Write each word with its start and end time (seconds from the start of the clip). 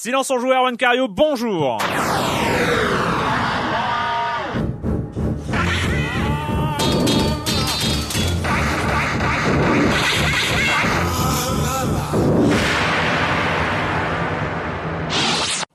Silence 0.00 0.30
en 0.30 0.38
joueur, 0.38 0.62
One 0.62 0.76
Cario, 0.76 1.08
bonjour. 1.08 1.76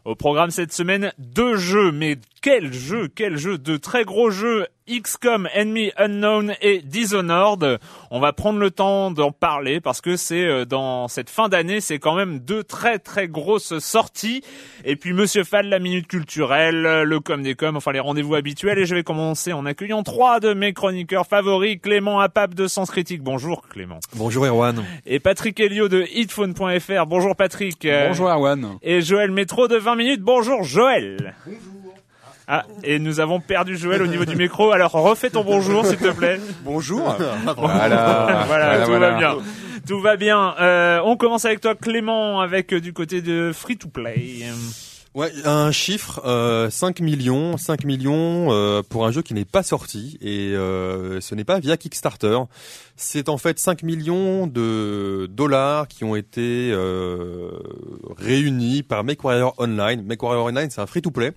Au 0.05 0.15
programme 0.15 0.51
cette 0.51 0.71
semaine, 0.71 1.11
deux 1.17 1.57
jeux, 1.57 1.91
mais 1.91 2.15
quel 2.41 2.71
jeu, 2.71 3.09
quel 3.13 3.35
jeu, 3.35 3.57
de 3.57 3.75
très 3.75 4.05
gros 4.05 4.29
jeux 4.31 4.67
XCOM 4.89 5.47
Enemy 5.53 5.91
Unknown 5.97 6.53
et 6.61 6.79
Dishonored. 6.79 7.79
On 8.11 8.19
va 8.19 8.33
prendre 8.33 8.59
le 8.59 8.71
temps 8.71 9.11
d'en 9.11 9.31
parler 9.31 9.79
parce 9.79 10.01
que 10.01 10.15
c'est 10.15 10.45
euh, 10.45 10.65
dans 10.65 11.07
cette 11.07 11.29
fin 11.29 11.49
d'année, 11.49 11.81
c'est 11.81 11.99
quand 11.99 12.15
même 12.15 12.39
deux 12.39 12.63
très 12.63 12.99
très 12.99 13.27
grosses 13.27 13.79
sorties. 13.79 14.43
Et 14.85 14.95
puis 14.95 15.13
Monsieur 15.13 15.43
Fall, 15.43 15.67
la 15.67 15.79
minute 15.79 16.07
culturelle, 16.07 17.03
le 17.03 17.19
com 17.19 17.43
des 17.43 17.55
com, 17.55 17.77
enfin 17.77 17.91
les 17.91 17.99
rendez-vous 17.99 18.35
habituels. 18.35 18.79
Et 18.79 18.85
je 18.85 18.95
vais 18.95 19.03
commencer 19.03 19.53
en 19.53 19.65
accueillant 19.65 20.03
trois 20.03 20.39
de 20.39 20.53
mes 20.53 20.73
chroniqueurs 20.73 21.27
favoris, 21.27 21.79
Clément 21.81 22.19
Apap 22.19 22.53
de 22.53 22.67
Sens 22.67 22.91
Critique. 22.91 23.21
Bonjour 23.21 23.67
Clément. 23.67 23.99
Bonjour 24.15 24.45
Erwan. 24.45 24.83
Et 25.05 25.19
Patrick 25.19 25.59
Helio 25.59 25.87
de 25.87 26.05
hitphone.fr. 26.13 27.05
Bonjour 27.07 27.35
Patrick. 27.35 27.87
Bonjour 28.07 28.29
Erwan. 28.29 28.77
Et 28.81 29.01
Joël 29.01 29.31
Métro 29.31 29.67
de 29.67 29.77
20 29.77 29.95
minutes. 29.95 30.21
Bonjour 30.21 30.63
Joël. 30.63 31.35
Ah, 32.47 32.65
et 32.83 32.99
nous 32.99 33.19
avons 33.19 33.39
perdu 33.39 33.77
Joël 33.77 34.01
au 34.01 34.07
niveau 34.07 34.25
du 34.25 34.35
micro. 34.35 34.71
Alors 34.71 34.91
refais 34.91 35.29
ton 35.29 35.43
bonjour, 35.43 35.85
s'il 35.85 35.97
te 35.97 36.11
plaît. 36.11 36.39
Bonjour. 36.63 37.15
Voilà, 37.57 38.43
voilà, 38.47 38.85
tout 38.85 38.91
va 38.91 39.11
bien. 39.17 39.35
Tout 39.87 39.99
va 39.99 40.15
bien. 40.15 40.55
Euh, 40.59 40.99
on 41.03 41.17
commence 41.17 41.45
avec 41.45 41.61
toi, 41.61 41.75
Clément, 41.75 42.39
avec 42.39 42.73
euh, 42.73 42.79
du 42.79 42.93
côté 42.93 43.21
de 43.21 43.51
Free 43.53 43.77
to 43.77 43.87
Play. 43.87 44.43
Ouais, 45.15 45.31
un 45.45 45.71
chiffre, 45.71 46.21
euh, 46.25 46.71
5 46.71 46.99
millions, 46.99 47.55
5 47.55 47.85
millions 47.85 48.47
euh, 48.51 48.81
pour 48.81 49.05
un 49.05 49.11
jeu 49.11 49.21
qui 49.21 49.35
n'est 49.35 49.45
pas 49.45 49.61
sorti 49.61 50.17
et 50.21 50.55
euh, 50.55 51.21
ce 51.21 51.35
n'est 51.35 51.43
pas 51.43 51.59
via 51.59 51.77
Kickstarter. 51.77 52.39
C'est 52.95 53.29
en 53.29 53.37
fait 53.37 53.59
5 53.59 53.83
millions 53.83 54.47
de 54.47 55.27
dollars 55.29 55.87
qui 55.87 56.03
ont 56.03 56.15
été 56.15 56.71
euh, 56.71 57.51
réunis 58.17 58.81
par 58.81 59.03
MechWarrior 59.03 59.53
Online. 59.59 60.03
MechWarrior 60.03 60.45
Online, 60.45 60.71
c'est 60.71 60.81
un 60.81 60.87
free-to-play 60.87 61.33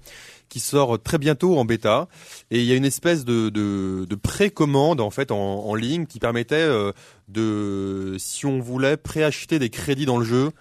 qui 0.48 0.60
sort 0.60 1.00
très 1.02 1.18
bientôt 1.18 1.58
en 1.58 1.64
bêta. 1.64 2.08
Et 2.50 2.60
il 2.60 2.66
y 2.66 2.72
a 2.72 2.76
une 2.76 2.84
espèce 2.84 3.24
de, 3.24 3.48
de, 3.48 4.06
de 4.08 4.14
précommande 4.14 5.00
en 5.00 5.10
fait 5.10 5.30
en, 5.30 5.36
en 5.36 5.74
ligne 5.74 6.06
qui 6.06 6.18
permettait 6.18 6.56
euh, 6.56 6.92
de, 7.28 8.16
si 8.18 8.46
on 8.46 8.60
voulait 8.60 8.96
préacheter 8.96 9.58
des 9.58 9.70
crédits 9.70 10.06
dans 10.06 10.18
le 10.18 10.24
jeu, 10.24 10.52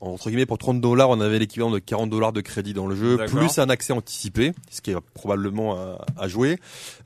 entre 0.00 0.28
guillemets 0.30 0.46
pour 0.46 0.58
30 0.58 0.80
dollars 0.80 1.10
on 1.10 1.20
avait 1.20 1.38
l'équivalent 1.38 1.70
de 1.70 1.78
40 1.78 2.10
dollars 2.10 2.32
de 2.32 2.40
crédit 2.40 2.72
dans 2.72 2.86
le 2.86 2.96
jeu 2.96 3.18
plus 3.26 3.58
un 3.58 3.68
accès 3.68 3.92
anticipé 3.92 4.52
ce 4.70 4.80
qui 4.80 4.92
est 4.92 4.96
probablement 5.14 5.76
à, 5.76 6.04
à 6.16 6.28
jouer. 6.28 6.58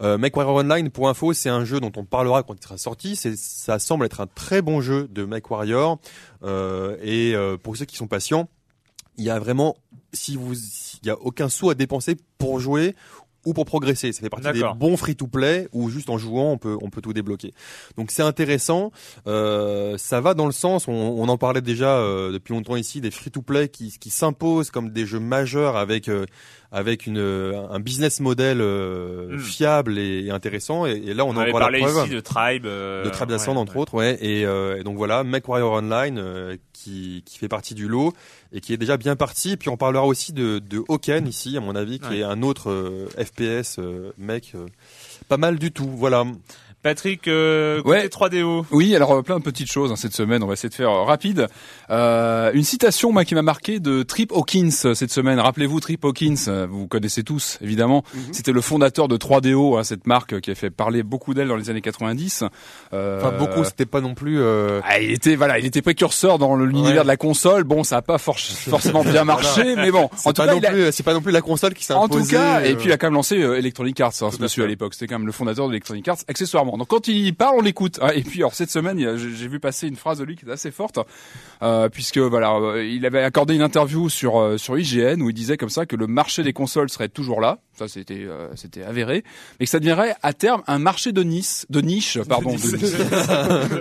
Euh, 0.03 0.19
MechWarrior 0.19 0.57
Online 0.57 0.91
pour 0.91 1.09
info 1.09 1.33
c'est 1.33 1.49
un 1.49 1.65
jeu 1.65 1.81
dont 1.81 1.93
on 1.97 2.05
parlera 2.05 2.43
quand 2.43 2.55
il 2.55 2.63
sera 2.63 2.79
sorti. 2.79 3.17
Ça 3.17 3.79
semble 3.79 4.07
être 4.07 4.21
un 4.21 4.27
très 4.27 4.63
bon 4.63 4.81
jeu 4.81 5.09
de 5.11 5.25
MechWarrior 5.25 5.99
euh, 6.45 6.97
et 7.03 7.35
euh, 7.35 7.57
pour 7.57 7.77
ceux 7.77 7.85
qui 7.85 7.97
sont 7.97 8.07
patients 8.07 8.49
il 9.17 9.25
y 9.25 9.31
a 9.31 9.39
vraiment 9.39 9.77
si 10.13 10.37
vous 10.37 10.55
il 11.05 11.09
y 11.09 11.11
a 11.11 11.19
aucun 11.21 11.49
sou 11.49 11.71
à 11.71 11.75
dépenser 11.75 12.17
pour 12.39 12.61
jouer 12.61 12.95
ou 13.47 13.53
pour 13.53 13.67
progresser. 13.67 14.11
Ça 14.13 14.23
fait 14.23 14.31
partie 14.31 14.53
des 14.53 14.65
bons 14.77 14.97
free-to-play 14.97 15.69
où 15.73 15.91
juste 15.91 16.09
en 16.09 16.17
jouant 16.17 16.53
on 16.53 16.57
peut 16.57 16.79
on 16.81 16.89
peut 16.89 17.03
tout 17.03 17.13
débloquer. 17.13 17.53
Donc 17.99 18.11
c'est 18.11 18.23
intéressant. 18.23 18.91
Euh, 19.27 19.99
ça 19.99 20.23
va 20.23 20.33
dans 20.33 20.47
le 20.47 20.53
sens. 20.53 20.89
On, 20.89 20.93
on 20.93 21.29
en 21.29 21.37
parlait 21.37 21.61
déjà 21.61 21.99
euh, 21.99 22.33
depuis 22.33 22.55
longtemps 22.55 22.77
ici 22.77 23.03
des 23.03 23.11
free-to-play 23.11 23.69
qui 23.69 23.95
qui 23.99 24.09
s'imposent 24.09 24.71
comme 24.71 24.89
des 24.91 25.05
jeux 25.05 25.21
majeurs 25.21 25.77
avec 25.77 26.09
euh, 26.09 26.25
avec 26.73 27.07
une 27.07 27.19
un 27.19 27.81
business 27.81 28.21
model 28.21 28.63
euh, 28.63 29.37
Mm. 29.37 29.39
fiable 29.41 29.99
et, 29.99 30.25
et 30.25 30.31
intéressant. 30.31 30.87
Et, 30.87 30.93
et 30.93 31.13
là 31.13 31.27
on, 31.27 31.29
On, 31.29 31.37
en 31.37 31.41
avait 31.41 31.51
voit 31.51 31.61
la 31.61 31.67
parlé 31.67 31.81
preuve 31.81 32.07
ici 32.07 32.15
de 32.15 32.21
Tribe. 32.21 32.65
de 32.65 33.11
Trap 33.11 33.31
Ascend 33.31 33.53
ouais, 33.57 33.61
entre 33.61 33.75
ouais. 33.77 33.83
autres, 33.83 33.95
ouais. 33.95 34.17
Et, 34.23 34.41
et 34.41 34.83
donc 34.85 34.97
voilà, 34.97 35.23
MechWarrior 35.23 35.71
Online 35.75 36.57
qui, 36.75 37.23
qui 37.25 37.39
fait 37.39 37.49
partie 37.49 37.75
du 37.75 37.89
lot 37.89 38.13
et 38.53 38.61
qui 38.61 38.75
est 38.75 38.77
déjà 38.77 38.99
bien 38.99 39.17
parti. 39.17 39.53
Et 39.53 39.57
puis 39.57 39.71
on 39.71 39.79
parlera 39.79 40.05
aussi 40.05 40.35
de, 40.35 40.59
de 40.59 40.83
Hoken 40.89 41.27
ici, 41.27 41.57
à 41.57 41.61
mon 41.61 41.75
avis, 41.75 41.99
qui 42.01 42.09
Ouais. 42.09 42.19
est 42.19 42.23
un 42.25 42.43
autre 42.43 42.71
euh, 42.71 43.09
FPS 43.17 43.79
euh, 43.79 44.13
mec. 44.19 44.53
euh, 44.55 44.67
pas 45.29 45.39
mal 45.39 45.59
du 45.59 45.73
tout, 45.73 45.89
voilà. 45.89 46.25
Patrick, 46.89 47.27
euh, 47.29 47.83
côté 47.83 47.89
Ouais. 48.03 48.09
3DO. 48.09 48.67
Oui, 48.71 48.95
alors 48.95 49.13
euh, 49.13 49.23
plein 49.23 49.39
de 49.39 49.43
petites 49.43 49.73
choses 49.73 49.91
hein, 49.91 49.97
cette 49.97 50.15
semaine. 50.15 50.43
On 50.43 50.47
va 50.47 50.53
essayer 50.53 50.69
de 50.69 50.75
faire 50.75 50.91
euh, 50.91 51.03
rapide. 51.03 51.49
Euh, 51.91 52.51
une 52.53 52.63
citation 52.63 53.11
moi 53.11 53.25
qui 53.25 53.35
m'a 53.35 53.41
marqué 53.43 53.81
de 53.81 54.03
Trip 54.03 54.31
Hawkins 54.33 54.71
cette 54.71 55.11
semaine. 55.11 55.41
Rappelez-vous 55.41 55.81
Trip 55.81 56.05
Hawkins, 56.05 56.67
vous 56.71 56.87
connaissez 56.87 57.23
tous 57.25 57.59
évidemment. 57.63 58.05
C'était 58.33 58.53
le 58.53 58.61
fondateur 58.61 59.09
de 59.09 59.17
3DO, 59.17 59.79
hein, 59.79 59.83
cette 59.83 60.07
marque 60.07 60.41
qui 60.43 60.51
a 60.51 60.55
fait 60.55 60.69
parler 60.71 61.03
beaucoup 61.03 61.33
d'elle 61.33 61.49
dans 61.49 61.57
les 61.57 61.71
années 61.71 61.81
90. 61.81 62.45
Euh, 62.93 63.19
Enfin 63.19 63.33
beaucoup, 63.39 63.65
c'était 63.65 63.87
pas 63.87 64.03
non 64.03 64.15
plus. 64.15 64.41
euh, 64.41 64.81
ah, 64.85 65.01
il 65.01 65.11
était 65.11 65.37
voilà, 65.37 65.59
il 65.59 65.65
était 65.65 65.81
précurseur 65.83 66.39
dans 66.39 66.55
le- 66.55 66.67
l'univers 66.67 66.97
Ouais. 66.99 67.03
de 67.03 67.09
la 67.09 67.17
console. 67.17 67.65
Bon, 67.65 67.83
ça 67.83 67.97
a 67.97 68.03
pas 68.03 68.19
for- 68.19 68.39
forcément 68.69 69.03
bien 69.05 69.25
marché, 69.25 69.75
mais 69.77 69.91
bon. 69.91 70.11
c'est 70.17 70.29
En 70.29 70.33
tout 70.35 70.43
pas 70.43 70.53
a- 70.53 70.57
plus, 70.71 70.93
c'est 70.93 71.03
pas 71.03 71.15
non 71.15 71.23
plus 71.23 71.33
la 71.33 71.41
console 71.41 71.73
qui 71.73 71.85
s'est 71.85 71.95
en 71.95 72.09
tout 72.09 72.25
cas, 72.27 72.61
et 72.63 72.75
puis 72.77 72.89
il 72.89 72.93
a 72.93 72.99
quand 72.99 73.07
même 73.07 73.15
lancé 73.15 73.37
Electronic 73.37 73.99
Arts, 74.01 74.13
hein, 74.21 74.29
ce 74.31 74.41
monsieur 74.43 74.65
à 74.65 74.67
l'époque. 74.67 74.93
C'était 74.95 75.07
quand 75.07 75.19
même 75.19 75.27
le 75.27 75.33
fondateur 75.33 75.67
d'Electronic 75.69 76.07
Arts, 76.09 76.19
accessoirement. 76.29 76.74
Donc 76.79 76.89
quand 76.89 77.09
il 77.09 77.35
parle, 77.35 77.57
on 77.59 77.63
l'écoute. 77.63 77.99
hein. 78.03 78.11
Et 78.15 78.23
puis 78.23 78.41
alors 78.41 78.55
cette 78.55 78.71
semaine, 78.71 78.99
j'ai 79.17 79.49
vu 79.49 79.61
passer 79.61 79.87
une 79.89 79.97
phrase 79.97 80.19
de 80.19 80.25
lui 80.25 80.37
qui 80.37 80.45
est 80.47 80.51
assez 80.51 80.71
forte, 80.71 80.99
euh, 81.63 81.89
puisque 81.89 82.19
voilà, 82.19 82.55
euh, 82.55 82.85
il 82.85 83.05
avait 83.07 83.23
accordé 83.23 83.55
une 83.55 83.63
interview 83.63 84.09
sur 84.09 84.41
euh, 84.41 84.59
sur 84.59 84.79
IGN 84.79 85.21
où 85.23 85.31
il 85.31 85.35
disait 85.35 85.57
comme 85.57 85.71
ça 85.71 85.87
que 85.87 85.97
le 85.97 86.07
marché 86.07 86.43
des 86.43 86.53
consoles 86.53 86.91
serait 86.91 87.09
toujours 87.09 87.41
là, 87.41 87.59
ça 87.77 87.89
c'était 87.89 88.25
euh, 88.27 88.49
c'était 88.57 88.83
avéré, 88.83 89.25
mais 89.59 89.67
que 89.67 89.71
ça 89.71 89.79
deviendrait 89.81 90.15
à 90.23 90.33
terme 90.33 90.63
un 90.67 90.79
marché 90.79 91.13
de 91.13 91.23
niche, 91.23 91.67
de 91.71 91.81
niche, 91.81 92.19
pardon, 92.29 92.51
de 92.55 92.77
niche. 92.77 92.93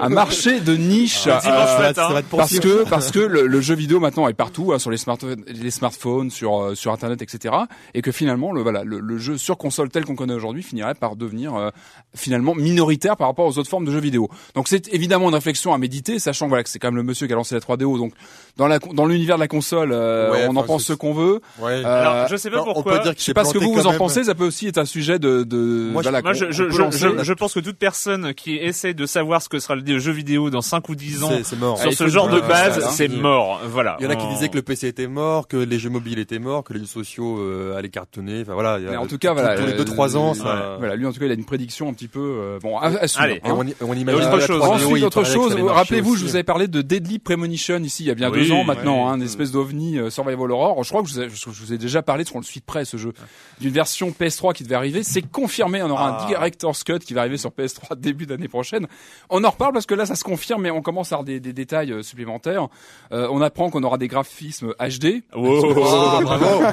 un 0.02 0.10
marché 0.10 0.60
de 0.60 0.76
niche, 0.76 1.28
Ah, 1.28 1.40
dimanche 1.42 1.70
euh, 1.70 1.82
matin. 1.82 2.08
ça 2.08 2.14
va 2.14 2.22
te 2.22 2.36
parce 2.36 2.60
que 2.60 2.90
parce 2.90 3.12
que 3.12 3.20
le, 3.20 3.48
le 3.48 3.62
jeu 3.62 3.76
vidéo 3.76 4.00
maintenant 4.00 4.28
est 4.28 4.34
partout 4.34 4.74
hein, 4.74 4.80
sur 4.80 4.92
les 4.92 4.98
smartphones, 4.98 5.44
les 5.48 5.72
smartphones, 5.72 6.30
sur 6.32 6.60
euh, 6.62 6.76
sur 6.76 6.92
internet, 6.92 7.22
etc. 7.22 7.54
Et 7.94 8.02
que 8.02 8.12
finalement 8.12 8.52
le 8.52 8.62
voilà 8.62 8.84
le, 8.84 9.00
le 9.00 9.18
jeu 9.18 9.38
sur 9.38 9.58
console 9.58 9.90
tel 9.90 10.06
qu'on 10.06 10.16
connaît 10.16 10.34
aujourd'hui 10.34 10.64
finirait 10.64 10.96
par 10.96 11.16
devenir 11.16 11.56
euh, 11.56 11.70
finalement 12.16 12.56
minoritaire 12.56 13.18
par 13.18 13.28
rapport 13.28 13.46
aux 13.46 13.58
autres 13.58 13.70
formes 13.70 13.86
de 13.86 13.92
jeux 13.92 14.00
vidéo. 14.00 14.30
Donc 14.56 14.68
c'est 14.68 14.94
évidemment 14.94 15.30
une 15.30 15.36
réflexion 15.36 15.74
à 15.74 15.78
méditer, 15.78 16.20
sachant 16.20 16.48
voilà 16.48 16.64
que 16.64 16.70
c'est 16.70 16.80
quand 16.80 16.88
même 16.90 16.96
le 16.98 17.04
monsieur 17.04 17.28
qui 17.28 17.34
a 17.34 17.36
lancé 17.36 17.56
la 17.56 17.62
3DO. 17.62 17.98
Donc 17.98 18.14
dans 18.58 18.68
la 18.68 18.78
dans 18.80 19.06
l'univers 19.06 19.38
de 19.38 19.42
la 19.42 19.48
console, 19.48 19.92
euh, 19.94 20.32
Ouais, 20.32 20.46
on 20.50 20.56
en 20.56 20.64
pense 20.64 20.84
ce 20.84 20.94
qu'on 20.94 21.14
veut. 21.14 21.42
Ouais. 21.60 21.84
Euh, 21.84 21.86
Alors, 21.86 22.28
je 22.28 22.36
sais 22.36 22.50
pas 22.50 22.58
Non, 22.58 22.64
on 22.68 22.74
pourquoi. 22.74 22.98
peut 23.00 23.04
dire 23.04 23.14
Je 23.18 23.24
sais 23.24 23.34
pas 23.34 23.46
ce 23.46 23.54
que 23.54 23.58
vous 23.58 23.88
en 23.88 23.94
pensez, 23.94 24.24
ça 24.26 24.36
peut 24.36 24.46
aussi 24.46 24.68
être 24.68 24.78
un 24.78 24.86
sujet 24.86 25.18
de, 25.20 25.44
de 25.44 25.90
Moi, 25.92 26.02
je- 26.04 26.10
voilà, 26.10 26.22
Moi, 26.22 26.34
je, 26.34 26.52
je, 26.52 26.70
je, 26.70 26.84
je, 26.92 27.24
je 27.24 27.34
pense 27.34 27.54
que 27.54 27.60
toute 27.60 27.78
personne 27.78 28.34
qui 28.34 28.56
essaie 28.58 28.94
de 28.94 29.06
savoir 29.06 29.42
ce 29.42 29.50
que 29.50 29.60
sera 29.60 29.76
le 29.76 30.00
jeu 30.00 30.12
vidéo 30.12 30.50
dans 30.50 30.62
5 30.62 30.88
ou 30.90 30.96
10 30.96 31.24
ans 31.24 31.30
C'est- 31.30 31.44
c'est 31.44 31.56
mort. 31.60 31.78
sur 31.78 31.88
Allez, 31.88 31.96
ce 31.96 32.08
genre 32.08 32.30
de 32.30 32.40
base, 32.42 32.84
hein. 32.84 32.90
c'est 32.92 33.08
mort. 33.08 33.60
Voilà. 33.68 33.98
Il 34.00 34.04
y 34.04 34.08
en 34.08 34.12
a 34.12 34.16
qui 34.16 34.26
On- 34.26 34.34
disaient 34.34 34.50
que 34.50 34.56
le 34.56 34.62
PC 34.62 34.88
était 34.88 35.08
mort, 35.08 35.48
que 35.48 35.58
les 35.58 35.80
jeux 35.80 35.90
mobiles 35.90 36.20
étaient 36.20 36.40
morts, 36.40 36.64
que 36.64 36.74
les 36.74 36.80
jeux 36.82 36.86
sociaux 36.86 37.40
euh, 37.40 37.76
allaient 37.78 37.90
cartonner. 37.90 38.42
Enfin 38.42 38.54
voilà. 38.54 38.78
il 38.80 38.86
y 38.86 38.88
a- 38.88 38.92
Mais 38.92 38.98
en 38.98 39.08
tout 39.08 39.18
cas, 39.18 39.30
tous- 39.34 39.42
voilà, 39.42 39.58
tous 39.58 39.66
les 39.66 39.74
euh, 39.74 39.84
2-3 39.84 40.16
ans, 40.16 40.34
ça. 40.36 40.76
voilà, 40.78 40.96
lui 40.96 41.06
en 41.08 41.12
tout 41.12 41.20
cas, 41.20 41.26
il 41.26 41.32
a 41.32 41.36
une 41.36 41.46
prédiction 41.46 41.90
un 41.90 41.94
petit 41.94 42.08
peu 42.08 42.20
euh, 42.22 42.60
bon 42.62 42.78
à, 42.78 42.86
à 42.88 43.08
suivre, 43.08 43.24
Allez. 43.24 43.42
Hein. 43.44 43.56
on, 43.82 43.88
on 43.90 43.94
imagine 43.96 44.22
autre 44.22 44.40
chose. 44.42 44.62
3DO, 44.62 44.74
Ensuite, 44.86 45.04
autre 45.06 45.24
chose, 45.24 45.56
rappelez-vous, 45.60 46.16
je 46.18 46.24
vous 46.26 46.36
avais 46.36 46.44
parlé 46.44 46.68
de 46.68 46.82
Deadly 46.82 47.20
Premonition 47.20 47.80
ici 47.80 48.04
il 48.04 48.08
y 48.08 48.12
a 48.12 48.16
bien 48.16 48.30
deux 48.46 48.52
ans 48.52 48.64
maintenant, 48.64 49.08
hein, 49.10 49.16
une 49.16 49.24
espèce 49.24 49.52
d'ovni 49.52 49.98
euh, 49.98 50.10
Survival 50.10 50.52
Horror. 50.52 50.84
Je 50.84 50.90
crois 50.90 51.02
que 51.04 51.10
je 51.10 51.14
vous, 51.16 51.22
ai, 51.22 51.30
je 51.30 51.50
vous 51.50 51.74
ai 51.74 51.78
déjà 51.78 52.02
parlé, 52.02 52.24
le 52.34 52.42
suit 52.44 52.60
de 52.60 52.66
près 52.66 52.86
ce 52.86 52.98
jeu, 52.98 53.14
d'une 53.62 53.72
version 53.74 54.10
PS3 54.10 54.54
qui 54.54 54.64
devait 54.64 54.76
arriver. 54.76 55.04
C'est 55.04 55.22
confirmé, 55.22 55.82
on 55.84 55.90
aura 55.90 56.18
Ah. 56.20 56.24
un 56.24 56.28
Director's 56.28 56.84
Cut 56.84 57.00
qui 57.00 57.14
va 57.14 57.22
arriver 57.22 57.38
sur 57.38 57.52
PS3 57.52 57.96
début 57.98 58.26
d'année 58.26 58.48
prochaine. 58.48 58.88
On 59.30 59.44
en 59.44 59.50
reparle 59.50 59.74
parce 59.74 59.86
que 59.86 59.94
là 59.96 60.06
ça 60.06 60.16
se 60.16 60.24
confirme, 60.24 60.64
mais 60.64 60.72
on 60.72 60.82
commence 60.82 61.12
à 61.12 61.16
avoir 61.16 61.26
des, 61.26 61.40
des 61.40 61.54
détails 61.54 61.92
euh, 61.92 62.02
supplémentaires. 62.04 62.68
Euh, 63.12 63.28
on 63.32 63.42
apprend 63.42 63.70
qu'on 63.70 63.84
aura 63.84 63.98
des 63.98 64.08
graphismes 64.08 64.74
HD. 64.80 65.22
Wow. 65.36 65.84
Ah, 65.86 66.20
bravo. 66.22 66.64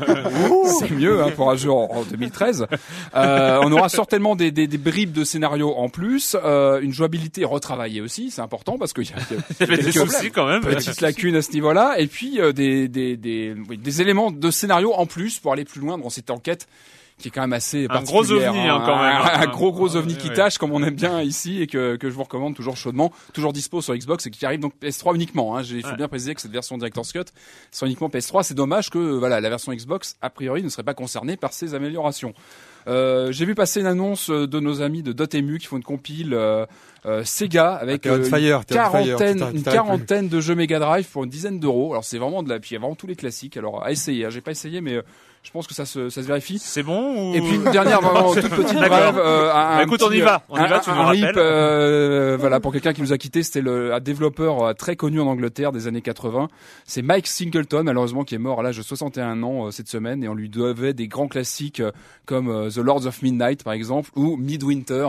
C'est 0.78 0.90
mieux 0.90 1.22
hein, 1.22 1.30
pour 1.34 1.50
un 1.50 1.56
jeu 1.56 1.70
en, 1.70 1.84
en 1.90 2.02
2013. 2.02 2.66
Euh, 3.14 3.60
on 3.62 3.72
aura 3.72 3.88
certainement 3.88 4.36
des, 4.36 4.50
des, 4.50 4.66
des 4.66 4.78
bribes 4.78 5.12
de 5.12 5.24
scénario 5.24 5.74
en 5.76 5.88
plus, 5.88 6.36
euh, 6.42 6.80
une 6.80 6.92
jouabilité 6.92 7.44
retravaillée 7.44 8.00
aussi, 8.00 8.30
c'est 8.30 8.40
important 8.42 8.78
parce 8.78 8.92
qu'il 8.92 9.04
y 9.04 9.12
a, 9.12 9.66
y 9.66 9.70
a 9.70 9.74
y 9.80 9.84
des 9.84 9.92
soucis 9.92 10.30
quand 10.30 10.46
même. 10.46 10.62
petites 10.62 11.00
lacunes 11.00 11.36
à 11.36 11.42
ce 11.42 11.50
niveau-là, 11.60 11.98
et 11.98 12.06
puis 12.06 12.40
euh, 12.40 12.52
des, 12.52 12.88
des, 12.88 13.16
des, 13.16 13.54
oui, 13.68 13.78
des 13.78 14.00
éléments 14.02 14.30
de 14.30 14.50
scénario 14.50 14.92
en 14.94 15.06
plus 15.06 15.38
pour 15.38 15.52
aller 15.52 15.64
plus 15.64 15.80
loin 15.80 15.98
dans 15.98 16.10
cette 16.10 16.30
enquête 16.30 16.66
qui 17.18 17.28
est 17.28 17.30
quand 17.30 17.42
même 17.42 17.52
assez 17.52 17.86
Un 17.90 18.00
gros 18.02 18.32
ovni, 18.32 18.46
hein, 18.66 18.82
quand 18.86 18.96
même. 18.96 19.14
un, 19.16 19.40
un 19.42 19.46
gros 19.46 19.72
gros 19.72 19.94
ovni 19.94 20.16
qui 20.16 20.28
Ouais. 20.28 20.34
tâche 20.34 20.56
comme 20.56 20.72
on 20.72 20.82
aime 20.82 20.94
bien 20.94 21.20
ici 21.20 21.60
et 21.60 21.66
que, 21.66 21.96
que 21.96 22.08
je 22.08 22.14
vous 22.14 22.22
recommande 22.22 22.54
toujours 22.56 22.78
chaudement, 22.78 23.12
toujours 23.34 23.52
dispo 23.52 23.82
sur 23.82 23.94
Xbox 23.94 24.24
et 24.26 24.30
qui 24.30 24.46
arrive 24.46 24.60
donc 24.60 24.72
PS3 24.80 25.14
uniquement. 25.16 25.54
Hein. 25.54 25.62
Il 25.64 25.82
faut 25.82 25.88
Ouais. 25.90 25.96
bien 25.96 26.08
préciser 26.08 26.34
que 26.34 26.40
cette 26.40 26.50
version 26.50 26.78
Director's 26.78 27.12
Cut 27.12 27.24
c'est 27.70 27.84
uniquement 27.84 28.08
PS3. 28.08 28.42
C'est 28.42 28.54
dommage 28.54 28.88
que 28.88 28.98
voilà 28.98 29.38
la 29.42 29.50
version 29.50 29.70
Xbox 29.74 30.16
a 30.22 30.30
priori 30.30 30.62
ne 30.62 30.70
serait 30.70 30.82
pas 30.82 30.94
concernée 30.94 31.36
par 31.36 31.52
ces 31.52 31.74
améliorations. 31.74 32.32
Euh, 32.88 33.30
J'ai 33.32 33.44
vu 33.44 33.54
passer 33.54 33.80
une 33.80 33.86
annonce 33.86 34.30
euh, 34.30 34.46
de 34.46 34.60
nos 34.60 34.82
amis 34.82 35.02
de 35.02 35.12
Dotemu 35.12 35.58
qui 35.58 35.66
font 35.66 35.76
une 35.76 35.82
compile 35.84 36.34
euh, 36.34 36.64
euh, 37.06 37.24
Sega 37.24 37.74
avec 37.74 38.06
fire, 38.24 38.58
une 38.58 38.64
quarantaine, 38.76 39.38
une 39.54 39.62
quarantaine 39.74 40.28
de 40.28 40.40
jeux 40.40 40.54
Mega 40.54 40.78
Drive 40.78 41.06
pour 41.08 41.24
une 41.24 41.30
dizaine 41.30 41.60
d'euros. 41.60 41.92
Alors 41.92 42.04
c'est 42.04 42.18
vraiment 42.18 42.42
de 42.42 42.48
la, 42.48 42.58
puis 42.58 42.70
il 42.70 42.74
y 42.74 42.76
a 42.76 42.80
vraiment 42.80 42.94
tous 42.96 43.06
les 43.06 43.16
classiques. 43.16 43.56
Alors 43.56 43.84
à 43.84 43.90
essayer. 43.92 44.24
hein. 44.26 44.30
J'ai 44.30 44.40
pas 44.40 44.50
essayé, 44.52 44.80
mais 44.80 44.94
euh, 44.96 45.02
je 45.42 45.50
pense 45.52 45.66
que 45.66 45.74
ça 45.74 45.86
se, 45.86 46.10
ça 46.10 46.22
se 46.22 46.26
vérifie. 46.26 46.58
C'est 46.58 46.82
bon 46.82 47.30
ou... 47.30 47.34
Et 47.34 47.40
puis 47.40 47.54
une 47.56 47.64
dernière 47.70 48.00
vraiment 48.02 48.34
toute 48.34 48.48
petite 48.50 48.76
brève. 48.76 49.16
Euh, 49.18 49.50
un, 49.50 49.76
Bah, 49.78 49.82
écoute, 49.84 50.02
on 50.02 50.10
y 50.12 50.20
va, 50.20 50.42
on 50.50 50.56
y 50.56 50.60
un- 50.60 50.66
va, 50.66 50.80
tu 50.80 50.90
un- 50.90 50.94
nous 50.94 51.00
un 51.00 51.06
rip, 51.08 51.36
euh, 51.36 52.36
voilà 52.38 52.60
pour 52.60 52.72
quelqu'un 52.72 52.92
qui 52.92 53.00
nous 53.00 53.12
a 53.12 53.18
quitté, 53.18 53.42
c'était 53.42 53.62
le 53.62 53.94
un 53.94 54.00
développeur 54.00 54.62
euh, 54.62 54.72
très 54.74 54.96
connu 54.96 55.20
en 55.20 55.26
Angleterre 55.26 55.72
des 55.72 55.86
années 55.86 56.02
80. 56.02 56.48
C'est 56.84 57.02
Mike 57.02 57.26
Singleton, 57.26 57.82
malheureusement 57.84 58.24
qui 58.24 58.34
est 58.34 58.38
mort 58.38 58.60
à 58.60 58.62
l'âge 58.62 58.76
de 58.76 58.82
61 58.82 59.42
ans 59.42 59.66
euh, 59.66 59.70
cette 59.70 59.88
semaine, 59.88 60.22
et 60.22 60.28
on 60.28 60.34
lui 60.34 60.48
devait 60.50 60.92
des 60.92 61.08
grands 61.08 61.28
classiques 61.28 61.80
euh, 61.80 61.90
comme 62.26 62.48
euh, 62.48 62.68
The 62.70 62.76
Lords 62.78 63.06
of 63.06 63.22
Midnight 63.22 63.64
par 63.64 63.72
exemple 63.72 64.10
ou 64.16 64.36
Midwinter. 64.36 65.06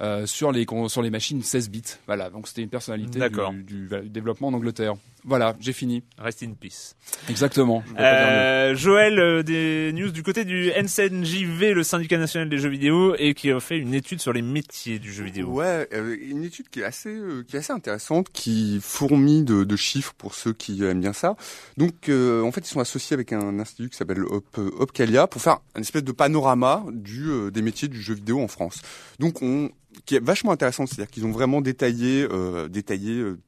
Euh, 0.00 0.26
sur 0.26 0.52
les 0.52 0.66
sur 0.88 1.02
les 1.02 1.10
machines 1.10 1.42
16 1.42 1.70
bits. 1.70 1.82
Voilà, 2.06 2.30
donc 2.30 2.48
c'était 2.48 2.62
une 2.62 2.68
personnalité 2.68 3.18
du, 3.28 3.62
du- 3.64 3.88
du 3.88 4.08
développement 4.10 4.48
en 4.48 4.54
Angleterre. 4.54 4.94
Voilà, 5.26 5.56
j'ai 5.58 5.72
fini. 5.72 6.02
Rest 6.18 6.42
in 6.42 6.52
peace. 6.52 6.96
Exactement. 7.30 7.82
Euh, 7.98 8.74
Joël, 8.74 9.18
euh, 9.18 9.42
des 9.42 9.90
news 9.94 10.10
du 10.10 10.22
côté 10.22 10.44
du 10.44 10.68
NCNJV, 10.70 11.72
le 11.72 11.82
syndicat 11.82 12.18
national 12.18 12.50
des 12.50 12.58
jeux 12.58 12.68
vidéo, 12.68 13.14
et 13.18 13.32
qui 13.32 13.50
a 13.50 13.58
fait 13.58 13.78
une 13.78 13.94
étude 13.94 14.20
sur 14.20 14.34
les 14.34 14.42
métiers 14.42 14.98
du 14.98 15.10
jeu 15.10 15.24
vidéo. 15.24 15.48
Ouais, 15.48 15.88
euh, 15.94 16.14
une 16.20 16.44
étude 16.44 16.68
qui 16.68 16.80
est 16.80 16.84
assez 16.84 17.08
euh, 17.08 17.42
qui 17.42 17.56
est 17.56 17.60
assez 17.60 17.72
intéressante, 17.72 18.28
qui 18.34 18.78
fourmille 18.82 19.44
de, 19.44 19.64
de 19.64 19.76
chiffres 19.76 20.12
pour 20.18 20.34
ceux 20.34 20.52
qui 20.52 20.84
aiment 20.84 21.00
bien 21.00 21.14
ça. 21.14 21.36
Donc, 21.78 22.10
euh, 22.10 22.42
en 22.42 22.52
fait, 22.52 22.60
ils 22.60 22.70
sont 22.70 22.80
associés 22.80 23.14
avec 23.14 23.32
un 23.32 23.58
institut 23.58 23.88
qui 23.88 23.96
s'appelle 23.96 24.24
Op, 24.24 24.58
Opcalia 24.58 25.26
pour 25.26 25.40
faire 25.40 25.58
une 25.74 25.82
espèce 25.82 26.04
de 26.04 26.12
panorama 26.12 26.84
du 26.92 27.30
euh, 27.30 27.50
des 27.50 27.62
métiers 27.62 27.88
du 27.88 28.00
jeu 28.02 28.12
vidéo 28.14 28.42
en 28.42 28.48
France. 28.48 28.82
Donc, 29.20 29.40
on 29.40 29.70
qui 30.04 30.16
est 30.16 30.24
vachement 30.24 30.52
intéressant, 30.52 30.86
c'est-à-dire 30.86 31.10
qu'ils 31.10 31.26
ont 31.26 31.30
vraiment 31.32 31.60
détaillé 31.60 32.26
euh, 32.30 32.68
détaillé 32.68 33.14
euh, 33.14 33.38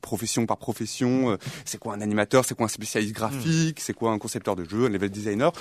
profession 0.00 0.46
par 0.46 0.58
profession, 0.58 1.30
euh, 1.30 1.36
c'est 1.64 1.78
quoi 1.78 1.94
un 1.94 2.00
animateur, 2.00 2.44
c'est 2.44 2.54
quoi 2.54 2.66
un 2.66 2.68
spécialiste 2.68 3.14
graphique, 3.14 3.80
c'est 3.80 3.92
quoi 3.94 4.10
un 4.12 4.18
concepteur 4.18 4.56
de 4.56 4.64
jeu, 4.64 4.86
un 4.86 4.88
level 4.88 5.10
designer. 5.10 5.52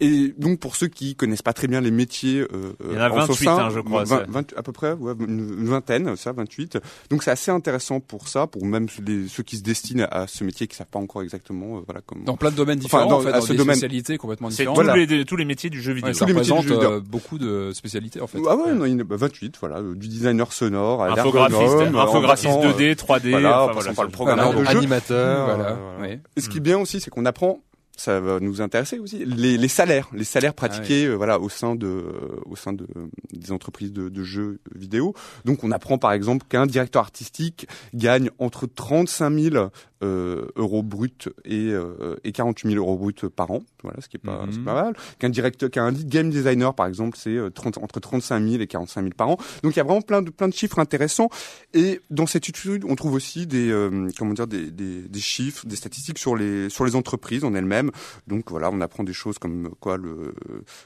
Et 0.00 0.34
donc 0.36 0.58
pour 0.58 0.74
ceux 0.74 0.88
qui 0.88 1.14
connaissent 1.14 1.42
pas 1.42 1.52
très 1.52 1.68
bien 1.68 1.80
les 1.80 1.90
métiers, 1.92 2.40
euh, 2.40 2.72
Il 2.90 2.94
y 2.94 2.98
en 2.98 3.00
a 3.02 3.10
en 3.10 3.16
28, 3.18 3.44
sein, 3.44 3.56
hein, 3.58 3.70
je 3.70 3.80
crois, 3.80 4.02
20 4.04 4.16
ça. 4.18 4.24
20 4.28 4.52
à 4.56 4.62
peu 4.62 4.72
près, 4.72 4.92
ouais, 4.94 5.12
une, 5.20 5.64
vingtaine, 5.66 6.16
ça, 6.16 6.32
28. 6.32 6.78
Donc 7.10 7.22
c'est 7.22 7.30
assez 7.30 7.50
intéressant 7.52 8.00
pour 8.00 8.26
ça, 8.28 8.46
pour 8.48 8.64
même 8.66 8.88
les, 9.06 9.28
ceux 9.28 9.42
qui 9.44 9.56
se 9.58 9.62
destinent 9.62 10.06
à 10.10 10.26
ce 10.26 10.42
métier 10.42 10.66
qui 10.66 10.74
savent 10.76 10.88
pas 10.88 10.98
encore 10.98 11.22
exactement, 11.22 11.78
euh, 11.78 11.80
voilà 11.86 12.00
comment. 12.04 12.24
Dans 12.24 12.36
plein 12.36 12.50
de 12.50 12.56
domaines 12.56 12.78
Enfin, 12.78 12.98
différents, 13.04 13.06
dans- 13.10 13.18
en 13.18 13.20
fait, 13.20 13.28
à 13.28 13.32
dans 13.38 13.40
ce 13.42 13.52
des 13.52 13.58
domaine. 13.58 13.76
spécialités 13.76 14.18
complètement 14.18 14.50
C'est 14.50 14.64
différentes. 14.64 14.78
tous, 14.78 14.84
Voilà. 14.84 15.04
les, 15.06 15.24
tous 15.24 15.36
les 15.36 15.44
métiers 15.44 15.70
du 15.70 15.80
jeu 15.80 15.92
vidéo. 15.92 16.08
Ouais, 16.08 16.14
ça 16.14 16.20
Tous 16.20 16.26
les 16.26 16.34
métiers 16.34 16.52
du 16.52 16.58
représente 16.58 16.82
jeu 16.82 16.88
euh, 16.96 17.00
beaucoup 17.00 17.38
de 17.38 17.70
spécialités 17.72 18.20
en 18.20 18.26
fait. 18.26 18.38
Ah 18.48 18.56
ouais, 18.56 18.74
non, 18.74 18.86
il 18.86 18.92
y 18.92 18.94
en 18.96 18.98
a- 18.98 19.04
bah, 19.04 19.16
28, 19.16 19.56
voilà, 19.60 19.76
euh, 19.78 19.94
du 19.94 20.08
designer 20.08 20.52
sonore 20.52 21.02
à 21.04 21.12
Infographiste, 21.12 21.60
infographiste 21.94 22.46
passant, 22.48 22.64
euh, 22.64 22.72
2D, 22.72 22.94
3D, 22.96 23.25
voilà, 23.30 23.62
en 23.62 23.64
enfin, 23.64 23.74
passant 23.74 24.08
voilà, 24.24 24.42
par 24.42 24.52
le 24.52 24.64
jeu. 24.64 24.76
Animateur. 24.76 25.44
Voilà. 25.46 25.72
voilà. 25.74 26.00
ouais. 26.00 26.20
Et 26.36 26.40
ce 26.40 26.48
qui 26.48 26.58
est 26.58 26.60
bien 26.60 26.78
aussi, 26.78 27.00
c'est 27.00 27.10
qu'on 27.10 27.24
apprend, 27.24 27.60
ça 27.96 28.20
va 28.20 28.40
nous 28.40 28.60
intéresser 28.60 28.98
aussi, 28.98 29.24
les, 29.24 29.56
les 29.56 29.68
salaires, 29.68 30.08
les 30.12 30.24
salaires 30.24 30.54
pratiqués, 30.54 31.06
euh, 31.06 31.14
voilà, 31.14 31.40
au 31.40 31.48
sein 31.48 31.74
de, 31.74 31.86
euh, 31.86 32.40
au 32.44 32.54
sein 32.56 32.72
de 32.72 32.86
des 33.32 33.52
entreprises 33.52 33.92
de, 33.92 34.08
de 34.08 34.22
jeux 34.22 34.58
vidéo. 34.74 35.14
Donc, 35.44 35.64
on 35.64 35.70
apprend 35.72 35.98
par 35.98 36.12
exemple 36.12 36.46
qu'un 36.48 36.66
directeur 36.66 37.02
artistique 37.02 37.66
gagne 37.94 38.30
entre 38.38 38.66
35 38.66 39.30
000 39.38 39.68
euh, 40.02 40.46
euros 40.56 40.82
bruts 40.82 41.10
et, 41.46 41.70
euh, 41.70 42.16
et 42.22 42.32
48 42.32 42.72
000 42.72 42.78
euros 42.84 42.96
bruts 42.98 43.14
par 43.34 43.50
an. 43.50 43.62
Voilà, 43.82 44.00
ce 44.02 44.08
qui 44.08 44.16
est 44.18 44.20
pas, 44.20 44.44
Mhm. 44.44 44.52
c'est 44.52 44.64
pas 44.64 44.74
mal. 44.74 44.94
Qu'un 45.18 45.30
directeur, 45.30 45.70
qu'un 45.70 45.90
lead 45.90 46.08
game 46.08 46.28
designer, 46.30 46.74
par 46.74 46.86
exemple, 46.86 47.16
c'est 47.20 47.36
30 47.54 47.78
entre 47.78 47.98
35 48.00 48.42
000 48.46 48.62
et 48.62 48.66
45 48.66 49.02
000 49.02 49.12
par 49.16 49.30
an. 49.30 49.36
Donc, 49.62 49.74
il 49.74 49.78
y 49.78 49.80
a 49.80 49.84
vraiment 49.84 50.02
plein 50.02 50.20
de 50.22 50.30
plein 50.30 50.48
de 50.48 50.52
chiffres 50.54 50.78
intéressants. 50.78 51.30
Et 51.72 52.00
dans 52.10 52.26
cette 52.26 52.48
étude, 52.48 52.84
on 52.86 52.94
trouve 52.94 53.14
aussi 53.14 53.46
des, 53.46 53.70
euh, 53.70 54.08
comment 54.18 54.34
dire, 54.34 54.46
des, 54.46 54.70
des, 54.70 55.02
des 55.02 55.20
chiffres, 55.20 55.66
des 55.66 55.76
statistiques 55.76 56.18
sur 56.18 56.36
les 56.36 56.68
sur 56.68 56.84
les 56.84 56.94
entreprises 56.94 57.44
en 57.44 57.54
elles-mêmes. 57.54 57.85
Donc 58.26 58.50
voilà, 58.50 58.70
on 58.70 58.80
apprend 58.80 59.04
des 59.04 59.12
choses 59.12 59.38
comme 59.38 59.70
quoi 59.80 59.96
le, 59.96 60.34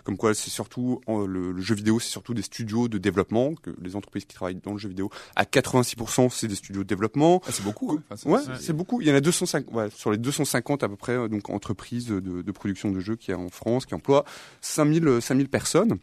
comme 0.05 0.17
quoi 0.17 0.35
c'est 0.35 0.51
surtout 0.51 1.01
le, 1.09 1.53
le 1.53 1.61
jeu 1.63 1.75
vidéo, 1.75 2.01
c'est 2.01 2.09
surtout 2.11 2.35
des 2.35 2.43
studios 2.43 2.89
de 2.89 2.99
développement 2.99 3.55
que 3.55 3.71
les 3.81 3.97
entreprises 3.97 4.25
qui 4.25 4.35
travaillent 4.35 4.61
dans 4.63 4.73
le 4.73 4.79
jeu 4.79 4.89
vidéo 4.89 5.11
à 5.37 5.45
86% 5.45 6.31
c'est 6.31 6.47
des 6.49 6.55
studios 6.55 6.83
de 6.83 6.89
développement. 6.89 7.41
Ah, 7.47 7.51
c'est 7.53 7.65
beaucoup. 7.65 7.93
hein. 7.93 8.03
Enfin, 8.11 8.31
Ouais, 8.31 8.41
c'est- 8.61 8.73
beaucoup. 8.73 9.01
Il 9.01 9.09
y 9.09 9.13
en 9.13 9.15
a 9.15 9.21
250, 9.21 9.75
ouais, 9.75 9.89
sur 9.91 10.11
les 10.11 10.19
250 10.19 10.83
à 10.83 10.89
peu 10.89 10.97
près, 10.97 11.13
euh, 11.13 11.29
donc 11.29 11.51
entreprises 11.51 12.07
de, 12.09 12.21
de 12.21 12.53
production 12.53 12.91
de 12.91 13.01
jeux 13.01 13.17
qui 13.17 13.31
y 13.31 13.35
a 13.35 13.39
en 13.39 13.49
France, 13.49 13.87
qui 13.87 13.95
emploient 13.95 14.25
5000, 14.61 15.07
euh, 15.07 15.21
5000 15.21 15.49
personnes. 15.49 15.99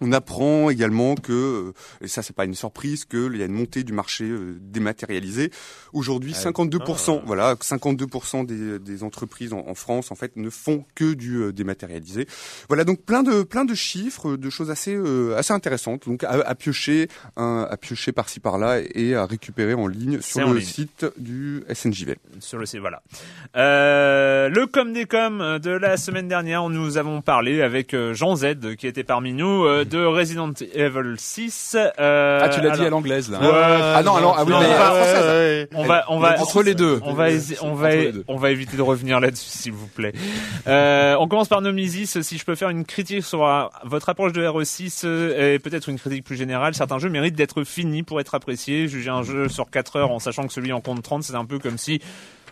On 0.00 0.12
apprend 0.12 0.70
également 0.70 1.14
que, 1.14 1.72
et 2.00 2.08
ça 2.08 2.22
c'est 2.22 2.34
pas 2.34 2.44
une 2.44 2.54
surprise, 2.54 3.04
qu'il 3.04 3.36
y 3.36 3.42
a 3.42 3.46
une 3.46 3.52
montée 3.52 3.84
du 3.84 3.92
marché 3.92 4.24
euh, 4.24 4.56
dématérialisé. 4.60 5.50
Aujourd'hui, 5.92 6.32
Ah 6.34 6.38
oui. 6.46 6.52
52%, 6.52 7.18
Ah. 7.20 7.22
voilà, 7.26 7.54
52% 7.54 8.44
des, 8.46 8.78
des 8.78 9.02
entreprises 9.02 9.52
en, 9.52 9.64
en 9.66 9.74
France 9.74 10.10
en 10.10 10.14
fait 10.14 10.36
ne 10.36 10.50
font 10.50 10.84
que 10.94 11.14
du 11.14 11.36
euh, 11.42 11.52
dématérialisé. 11.52 12.26
Voilà 12.68 12.84
donc 12.84 13.02
plein 13.02 13.22
de 13.22 13.42
plein 13.42 13.64
de 13.64 13.74
chiffres, 13.74 14.36
de 14.36 14.50
choses 14.50 14.70
assez 14.70 14.94
euh, 14.94 15.36
assez 15.36 15.52
intéressantes. 15.52 16.06
Donc 16.06 16.24
à, 16.24 16.30
à 16.44 16.54
piocher, 16.54 17.08
un- 17.36 17.66
à 17.70 17.76
piocher 17.76 18.12
par-ci 18.12 18.40
par-là 18.40 18.80
et 18.94 19.14
à 19.14 19.26
récupérer 19.26 19.74
en 19.74 19.86
ligne 19.86 20.20
sur 20.20 20.48
le 20.48 20.58
ligne. 20.58 20.66
site 20.66 21.06
du 21.18 21.62
SNJV. 21.72 22.16
sur 22.40 22.58
le 22.58 22.66
site, 22.66 22.80
voilà. 22.80 23.02
Euh, 23.56 24.48
le 24.48 24.66
com 24.66 24.92
des 24.92 25.06
com 25.06 25.58
de 25.62 25.70
la 25.70 25.96
semaine 25.96 26.28
dernière, 26.28 26.68
nous 26.68 26.96
avons 26.96 27.22
parlé 27.22 27.62
avec 27.62 27.94
euh, 27.94 28.14
Jean 28.14 28.34
Z 28.36 28.76
qui 28.76 28.86
était 28.86 29.04
parmi 29.04 29.32
nous 29.32 29.64
euh, 29.80 29.84
de 29.84 30.04
Resident 30.04 30.52
Evil 30.74 31.14
6. 31.18 31.76
Euh, 31.98 32.40
Ah, 32.42 32.48
tu 32.48 32.60
l'as 32.60 32.70
dit 32.76 32.84
à 32.84 32.90
l'anglaise 32.90 33.30
là. 33.30 33.40
Ouais. 33.40 33.48
Ah 33.52 34.02
non, 34.04 34.16
alors 34.16 34.36
ah 34.38 34.44
oui, 34.44 34.52
Non, 34.52 34.60
mais- 34.60 34.74
française. 34.74 35.68
On 35.74 35.84
va, 35.84 36.04
on 36.08 36.18
va 36.18 36.40
entre 36.40 36.62
les 36.62 36.74
deux. 36.74 37.00
On 37.04 37.12
va, 37.14 37.28
on 37.62 37.74
va, 37.74 37.88
on 38.28 38.36
va 38.36 38.50
éviter 38.50 38.76
de 38.76 38.82
revenir 38.82 39.20
là-dessus, 39.20 39.48
s'il 39.48 39.72
vous 39.72 39.86
plaît. 39.86 40.12
Euh, 40.66 41.16
on 41.18 41.28
commence 41.28 41.48
par 41.48 41.60
Nomisis. 41.60 42.20
Si 42.22 42.38
je 42.38 42.44
peux 42.44 42.54
faire 42.54 42.70
une 42.70 42.84
critique 42.84 43.24
sur 43.24 43.46
euh, 43.46 43.64
votre 43.84 44.08
approche 44.08 44.32
de 44.32 44.42
RE6 44.44 45.02
euh, 45.04 45.54
et 45.54 45.58
peut-être 45.58 45.88
une 45.88 45.98
critique 45.98 46.24
plus 46.24 46.36
générale, 46.36 46.74
certains 46.74 46.98
jeux 46.98 47.08
méritent 47.10 47.36
d'être 47.36 47.64
finis 47.64 48.02
pour 48.02 48.20
être 48.20 48.34
appréciés. 48.34 48.88
Juger 48.88 49.10
un 49.10 49.22
jeu 49.22 49.48
sur 49.48 49.70
4 49.70 49.96
heures 49.96 50.10
en 50.10 50.18
sachant 50.18 50.46
que 50.46 50.52
celui 50.52 50.72
en 50.72 50.80
compte 50.80 51.02
30, 51.02 51.22
c'est 51.22 51.34
un 51.34 51.44
peu 51.44 51.58
comme 51.58 51.78
si 51.78 52.00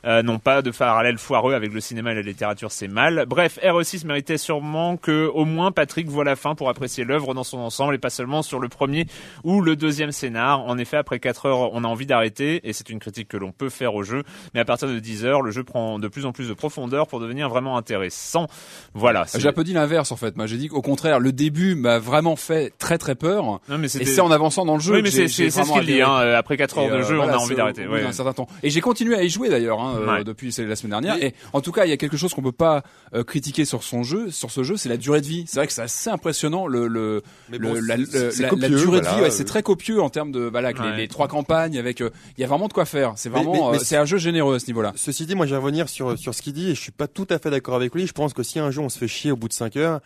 euh, 0.04 0.22
non 0.22 0.38
pas 0.38 0.62
de 0.62 0.70
parallèle 0.70 1.18
foireux 1.18 1.54
avec 1.54 1.72
le 1.72 1.80
cinéma 1.80 2.12
et 2.12 2.14
la 2.14 2.22
littérature, 2.22 2.72
c'est 2.72 2.88
mal. 2.88 3.24
Bref, 3.28 3.58
RE6 3.62 4.06
méritait 4.06 4.38
sûrement 4.38 4.96
que 4.96 5.26
au 5.26 5.44
moins 5.44 5.72
Patrick 5.72 6.08
voit 6.08 6.24
la 6.24 6.36
fin 6.36 6.54
pour 6.54 6.68
apprécier 6.68 7.04
l'œuvre 7.04 7.34
dans 7.34 7.44
son 7.44 7.58
ensemble 7.58 7.94
et 7.94 7.98
pas 7.98 8.10
seulement 8.10 8.42
sur 8.42 8.58
le 8.58 8.68
premier 8.68 9.06
ou 9.44 9.60
le 9.60 9.76
deuxième 9.76 10.12
scénar. 10.12 10.60
En 10.62 10.78
effet, 10.78 10.96
après 10.96 11.20
4 11.20 11.46
heures, 11.46 11.72
on 11.72 11.84
a 11.84 11.86
envie 11.86 12.06
d'arrêter 12.06 12.60
et 12.64 12.72
c'est 12.72 12.90
une 12.90 12.98
critique 12.98 13.28
que 13.28 13.36
l'on 13.36 13.52
peut 13.52 13.68
faire 13.68 13.94
au 13.94 14.02
jeu. 14.02 14.24
Mais 14.54 14.60
à 14.60 14.64
partir 14.64 14.88
de 14.88 14.98
10 14.98 15.24
heures, 15.24 15.42
le 15.42 15.50
jeu 15.50 15.62
prend 15.64 15.98
de 15.98 16.08
plus 16.08 16.26
en 16.26 16.32
plus 16.32 16.48
de 16.48 16.54
profondeur 16.54 17.06
pour 17.06 17.20
devenir 17.20 17.48
vraiment 17.48 17.76
intéressant. 17.76 18.46
Voilà. 18.94 19.24
J'ai 19.36 19.48
un 19.48 19.52
peu 19.52 19.64
dit 19.64 19.72
l'inverse 19.72 20.10
en 20.12 20.16
fait. 20.16 20.36
Moi, 20.36 20.46
j'ai 20.46 20.56
dit 20.56 20.68
qu'au 20.68 20.82
contraire, 20.82 21.20
le 21.20 21.32
début 21.32 21.74
m'a 21.74 21.98
vraiment 21.98 22.36
fait 22.36 22.72
très 22.78 22.98
très 22.98 23.14
peur. 23.14 23.60
Non, 23.68 23.78
mais 23.78 23.86
Et 23.86 24.04
c'est 24.04 24.20
en 24.20 24.30
avançant 24.30 24.64
dans 24.64 24.74
le 24.74 24.80
jeu. 24.80 24.94
Oui, 24.94 25.02
mais 25.02 25.10
c'est 25.10 25.28
ce 25.28 25.72
qu'il 25.72 25.86
dit. 25.86 26.02
Hein. 26.02 26.12
Après 26.34 26.56
4 26.56 26.78
heures 26.78 26.84
Et, 26.86 26.90
de 26.90 26.94
euh, 26.94 27.02
jeu, 27.02 27.16
voilà, 27.16 27.36
on 27.36 27.40
a 27.40 27.42
envie 27.42 27.54
d'arrêter. 27.54 27.86
Ouais. 27.86 28.02
d'un 28.02 28.12
certain 28.12 28.32
temps. 28.32 28.48
Et 28.62 28.70
j'ai 28.70 28.80
continué 28.80 29.16
à 29.16 29.22
y 29.22 29.28
jouer 29.28 29.48
d'ailleurs 29.48 29.80
hein, 29.80 29.91
euh, 29.92 30.06
Ouais. 30.06 30.24
depuis 30.24 30.54
la 30.58 30.76
semaine 30.76 30.90
dernière. 30.90 31.22
Et 31.22 31.34
en 31.52 31.60
tout 31.60 31.72
cas, 31.72 31.84
il 31.84 31.90
y 31.90 31.92
a 31.92 31.96
quelque 31.96 32.16
chose 32.16 32.34
qu'on 32.34 32.42
peut 32.42 32.52
pas 32.52 32.82
euh, 33.14 33.24
critiquer 33.24 33.64
sur 33.64 33.82
son 33.82 34.02
jeu, 34.02 34.30
sur 34.30 34.50
ce 34.50 34.62
jeu, 34.62 34.76
c'est 34.76 34.88
la 34.88 34.96
durée 34.96 35.20
de 35.20 35.26
vie. 35.26 35.44
C'est 35.46 35.58
vrai 35.58 35.66
que 35.66 35.72
c'est 35.72 35.82
assez 35.82 36.10
impressionnant 36.10 36.66
le 36.66 36.86
le, 36.88 37.22
Mais 37.50 37.58
le- 37.58 37.68
bon, 37.68 37.74
la, 37.74 37.80
c'est- 37.80 37.96
le- 37.96 38.06
c'est- 38.06 38.30
c'est 38.32 38.42
la- 38.42 38.48
la 38.48 38.50
copieux, 38.50 38.68
durée 38.78 39.00
de 39.00 39.06
vie. 39.06 39.20
ouais, 39.22 39.30
c'est 39.30 39.44
très 39.44 39.62
copieux 39.62 40.00
en 40.02 40.10
termes 40.10 40.32
de 40.32 40.40
voilà 40.40 40.68
avec 40.68 40.78
les- 40.80 40.84
Ouais. 40.90 40.96
les, 40.96 41.08
trois 41.08 41.28
campagnes 41.28 41.78
avec. 41.78 42.00
euh, 42.00 42.10
Il 42.36 42.40
y 42.40 42.44
a 42.44 42.46
vraiment 42.46 42.68
de 42.68 42.72
quoi 42.72 42.84
faire. 42.84 43.12
C'est 43.16 43.28
vraiment 43.28 43.52
mais- 43.70 43.76
mais 43.78 43.82
euh, 43.82 43.84
c'est 43.84 43.96
un 43.96 44.04
jeu 44.04 44.18
généreux 44.18 44.56
à 44.56 44.58
ce 44.58 44.66
niveau-là. 44.66 44.92
Ceci 44.96 45.26
dit, 45.26 45.34
moi, 45.34 45.46
je 45.46 45.50
vais 45.54 45.60
revenir 45.60 45.88
sur 45.88 46.18
sur 46.18 46.34
ce 46.34 46.42
qu'il 46.42 46.52
dit 46.52 46.70
et 46.70 46.74
je 46.74 46.80
suis 46.80 46.92
pas 46.92 47.06
tout 47.08 47.26
à 47.30 47.38
fait 47.38 47.50
d'accord 47.50 47.74
avec 47.76 47.94
lui. 47.94 48.06
Je 48.06 48.12
pense 48.12 48.32
que 48.32 48.42
si 48.42 48.58
un 48.58 48.70
jeu 48.70 48.80
on 48.80 48.88
se 48.88 48.98
fait 48.98 49.08
chier 49.08 49.30
au 49.32 49.36
bout 49.36 49.48
de 49.48 49.52
5 49.52 49.76
heures, 49.76 50.00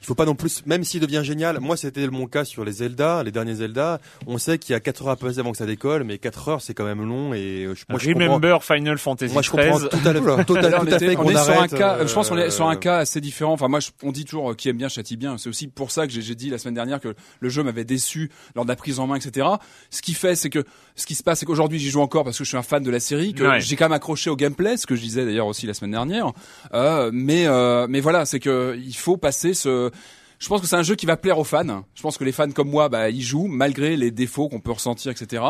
il 0.00 0.06
faut 0.06 0.14
pas 0.14 0.24
non 0.24 0.34
plus, 0.34 0.64
même 0.66 0.84
s'il 0.84 1.00
devient 1.00 1.22
génial. 1.24 1.58
Moi, 1.60 1.76
c'était 1.76 2.06
mon 2.08 2.26
cas 2.26 2.44
sur 2.44 2.64
les 2.64 2.72
Zelda, 2.72 3.22
les 3.24 3.32
derniers 3.32 3.56
Zelda. 3.56 4.00
On 4.26 4.38
sait 4.38 4.58
qu'il 4.58 4.72
y 4.72 4.76
a 4.76 4.80
4 4.80 5.02
heures 5.02 5.08
à 5.10 5.16
passer 5.16 5.40
avant 5.40 5.50
que 5.52 5.58
ça 5.58 5.66
décolle, 5.66 6.04
mais 6.04 6.18
4 6.18 6.48
heures, 6.48 6.62
c'est 6.62 6.72
quand 6.74 6.84
même 6.84 7.02
long 7.06 7.34
et 7.34 7.64
euh, 7.64 7.74
je, 7.74 7.84
moi, 7.88 7.98
je. 7.98 8.08
Remember 8.10 8.62
Final 8.62 8.96
Fantasy 8.98 9.32
Moi, 9.32 9.42
je 9.42 9.50
comprends 9.50 9.78
13. 9.78 9.88
tout 9.90 10.08
à, 10.08 10.12
tout 10.22 10.28
à, 10.28 10.44
tout 10.44 10.56
à, 10.56 10.70
tout 10.80 10.98
fait 10.98 11.14
qu'on 11.16 11.28
sur 11.28 11.60
un 11.60 11.68
cas, 11.68 11.96
euh, 11.98 12.06
je 12.06 12.14
pense 12.14 12.28
qu'on 12.28 12.38
est 12.38 12.50
sur 12.50 12.68
un 12.68 12.76
cas 12.76 12.98
assez 12.98 13.20
différent. 13.20 13.52
Enfin, 13.54 13.68
moi, 13.68 13.80
je- 13.80 13.90
on 14.02 14.12
dit 14.12 14.24
toujours 14.24 14.52
euh, 14.52 14.54
qui 14.54 14.68
aime 14.68 14.76
bien 14.76 14.88
châtie 14.88 15.16
bien. 15.16 15.36
C'est 15.36 15.48
aussi 15.48 15.66
pour 15.68 15.90
ça 15.90 16.06
que 16.06 16.12
j'ai 16.12 16.22
j'ai 16.22 16.34
dit 16.34 16.50
la 16.50 16.58
semaine 16.58 16.74
dernière 16.74 17.00
que 17.00 17.14
le 17.40 17.48
jeu 17.48 17.62
m'avait 17.62 17.84
déçu 17.84 18.30
lors 18.54 18.64
de 18.64 18.68
la 18.70 18.76
prise 18.76 19.00
en 19.00 19.06
main, 19.06 19.16
etc. 19.16 19.46
Ce 19.90 20.00
qui 20.02 20.14
fait, 20.14 20.36
c'est 20.36 20.50
que 20.50 20.64
ce 20.94 21.06
qui 21.06 21.14
se 21.14 21.22
passe, 21.22 21.40
c'est 21.40 21.46
qu'aujourd'hui, 21.46 21.78
j'y 21.78 21.90
joue 21.90 22.00
encore 22.00 22.22
parce 22.24 22.38
que 22.38 22.44
je 22.44 22.48
suis 22.48 22.56
un 22.56 22.62
fan 22.62 22.82
de 22.82 22.90
la 22.90 23.00
série, 23.00 23.34
que 23.34 23.44
Ouais. 23.44 23.60
j'ai 23.60 23.76
quand 23.76 23.86
même 23.86 23.92
accroché 23.92 24.30
au 24.30 24.36
gameplay, 24.36 24.76
ce 24.76 24.86
que 24.86 24.94
je 24.96 25.00
disais 25.00 25.24
d'ailleurs 25.24 25.46
aussi 25.46 25.66
la 25.66 25.74
semaine 25.74 25.92
dernière. 25.92 26.32
Euh, 26.74 27.10
mais 27.12 27.46
euh, 27.46 27.86
mais 27.88 28.00
voilà, 28.00 28.24
c'est 28.26 28.40
que 28.40 28.76
il 28.78 28.94
faut 28.96 29.16
passer 29.16 29.54
ce 29.54 29.87
je 30.38 30.48
pense 30.48 30.60
que 30.60 30.66
c'est 30.66 30.76
un 30.76 30.82
jeu 30.82 30.94
qui 30.94 31.06
va 31.06 31.16
plaire 31.16 31.38
aux 31.38 31.44
fans. 31.44 31.84
Je 31.94 32.02
pense 32.02 32.16
que 32.16 32.24
les 32.24 32.32
fans 32.32 32.50
comme 32.50 32.70
moi, 32.70 32.88
bah, 32.88 33.10
ils 33.10 33.22
jouent 33.22 33.48
malgré 33.48 33.96
les 33.96 34.10
défauts 34.10 34.48
qu'on 34.48 34.60
peut 34.60 34.72
ressentir, 34.72 35.10
etc. 35.10 35.42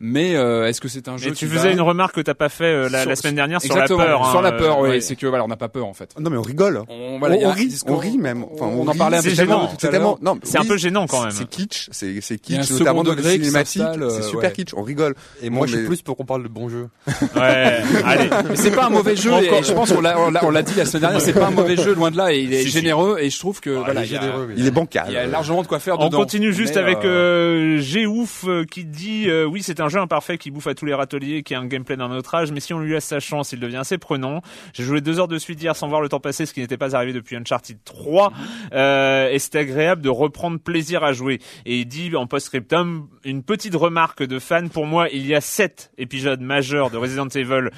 Mais 0.00 0.34
euh, 0.36 0.66
est-ce 0.68 0.80
que 0.80 0.88
c'est 0.88 1.08
un 1.08 1.16
jeu 1.16 1.30
Mais 1.30 1.36
tu 1.36 1.46
faisais 1.46 1.68
va- 1.68 1.72
une 1.72 1.80
remarque 1.80 2.14
que 2.16 2.20
t'as 2.20 2.34
pas 2.34 2.48
fait 2.48 2.64
euh, 2.64 2.88
la, 2.88 3.00
Sur- 3.02 3.10
la 3.10 3.16
semaine 3.16 3.34
dernière 3.36 3.60
sur 3.62 3.76
la 3.76 3.86
peur. 3.86 4.26
Sur 4.30 4.38
hein, 4.38 4.42
la 4.42 4.52
peur, 4.52 4.78
euh, 4.78 4.82
oui. 4.82 4.88
ouais. 4.90 5.00
C'est 5.00 5.16
que 5.16 5.26
voilà, 5.26 5.44
on 5.44 5.48
n'a 5.48 5.56
pas 5.56 5.68
peur 5.68 5.86
en 5.86 5.94
fait. 5.94 6.14
Non 6.18 6.30
mais 6.30 6.36
on 6.36 6.42
rigole. 6.42 6.82
On, 6.88 7.14
On, 7.14 7.18
voilà, 7.18 7.36
on 7.36 7.48
un 7.48 7.52
rit, 7.52 7.78
on 7.86 7.96
rit 7.96 8.18
même. 8.18 8.44
Enfin, 8.52 8.66
on 8.66 8.80
on, 8.82 8.88
en 8.88 8.94
parlait 8.94 9.18
un 9.18 9.22
peu 9.22 9.30
gênant. 9.30 9.66
tout 9.66 9.74
à 9.74 9.76
C'est 9.78 9.86
l'heure. 9.86 9.92
tellement, 9.92 10.18
non, 10.22 10.38
C'est 10.42 10.58
un 10.58 10.62
oui, 10.62 10.68
peu 10.68 10.76
gênant 10.76 11.06
quand 11.06 11.22
même. 11.22 11.30
C'est 11.30 11.48
kitsch, 11.48 11.88
c'est 11.92 12.20
c'est 12.20 12.34
un 12.34 12.36
kitsch, 12.38 12.70
notamment 12.72 13.00
second 13.00 13.14
dans 13.14 13.14
les 13.22 13.22
cinématiques. 13.34 13.82
euh, 13.82 14.10
C'est 14.10 14.22
super 14.22 14.40
ouais. 14.50 14.52
kitsch, 14.52 14.74
on 14.74 14.82
rigole. 14.82 15.14
Et 15.42 15.50
moi, 15.50 15.66
Bon, 15.66 15.72
je 15.72 15.76
suis 15.78 15.86
plus 15.86 16.02
pour 16.02 16.16
qu'on 16.16 16.24
parle 16.24 16.42
de 16.42 16.48
bons 16.48 16.68
jeux. 16.68 16.88
Ouais, 17.36 17.80
allez. 18.04 18.28
Mais 18.50 18.56
c'est 18.56 18.70
pas 18.72 18.86
un 18.86 18.90
mauvais 18.90 19.16
jeu. 19.16 19.30
Je 19.62 19.72
pense 19.72 19.92
qu'on 19.92 20.00
l'a, 20.00 20.18
on 20.18 20.30
l'a, 20.30 20.44
on 20.44 20.50
l'a 20.50 20.62
dit 20.62 20.74
la 20.76 20.84
semaine 20.86 21.02
dernière. 21.02 21.20
C'est 21.20 21.32
pas 21.32 21.46
un 21.46 21.50
mauvais 21.50 21.76
jeu, 21.76 21.94
loin 21.94 22.10
de 22.10 22.16
là. 22.16 22.32
Et 22.32 22.40
il 22.40 22.52
est 22.52 22.66
généreux. 22.66 23.18
Et 23.20 23.30
je 23.30 23.38
trouve 23.38 23.60
que 23.60 23.70
voilà, 23.70 24.02
il 24.04 24.66
est 24.66 24.70
bancal. 24.70 25.06
il 25.08 25.14
y 25.14 25.16
a 25.16 25.26
largement 25.26 25.62
de 25.62 25.66
quoi 25.66 25.78
faire 25.78 25.98
On 26.00 26.10
continue 26.10 26.52
juste 26.52 26.76
avec 26.76 27.04
euh, 27.04 27.78
Géouf 27.78 28.44
qui 28.70 28.84
dit 28.84 29.28
oui 29.50 29.62
c'est 29.62 29.80
un 29.84 29.88
jeu 29.88 30.00
imparfait 30.00 30.38
qui 30.38 30.50
bouffe 30.50 30.66
à 30.66 30.74
tous 30.74 30.86
les 30.86 30.94
râteliers 30.94 31.42
qui 31.42 31.54
a 31.54 31.60
un 31.60 31.66
gameplay 31.66 31.96
d'un 31.96 32.10
autre 32.10 32.34
âge 32.34 32.50
mais 32.52 32.60
si 32.60 32.72
on 32.74 32.80
lui 32.80 32.92
laisse 32.92 33.04
sa 33.04 33.20
chance 33.20 33.52
il 33.52 33.60
devient 33.60 33.76
assez 33.76 33.98
prenant. 33.98 34.40
J'ai 34.72 34.82
joué 34.84 35.00
deux 35.00 35.20
heures 35.20 35.28
de 35.28 35.38
suite 35.38 35.62
hier 35.62 35.76
sans 35.76 35.88
voir 35.88 36.00
le 36.00 36.08
temps 36.08 36.20
passer 36.20 36.46
ce 36.46 36.52
qui 36.54 36.60
n'était 36.60 36.76
pas 36.76 36.96
arrivé 36.96 37.12
depuis 37.12 37.36
Uncharted 37.36 37.78
3 37.84 38.32
euh, 38.72 39.28
et 39.30 39.38
c'était 39.38 39.58
agréable 39.60 40.02
de 40.02 40.08
reprendre 40.08 40.58
plaisir 40.58 41.04
à 41.04 41.12
jouer. 41.12 41.40
Et 41.66 41.78
il 41.78 41.86
dit 41.86 42.14
en 42.16 42.26
post-scriptum 42.26 43.06
une 43.24 43.42
petite 43.42 43.74
remarque 43.74 44.22
de 44.22 44.38
fan 44.38 44.70
pour 44.70 44.86
moi 44.86 45.08
il 45.10 45.26
y 45.26 45.34
a 45.34 45.40
sept 45.40 45.90
épisodes 45.98 46.40
majeurs 46.40 46.90
de 46.90 46.96
Resident 46.96 47.28
Evil 47.28 47.70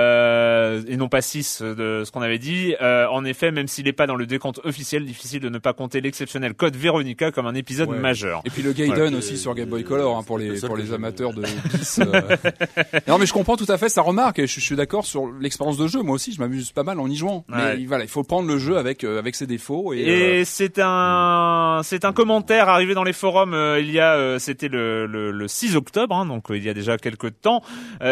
euh, 0.00 0.82
et 0.88 0.96
non 0.96 1.08
pas 1.08 1.20
six 1.20 1.62
de 1.62 2.02
ce 2.04 2.10
qu'on 2.10 2.22
avait 2.22 2.38
dit. 2.38 2.74
Euh, 2.80 3.06
en 3.08 3.24
effet 3.24 3.50
même 3.50 3.68
s'il 3.68 3.84
n'est 3.84 3.92
pas 3.92 4.06
dans 4.06 4.16
le 4.16 4.26
décompte 4.26 4.60
officiel 4.64 5.04
difficile 5.04 5.40
de 5.40 5.48
ne 5.48 5.58
pas 5.58 5.72
compter 5.72 6.00
l'exceptionnel 6.00 6.54
code 6.54 6.76
Veronica 6.76 7.30
comme 7.30 7.46
un 7.46 7.54
épisode 7.54 7.90
Ouais. 7.90 7.98
majeur. 7.98 8.42
Et 8.44 8.50
puis 8.50 8.62
le 8.62 8.72
Gaiden 8.72 8.94
Voilà. 8.96 9.16
aussi 9.16 9.36
sur 9.36 9.54
Game 9.54 9.68
Boy 9.68 9.82
Color 9.84 10.16
hein, 10.16 10.22
pour 10.22 10.38
C'est 10.38 10.48
les 10.48 10.60
pour 10.60 10.76
les 10.76 10.92
amateurs 10.92 11.32
de 11.32 11.42
bis. 11.72 12.00
euh. 12.00 12.36
non 13.08 13.18
mais 13.18 13.26
je 13.26 13.32
comprends 13.32 13.56
tout 13.56 13.66
à 13.68 13.78
fait 13.78 13.88
sa 13.88 14.02
remarque 14.02 14.38
et 14.38 14.46
je, 14.46 14.54
je 14.60 14.64
suis 14.64 14.76
d'accord 14.76 15.06
sur 15.06 15.30
l'expérience 15.40 15.76
de 15.76 15.86
jeu. 15.86 16.02
Moi 16.02 16.14
aussi, 16.14 16.32
je 16.32 16.40
m'amuse 16.40 16.72
pas 16.72 16.82
mal 16.82 17.00
en 17.00 17.08
y 17.08 17.16
jouant. 17.16 17.44
Ouais. 17.48 17.76
Mais 17.76 17.84
voilà, 17.86 18.04
il 18.04 18.10
faut 18.10 18.22
prendre 18.22 18.48
le 18.48 18.58
jeu 18.58 18.76
avec 18.78 19.04
euh, 19.04 19.18
avec 19.18 19.34
ses 19.34 19.46
défauts 19.46 19.92
et, 19.92 20.04
euh, 20.08 20.40
Et 20.40 20.44
c'est 20.44 20.78
un 20.78 21.80
c'est 21.82 22.04
un 22.04 22.12
commentaire 22.12 22.68
arrivé 22.68 22.94
dans 22.94 23.04
les 23.04 23.12
forums 23.12 23.56
il 23.78 23.90
y 23.90 24.00
a 24.00 24.38
c'était 24.38 24.68
le, 24.68 25.06
le, 25.06 25.30
le 25.30 25.48
6 25.48 25.76
octobre 25.76 26.14
hein, 26.14 26.26
donc 26.26 26.44
il 26.50 26.62
y 26.64 26.68
a 26.68 26.74
déjà 26.74 26.96
quelques 26.96 27.40
temps 27.40 27.62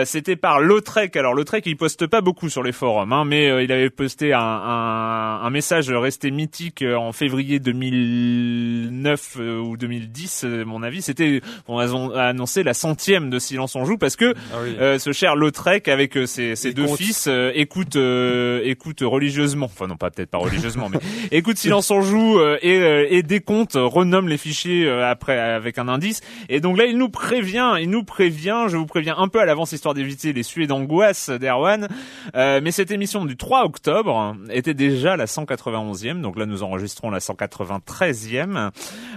c'était 0.04 0.37
par 0.37 0.61
Lautrec 0.61 1.16
alors 1.16 1.35
Lautrec 1.35 1.64
il 1.66 1.76
poste 1.76 2.07
pas 2.07 2.21
beaucoup 2.21 2.49
sur 2.49 2.62
les 2.62 2.73
forums 2.73 3.12
hein, 3.12 3.25
mais 3.25 3.64
il 3.64 3.73
avait 3.73 3.90
posté 3.90 4.33
un, 4.33 4.40
un, 4.40 5.40
un 5.42 5.50
message 5.50 5.90
resté 5.90 6.30
mythique 6.30 6.83
en 6.83 7.12
février 7.12 7.59
2009 7.59 9.37
euh, 9.38 9.59
ou 9.61 9.76
2010 9.76 10.45
euh, 10.45 10.64
mon 10.64 10.83
avis 10.83 11.02
c'était 11.02 11.40
on 11.66 11.78
a 11.78 12.23
annoncé 12.28 12.62
la 12.62 12.75
centième 12.75 13.27
de 13.30 13.38
Silence 13.38 13.75
on 13.76 13.85
joue 13.85 13.99
parce 13.99 14.16
que 14.16 14.35
Ah 14.52 14.58
oui. 14.62 14.76
euh, 14.80 14.99
ce 14.99 15.12
cher 15.12 15.37
Lautrec 15.37 15.88
avec 15.88 16.16
euh, 16.16 16.26
ses, 16.26 16.56
ses 16.56 16.73
deux 16.73 16.87
fils 16.88 17.26
euh, 17.28 17.52
écoute 17.54 17.97
euh, 17.97 18.61
écoute 18.64 19.00
religieusement. 19.02 19.66
Enfin 19.66 19.87
non 19.87 19.97
pas 19.97 20.11
peut-être 20.11 20.30
pas 20.30 20.38
religieusement 20.38 20.88
mais 20.88 20.99
écoute 21.30 21.56
silence 21.58 21.90
on 21.90 22.00
joue 22.02 22.38
euh, 22.38 22.58
et, 22.62 22.78
euh, 22.78 23.06
et 23.11 23.23
décompte 23.23 23.75
renomme 23.76 24.28
les 24.28 24.38
fichiers 24.38 24.87
euh, 24.87 25.08
après 25.08 25.38
avec 25.38 25.78
un 25.78 25.88
indice. 25.88 26.20
Et 26.49 26.61
donc 26.61 26.76
là 26.78 26.87
il 26.87 26.97
nous 26.99 27.08
prévient 27.08 27.75
il 27.80 27.90
nous 27.90 28.04
prévient 28.04 28.66
je 28.68 28.76
vous 28.76 28.87
préviens 28.87 29.16
un 29.18 29.28
peu 29.28 29.40
à 29.40 29.44
l'avance 29.44 29.73
histoire 29.73 29.94
d'éviter 29.94 30.32
les 30.32 30.42
suées 30.42 30.66
d'angoisse 30.66 31.30
d'Erwan 31.30 31.88
euh, 32.35 32.61
mais 32.62 32.70
cette 32.70 32.90
émission 32.90 33.25
du 33.25 33.37
3 33.37 33.64
octobre 33.64 34.37
était 34.50 34.75
déjà 34.75 35.16
la 35.16 35.26
191e 35.26 36.20
donc 36.20 36.38
là 36.38 36.47
nous 36.47 36.62
enregistrons 36.62 37.11
la 37.11 37.18
193e 37.18 38.70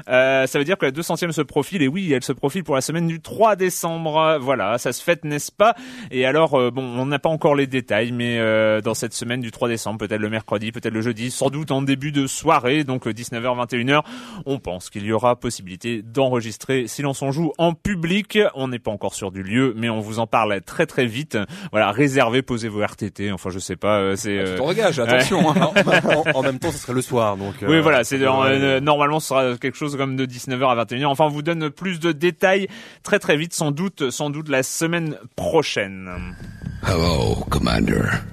euh, 0.10 0.48
ça 0.48 0.60
veut 0.60 0.65
dire 0.65 0.77
que 0.77 0.86
la 0.86 0.91
200e 0.91 1.32
se 1.32 1.41
profile 1.41 1.82
et 1.82 1.88
oui 1.88 2.12
elle 2.12 2.24
se 2.24 2.34
profile 2.34 2.63
pour 2.63 2.75
la 2.75 2.82
semaine 2.82 3.08
du 3.08 3.22
3 3.22 3.56
décembre 3.56 4.00
voilà 4.39 4.77
ça 4.77 4.93
se 4.93 5.03
fête 5.03 5.24
n'est-ce 5.25 5.51
pas? 5.51 5.75
Et 6.12 6.25
alors 6.25 6.55
euh, 6.55 6.72
bon 6.72 6.84
on 6.84 7.05
n'a 7.05 7.20
pas 7.20 7.29
encore 7.29 7.55
les 7.55 7.67
détails 7.67 8.12
mais 8.12 8.38
euh, 8.39 8.81
dans 8.81 8.93
cette 8.93 9.13
semaine 9.13 9.41
du 9.41 9.51
3 9.51 9.67
décembre 9.70 10.00
peut-être 10.00 10.22
le 10.22 10.29
mercredi 10.29 10.72
peut-être 10.72 10.93
le 10.93 11.01
jeudi 11.01 11.31
sans 11.31 11.50
doute 11.50 11.72
en 11.72 11.81
début 11.81 12.12
de 12.12 12.27
soirée 12.27 12.84
donc 12.84 13.08
euh, 13.08 13.12
19h 13.13 13.67
21h 13.67 14.01
on 14.46 14.60
pense 14.60 14.89
qu'il 14.89 15.05
y 15.05 15.12
aura 15.12 15.36
possibilité 15.36 16.01
d'enregistrer 16.01 16.88
Silence 16.88 17.22
on 17.22 17.31
joue 17.31 17.53
en 17.58 17.74
public 17.74 18.39
on 18.55 18.67
n'est 18.67 18.79
pas 18.79 18.91
encore 18.91 19.13
sûr 19.13 19.31
du 19.31 19.43
lieu 19.43 19.74
mais 19.77 19.89
on 19.89 20.00
vous 20.00 20.20
en 20.20 20.27
parle 20.27 20.62
très 20.62 20.86
très 20.86 21.05
vite 21.05 21.38
voilà 21.72 21.91
réservez 21.91 22.41
posez 22.41 22.67
vos 22.67 22.81
RTT 22.81 23.31
enfin 23.31 23.50
je 23.50 23.60
sais 23.60 23.75
pas 23.75 24.00
euh, 24.00 24.15
c'est 24.15 24.31
tu 24.31 24.39
euh, 24.39 24.58
te 24.58 24.62
regages, 24.62 25.00
attention. 25.00 25.50
hein. 25.51 25.72
en, 26.34 26.39
en 26.39 26.41
même 26.43 26.60
temps, 26.60 26.72
ce 26.72 26.77
serait 26.77 26.93
le 26.93 27.01
soir, 27.01 27.38
donc. 27.38 27.55
oui, 27.62 27.75
euh, 27.75 27.81
voilà, 27.81 28.03
c'est 28.03 28.20
euh, 28.22 28.79
normalement 28.79 29.20
ce 29.20 29.27
sera 29.29 29.58
quelque 29.58 29.77
chose 29.77 29.96
comme 29.98 30.15
de 30.15 30.25
19h 30.25 30.70
à 30.70 30.84
21h. 30.86 31.05
Enfin, 31.05 31.25
on 31.25 31.29
vous 31.29 31.41
donne 31.41 31.70
plus 31.70 32.00
de 32.00 32.12
détails 32.12 32.67
très 33.03 33.20
très 33.20 33.38
vite, 33.38 33.53
sans 33.53 33.72
doute, 33.72 33.90
sans 34.10 34.29
doute 34.29 34.50
la 34.50 34.63
semaine 34.63 35.17
prochaine. 35.36 36.36
Hello, 36.83 37.45
Commander. 37.50 38.24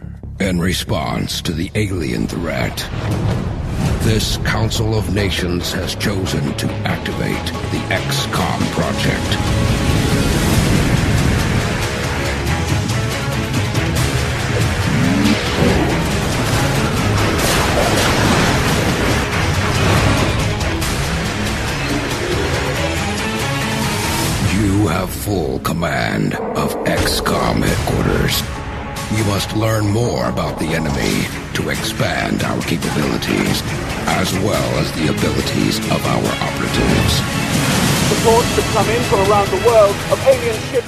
In 0.41 0.61
response 0.61 1.43
to 1.43 1.53
the 1.53 1.71
alien 1.75 2.27
threat, 2.29 2.77
this 4.03 4.37
Council 4.39 4.95
of 4.95 5.13
Nations 5.13 5.73
has 5.73 5.95
chosen 5.97 6.55
to 6.57 6.67
activate 6.87 7.47
the 7.73 7.83
XCOM 7.91 8.61
project. 8.73 9.78
Have 24.99 25.11
full 25.11 25.61
command 25.61 26.35
of 26.35 26.75
XCOM 26.83 27.63
headquarters. 27.63 28.43
You 29.17 29.25
must 29.27 29.57
learn 29.57 29.87
more 29.87 30.29
about 30.29 30.59
the 30.59 30.67
enemy 30.67 31.29
to 31.55 31.71
expand 31.71 32.43
our 32.43 32.61
capabilities. 32.63 33.63
as 34.09 34.33
well 34.41 34.79
as 34.79 34.91
the 34.93 35.09
abilities 35.09 35.79
of 35.91 36.05
our 36.05 36.33
operatives. 36.49 37.38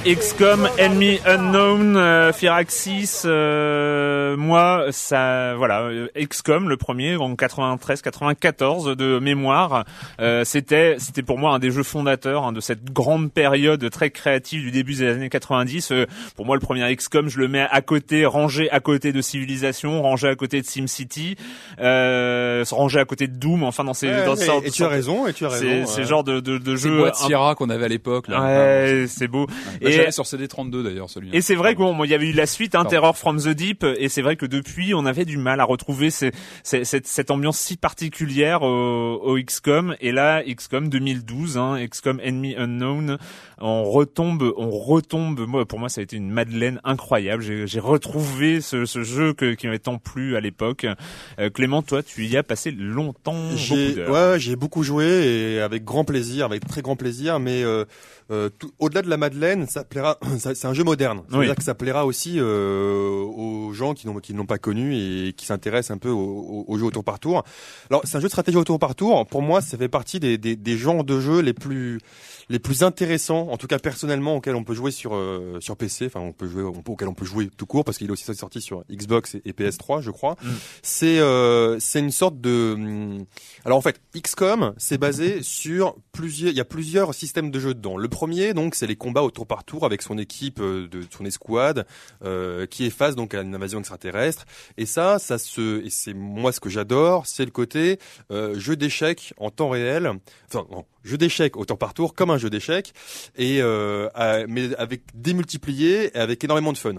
XCOM, 0.05 0.67
Enemy 0.79 1.19
Unknown, 1.25 1.95
euh, 1.95 2.33
Firaxis, 2.33 3.21
euh, 3.25 4.35
moi, 4.37 4.85
ça, 4.89 5.53
voilà, 5.55 5.81
euh, 5.81 6.07
XCOM, 6.19 6.67
le 6.67 6.77
premier 6.77 7.15
en 7.17 7.35
93-94 7.35 8.95
de 8.95 9.19
mémoire, 9.19 9.85
euh, 10.19 10.43
c'était, 10.43 10.95
c'était 10.97 11.21
pour 11.21 11.37
moi 11.37 11.53
un 11.53 11.59
des 11.59 11.69
jeux 11.69 11.83
fondateurs 11.83 12.43
hein, 12.45 12.53
de 12.53 12.59
cette 12.59 12.85
grande 12.91 13.31
période 13.31 13.87
très 13.91 14.09
créative 14.09 14.61
du 14.61 14.71
début 14.71 14.95
des 14.95 15.07
années 15.09 15.29
90. 15.29 15.91
Euh, 15.91 16.05
pour 16.35 16.45
moi, 16.47 16.55
le 16.55 16.61
premier 16.61 16.93
XCOM, 16.95 17.29
je 17.29 17.37
le 17.39 17.47
mets 17.47 17.67
à 17.69 17.81
côté, 17.81 18.25
rangé 18.25 18.69
à 18.71 18.79
côté 18.79 19.13
de 19.13 19.21
Civilization, 19.21 20.01
rangé 20.01 20.27
à 20.27 20.35
côté 20.35 20.59
de 20.61 20.65
SimCity, 20.65 21.35
euh, 21.79 22.63
rangé 22.71 22.99
à 22.99 23.05
côté 23.05 23.27
de 23.27 23.35
Doom. 23.35 23.63
Enfin, 23.63 23.83
dans 23.83 23.93
ces, 23.93 24.07
Ouais, 24.07 24.25
dans 24.25 24.35
et, 24.35 24.45
sorte- 24.45 24.65
et 24.65 24.71
tu 24.71 24.83
as 24.83 24.87
raison, 24.87 25.27
et 25.27 25.33
tu 25.33 25.45
as 25.45 25.49
raison. 25.49 25.85
c'est 25.85 26.01
ouais. 26.01 26.07
genre 26.07 26.23
de, 26.23 26.39
de, 26.39 26.57
de 26.57 26.75
Ces 26.75 26.89
un- 27.11 27.25
Sierra 27.27 27.55
qu'on 27.55 27.69
avait 27.69 27.85
à 27.85 27.87
l'époque. 27.89 28.27
là. 28.27 28.41
Ouais, 28.41 29.05
c'est 29.07 29.27
beau. 29.27 29.47
Et- 29.81 30.11
sur 30.11 30.25
CD32 30.25 30.83
d'ailleurs 30.83 31.09
celui-là. 31.09 31.35
Et 31.35 31.41
c'est 31.41 31.55
vrai 31.55 31.73
que 31.73 31.79
bon, 31.79 31.93
moi, 31.93 32.05
il 32.07 32.09
y 32.09 32.15
avait 32.15 32.27
eu 32.29 32.33
la 32.33 32.45
suite, 32.45 32.75
hein. 32.75 32.85
Terror 32.85 33.15
from 33.17 33.39
the 33.39 33.49
Deep, 33.49 33.83
et 33.97 34.09
c'est 34.09 34.21
vrai 34.21 34.35
que 34.35 34.45
depuis, 34.45 34.93
on 34.93 35.05
avait 35.05 35.25
du 35.25 35.37
mal 35.37 35.59
à 35.59 35.63
retrouver 35.63 36.09
ces- 36.09 36.31
ces- 36.63 36.83
cette, 36.85 37.07
cette 37.07 37.31
ambiance 37.31 37.57
si 37.59 37.77
particulière 37.77 38.61
au, 38.63 39.15
au 39.23 39.37
XCOM. 39.37 39.95
Et 40.01 40.11
là, 40.11 40.41
XCOM 40.45 40.89
2012, 40.89 41.57
hein, 41.57 41.77
XCOM 41.87 42.19
Enemy 42.23 42.55
Unknown, 42.57 43.17
on 43.61 43.83
retombe, 43.83 44.51
on 44.57 44.69
retombe. 44.71 45.39
Moi, 45.47 45.65
pour 45.65 45.79
moi, 45.79 45.89
ça 45.89 46.01
a 46.01 46.03
été 46.03 46.15
une 46.17 46.29
madeleine 46.31 46.79
incroyable. 46.83 47.43
J'ai 47.43 47.79
retrouvé 47.79 48.61
ce, 48.61 48.85
ce 48.85 49.03
jeu 49.03 49.33
que, 49.33 49.53
qui 49.53 49.67
m'avait 49.67 49.79
tant 49.79 49.97
plu 49.97 50.35
à 50.35 50.39
l'époque. 50.41 50.85
Euh, 51.39 51.49
Clément, 51.49 51.81
toi, 51.81 52.03
tu 52.03 52.25
y 52.25 52.37
as 52.37 52.43
passé 52.43 52.71
longtemps, 52.71 53.55
J'ai 53.55 54.05
ouais, 54.07 54.35
j'ai 54.39 54.55
beaucoup 54.55 54.83
joué 54.83 55.05
et 55.05 55.59
avec 55.61 55.83
grand 55.83 56.03
plaisir, 56.05 56.45
avec 56.45 56.67
très 56.67 56.81
grand 56.81 56.95
plaisir. 56.95 57.39
Mais 57.39 57.63
euh, 57.63 57.85
euh, 58.31 58.49
au-delà 58.79 59.01
de 59.01 59.09
la 59.09 59.17
Madeleine, 59.17 59.67
ça 59.67 59.83
plaira. 59.83 60.17
C'est 60.37 60.65
un 60.65 60.73
jeu 60.73 60.83
moderne. 60.83 61.21
C'est-à-dire 61.29 61.49
Oui. 61.51 61.55
que 61.55 61.63
ça 61.63 61.75
plaira 61.75 62.05
aussi 62.05 62.35
euh, 62.39 63.11
aux 63.23 63.73
gens 63.73 63.93
qui 63.93 64.07
n'ont 64.07 64.19
qui 64.19 64.33
ne 64.33 64.37
l'ont 64.39 64.45
pas 64.45 64.57
connu 64.57 64.95
et 64.95 65.33
qui 65.33 65.45
s'intéressent 65.45 65.91
un 65.95 65.97
peu 65.99 66.09
au, 66.09 66.19
au, 66.19 66.65
au 66.67 66.77
jeu 66.77 66.85
au 66.85 66.91
tour 66.91 67.03
par 67.03 67.19
tour. 67.19 67.43
Alors 67.89 68.01
c'est 68.05 68.17
un 68.17 68.19
jeu 68.19 68.27
de 68.27 68.31
stratégie 68.31 68.57
au 68.57 68.63
tour 68.63 68.79
par 68.79 68.95
tour. 68.95 69.25
Pour 69.27 69.41
moi, 69.41 69.61
ça 69.61 69.77
fait 69.77 69.87
partie 69.89 70.19
des, 70.19 70.37
des, 70.37 70.55
des 70.55 70.77
genres 70.77 71.03
de 71.03 71.19
jeux 71.19 71.39
les 71.41 71.53
plus 71.53 71.99
les 72.51 72.59
plus 72.59 72.83
intéressants, 72.83 73.47
en 73.49 73.57
tout 73.57 73.67
cas 73.67 73.79
personnellement, 73.79 74.35
auxquels 74.35 74.55
on 74.55 74.63
peut 74.63 74.73
jouer 74.73 74.91
sur 74.91 75.15
euh, 75.15 75.59
sur 75.59 75.77
PC. 75.77 76.07
Enfin, 76.07 76.19
on 76.19 76.33
peut 76.33 76.47
jouer, 76.47 76.63
on 76.63 76.81
peut, 76.81 76.91
auquel 76.91 77.07
on 77.07 77.13
peut 77.13 77.25
jouer 77.25 77.49
tout 77.55 77.65
court 77.65 77.85
parce 77.85 77.97
qu'il 77.97 78.07
est 78.07 78.11
aussi 78.11 78.25
sorti 78.35 78.61
sur 78.61 78.83
Xbox 78.91 79.35
et, 79.35 79.41
et 79.45 79.53
PS3, 79.53 80.01
je 80.01 80.11
crois. 80.11 80.35
Mm. 80.43 80.49
C'est 80.81 81.19
euh, 81.19 81.79
c'est 81.79 81.99
une 81.99 82.11
sorte 82.11 82.39
de 82.41 82.73
hum, 82.75 83.25
alors 83.65 83.77
en 83.77 83.81
fait, 83.81 84.01
XCOM, 84.15 84.73
c'est 84.77 84.97
basé 84.97 85.43
sur 85.43 85.95
plusieurs. 86.11 86.51
Il 86.51 86.57
y 86.57 86.61
a 86.61 86.65
plusieurs 86.65 87.13
systèmes 87.13 87.51
de 87.51 87.59
jeu 87.59 87.73
dedans. 87.73 87.97
Le 87.97 88.07
premier, 88.07 88.53
donc, 88.53 88.75
c'est 88.75 88.87
les 88.87 88.95
combats 88.95 89.21
au 89.21 89.31
tour 89.31 89.47
par 89.47 89.63
tour 89.63 89.85
avec 89.85 90.01
son 90.01 90.17
équipe 90.17 90.59
euh, 90.59 90.87
de 90.87 91.03
son 91.09 91.25
escouade 91.25 91.85
euh, 92.23 92.65
qui 92.65 92.85
est 92.85 92.89
face 92.89 93.15
donc 93.15 93.33
à 93.33 93.41
une 93.41 93.55
invasion 93.55 93.79
extraterrestre. 93.79 94.45
Et 94.77 94.85
ça, 94.85 95.19
ça 95.19 95.37
se, 95.37 95.85
et 95.85 95.89
c'est 95.89 96.13
moi 96.13 96.51
ce 96.51 96.59
que 96.59 96.69
j'adore, 96.69 97.27
c'est 97.27 97.45
le 97.45 97.51
côté 97.51 97.99
euh, 98.31 98.57
jeu 98.59 98.75
d'échecs 98.75 99.33
en 99.37 99.51
temps 99.51 99.69
réel. 99.69 100.11
Enfin, 100.47 100.65
non, 100.71 100.85
jeu 101.03 101.17
d'échecs 101.17 101.55
au 101.55 101.65
tour 101.65 101.77
par 101.77 101.93
tour 101.93 102.13
comme 102.13 102.31
un 102.31 102.37
jeu 102.41 102.49
d'échecs 102.49 102.93
et 103.37 103.61
euh, 103.61 104.09
à- 104.15 104.45
mais 104.47 104.75
avec 104.75 105.01
démultiplié 105.13 106.11
et 106.15 106.19
avec 106.19 106.43
énormément 106.43 106.73
de 106.73 106.77
fun. 106.77 106.95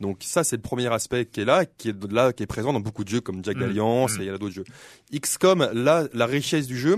Donc 0.00 0.18
ça, 0.20 0.42
c'est 0.44 0.56
le 0.56 0.62
premier 0.62 0.92
aspect 0.92 1.26
qui 1.26 1.40
est 1.40 1.44
là, 1.44 1.64
qui 1.64 1.88
est 1.90 2.12
là, 2.12 2.32
qui 2.32 2.42
est 2.42 2.46
présent 2.46 2.72
dans 2.72 2.80
beaucoup 2.80 3.04
de 3.04 3.08
jeux 3.08 3.20
comme 3.20 3.44
Jack 3.44 3.56
Mm. 3.56 3.62
Alliance 3.62 4.16
Mm. 4.16 4.20
et 4.20 4.24
il 4.24 4.26
y 4.26 4.30
a 4.30 4.38
d'autres 4.38 4.54
jeux. 4.54 4.64
XCOM, 5.12 5.68
là, 5.74 6.04
la 6.12 6.26
richesse 6.26 6.66
du 6.66 6.76
jeu, 6.78 6.96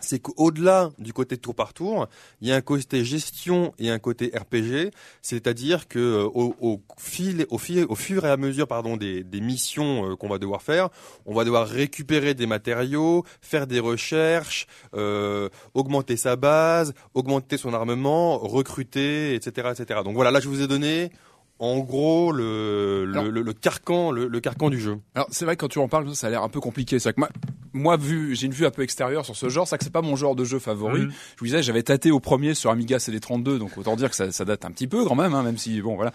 c'est 0.00 0.18
qu'au-delà 0.20 0.90
du 0.98 1.12
côté 1.12 1.36
tour 1.36 1.54
par 1.54 1.72
tour, 1.72 2.08
il 2.40 2.48
y 2.48 2.52
a 2.52 2.56
un 2.56 2.60
côté 2.60 3.04
gestion 3.04 3.72
et 3.78 3.90
un 3.90 3.98
côté 3.98 4.32
RPG, 4.34 4.90
c'est-à-dire 5.22 5.88
que 5.88 5.98
euh, 5.98 6.24
au, 6.24 6.54
au 6.60 6.80
fil, 6.98 7.46
au, 7.50 7.58
fil, 7.58 7.86
au 7.88 7.94
fur 7.94 8.24
et 8.24 8.30
à 8.30 8.36
mesure, 8.36 8.66
pardon, 8.66 8.96
des, 8.96 9.22
des 9.24 9.40
missions 9.40 10.10
euh, 10.10 10.16
qu'on 10.16 10.28
va 10.28 10.38
devoir 10.38 10.62
faire, 10.62 10.88
on 11.26 11.34
va 11.34 11.44
devoir 11.44 11.66
récupérer 11.66 12.34
des 12.34 12.46
matériaux, 12.46 13.24
faire 13.40 13.66
des 13.66 13.80
recherches, 13.80 14.66
euh, 14.94 15.48
augmenter 15.74 16.16
sa 16.16 16.36
base, 16.36 16.94
augmenter 17.14 17.56
son 17.56 17.74
armement, 17.74 18.38
recruter, 18.38 19.34
etc., 19.34 19.72
etc. 19.72 20.00
Donc 20.04 20.14
voilà, 20.14 20.30
là, 20.30 20.40
je 20.40 20.48
vous 20.48 20.62
ai 20.62 20.66
donné 20.66 21.10
en 21.58 21.78
gros 21.80 22.32
le, 22.32 23.04
le, 23.04 23.12
Alors- 23.18 23.24
le, 23.30 23.42
le 23.42 23.52
carcan, 23.52 24.10
le, 24.10 24.28
le 24.28 24.40
carcan 24.40 24.70
du 24.70 24.80
jeu. 24.80 24.98
Alors 25.14 25.26
c'est 25.30 25.44
vrai 25.44 25.56
que 25.56 25.60
quand 25.62 25.68
tu 25.68 25.78
en 25.78 25.88
parles, 25.88 26.14
ça 26.14 26.28
a 26.28 26.30
l'air 26.30 26.42
un 26.42 26.48
peu 26.48 26.60
compliqué. 26.60 26.98
C'est 26.98 27.08
vrai 27.10 27.14
que 27.14 27.20
moi, 27.20 27.28
moi 27.72 27.96
vu, 27.96 28.34
j'ai 28.34 28.46
une 28.46 28.52
vue 28.52 28.64
un 28.66 28.70
peu 28.70 28.82
extérieure 28.82 29.24
sur 29.24 29.36
ce 29.36 29.48
genre. 29.48 29.66
C'est 29.66 29.70
vrai 29.72 29.78
que 29.78 29.84
c'est 29.84 29.92
pas 29.92 30.02
mon 30.02 30.16
genre 30.16 30.34
de 30.36 30.44
jeu 30.44 30.58
favori. 30.58 31.02
Mhm. 31.02 31.10
Je 31.10 31.40
vous 31.40 31.46
disais, 31.46 31.62
j'avais 31.62 31.82
tâté 31.82 32.10
au 32.10 32.20
premier 32.20 32.54
sur 32.54 32.70
Amiga 32.70 32.98
CD32, 32.98 33.58
donc 33.58 33.76
autant 33.76 33.96
dire 33.96 34.10
que 34.10 34.16
ça, 34.16 34.30
ça 34.32 34.44
date 34.44 34.64
un 34.64 34.70
petit 34.70 34.86
peu 34.86 35.04
quand 35.04 35.14
même, 35.14 35.34
hein, 35.34 35.42
même 35.42 35.58
si 35.58 35.80
bon 35.80 35.94
voilà. 35.96 36.12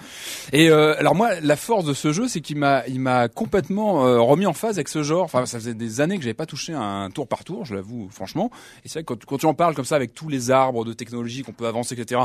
Et 0.52 0.70
euh, 0.70 0.96
alors 0.98 1.16
moi, 1.16 1.40
la 1.42 1.56
force 1.56 1.86
de 1.86 1.94
ce 1.94 2.12
jeu, 2.12 2.28
c'est 2.28 2.42
qu'il 2.42 2.58
m'a, 2.58 2.86
il 2.88 3.00
m'a 3.00 3.28
complètement 3.28 4.06
euh, 4.08 4.20
remis 4.20 4.46
en 4.46 4.54
phase 4.54 4.78
avec 4.78 4.88
ce 4.88 5.04
genre. 5.04 5.24
Enfin, 5.24 5.46
ça 5.46 5.60
faisait 5.60 5.74
des 5.74 6.02
années 6.02 6.18
que 6.18 6.24
j'avais 6.24 6.34
pas 6.34 6.46
touché 6.46 6.74
un 6.74 7.10
tour 7.12 7.28
par 7.28 7.44
tour, 7.44 7.66
je 7.66 7.76
l'avoue 7.76 8.08
franchement. 8.12 8.50
Et 8.84 8.88
c'est 8.90 9.00
vrai 9.00 9.04
que 9.04 9.14
quand, 9.14 9.26
quand 9.26 9.38
tu 9.38 9.46
en 9.46 9.54
parles 9.54 9.76
comme 9.76 9.86
ça 9.86 9.96
avec 9.96 10.14
tous 10.14 10.30
les 10.30 10.52
arbres 10.52 10.86
de 10.86 10.94
technologie 10.94 11.44
qu'on 11.44 11.52
peut 11.54 11.68
avancer, 11.68 12.00
etc. 12.00 12.22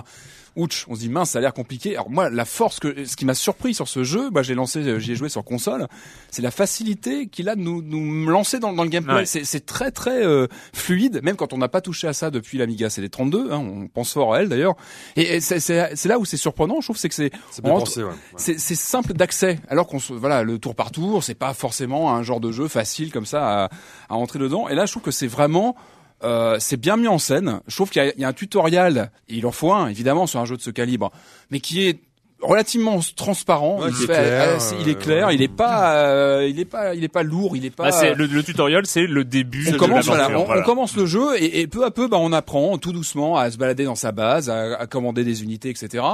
Ouch, 0.56 0.86
on 0.88 0.94
se 0.94 1.00
dit 1.00 1.08
mince, 1.08 1.30
ça 1.30 1.38
a 1.38 1.42
l'air 1.42 1.52
compliqué. 1.54 1.94
Alors 1.94 2.10
moi, 2.10 2.30
la 2.30 2.44
force 2.44 2.80
que, 2.80 3.04
ce 3.08 3.16
qui 3.16 3.24
m'a 3.24 3.34
surpris 3.34 3.74
sur 3.74 3.88
ce 3.88 4.04
jeu, 4.04 4.30
moi 4.30 4.42
j'ai 4.42 4.54
lancé, 4.54 4.80
euh, 4.80 4.98
j'y 4.98 5.12
ai 5.12 5.16
joué 5.16 5.28
sur 5.28 5.44
console, 5.44 5.86
c'est 6.30 6.42
la 6.42 6.50
facilité 6.50 7.26
qu'il 7.26 7.48
a 7.48 7.56
de 7.56 7.60
nous, 7.60 7.82
nous 7.82 8.28
lancer 8.28 8.58
dans, 8.58 8.72
dans 8.72 8.84
le 8.84 8.88
gameplay. 8.88 9.14
Ouais. 9.14 9.26
C'est, 9.26 9.66
très 9.66 9.90
très 9.90 10.24
euh, 10.24 10.46
fluide, 10.72 11.20
même 11.22 11.36
quand 11.36 11.52
on 11.52 11.58
n'a 11.58 11.68
pas 11.68 11.80
touché 11.80 12.06
à 12.06 12.12
ça 12.12 12.30
depuis 12.30 12.58
l'Amiga 12.58 12.88
CD32. 12.88 13.50
Hein, 13.50 13.58
on 13.58 13.88
pense 13.88 14.12
fort 14.12 14.34
à 14.34 14.42
elle 14.42 14.48
d'ailleurs. 14.48 14.76
Et, 15.16 15.36
et 15.36 15.40
c'est, 15.40 16.04
là 16.04 16.18
où 16.18 16.24
c'est 16.24 16.36
surprenant, 16.36 16.80
je 16.80 16.86
trouve, 16.86 16.96
c'est 16.96 17.08
que 17.08 17.14
c'est 17.14 17.32
ouais. 17.64 18.58
Simple 18.58 19.12
d'accès, 19.14 19.58
alors 19.68 19.86
qu'on 19.86 19.98
voilà, 20.10 20.42
le 20.42 20.58
tour 20.58 20.74
par 20.74 20.90
tour, 20.90 21.24
c'est 21.24 21.34
pas 21.34 21.52
forcément 21.54 22.14
un 22.14 22.22
genre 22.22 22.40
de 22.40 22.52
jeu 22.52 22.68
facile 22.68 23.12
comme 23.12 23.26
ça 23.26 23.64
à, 23.64 23.70
à 24.08 24.14
entrer 24.14 24.38
dedans. 24.38 24.68
Et 24.68 24.74
là, 24.74 24.86
je 24.86 24.92
trouve 24.92 25.02
que 25.02 25.10
c'est 25.10 25.26
vraiment 25.26 25.76
euh, 26.24 26.56
c'est 26.58 26.76
bien 26.76 26.96
mis 26.96 27.08
en 27.08 27.18
scène. 27.18 27.60
Je 27.66 27.76
trouve 27.76 27.90
qu'il 27.90 28.12
y 28.16 28.20
y 28.20 28.24
a 28.24 28.28
un 28.28 28.32
tutoriel, 28.32 29.10
il 29.28 29.46
en 29.46 29.52
faut 29.52 29.72
un 29.72 29.88
évidemment 29.88 30.26
sur 30.26 30.40
un 30.40 30.44
jeu 30.44 30.56
de 30.56 30.62
ce 30.62 30.70
calibre, 30.70 31.12
mais 31.50 31.60
qui 31.60 31.86
est 31.86 32.00
relativement 32.40 33.00
transparent. 33.16 33.80
Ouais, 33.80 33.88
il, 33.90 33.94
est 33.94 34.06
fait- 34.06 34.06
clair, 34.06 34.56
assez- 34.56 34.74
il 34.80 34.88
est 34.88 34.96
euh, 34.96 35.00
clair, 35.00 35.26
ouais. 35.26 35.34
il 35.34 35.42
est 35.42 35.48
pas, 35.48 35.96
euh, 36.06 36.46
il 36.48 36.60
est 36.60 36.64
pas, 36.64 36.94
il 36.94 37.02
est 37.04 37.08
pas 37.08 37.22
lourd, 37.22 37.56
il 37.56 37.64
est 37.64 37.70
pas. 37.70 37.84
Bah, 37.84 37.92
c'est 37.92 38.14
le, 38.14 38.26
le 38.26 38.42
tutoriel, 38.42 38.86
c'est 38.86 39.06
le 39.06 39.24
début 39.24 39.66
on 39.68 39.72
de 39.72 39.76
commence, 39.76 40.06
voilà, 40.06 40.30
on, 40.38 40.48
on 40.48 40.62
commence 40.62 40.96
le 40.96 41.06
jeu 41.06 41.36
et, 41.36 41.60
et 41.60 41.66
peu 41.66 41.84
à 41.84 41.90
peu, 41.90 42.06
bah, 42.08 42.18
on 42.20 42.32
apprend 42.32 42.78
tout 42.78 42.92
doucement 42.92 43.36
à 43.36 43.50
se 43.50 43.56
balader 43.56 43.84
dans 43.84 43.96
sa 43.96 44.12
base, 44.12 44.50
à, 44.50 44.76
à 44.78 44.86
commander 44.86 45.24
des 45.24 45.42
unités, 45.42 45.68
etc. 45.70 46.04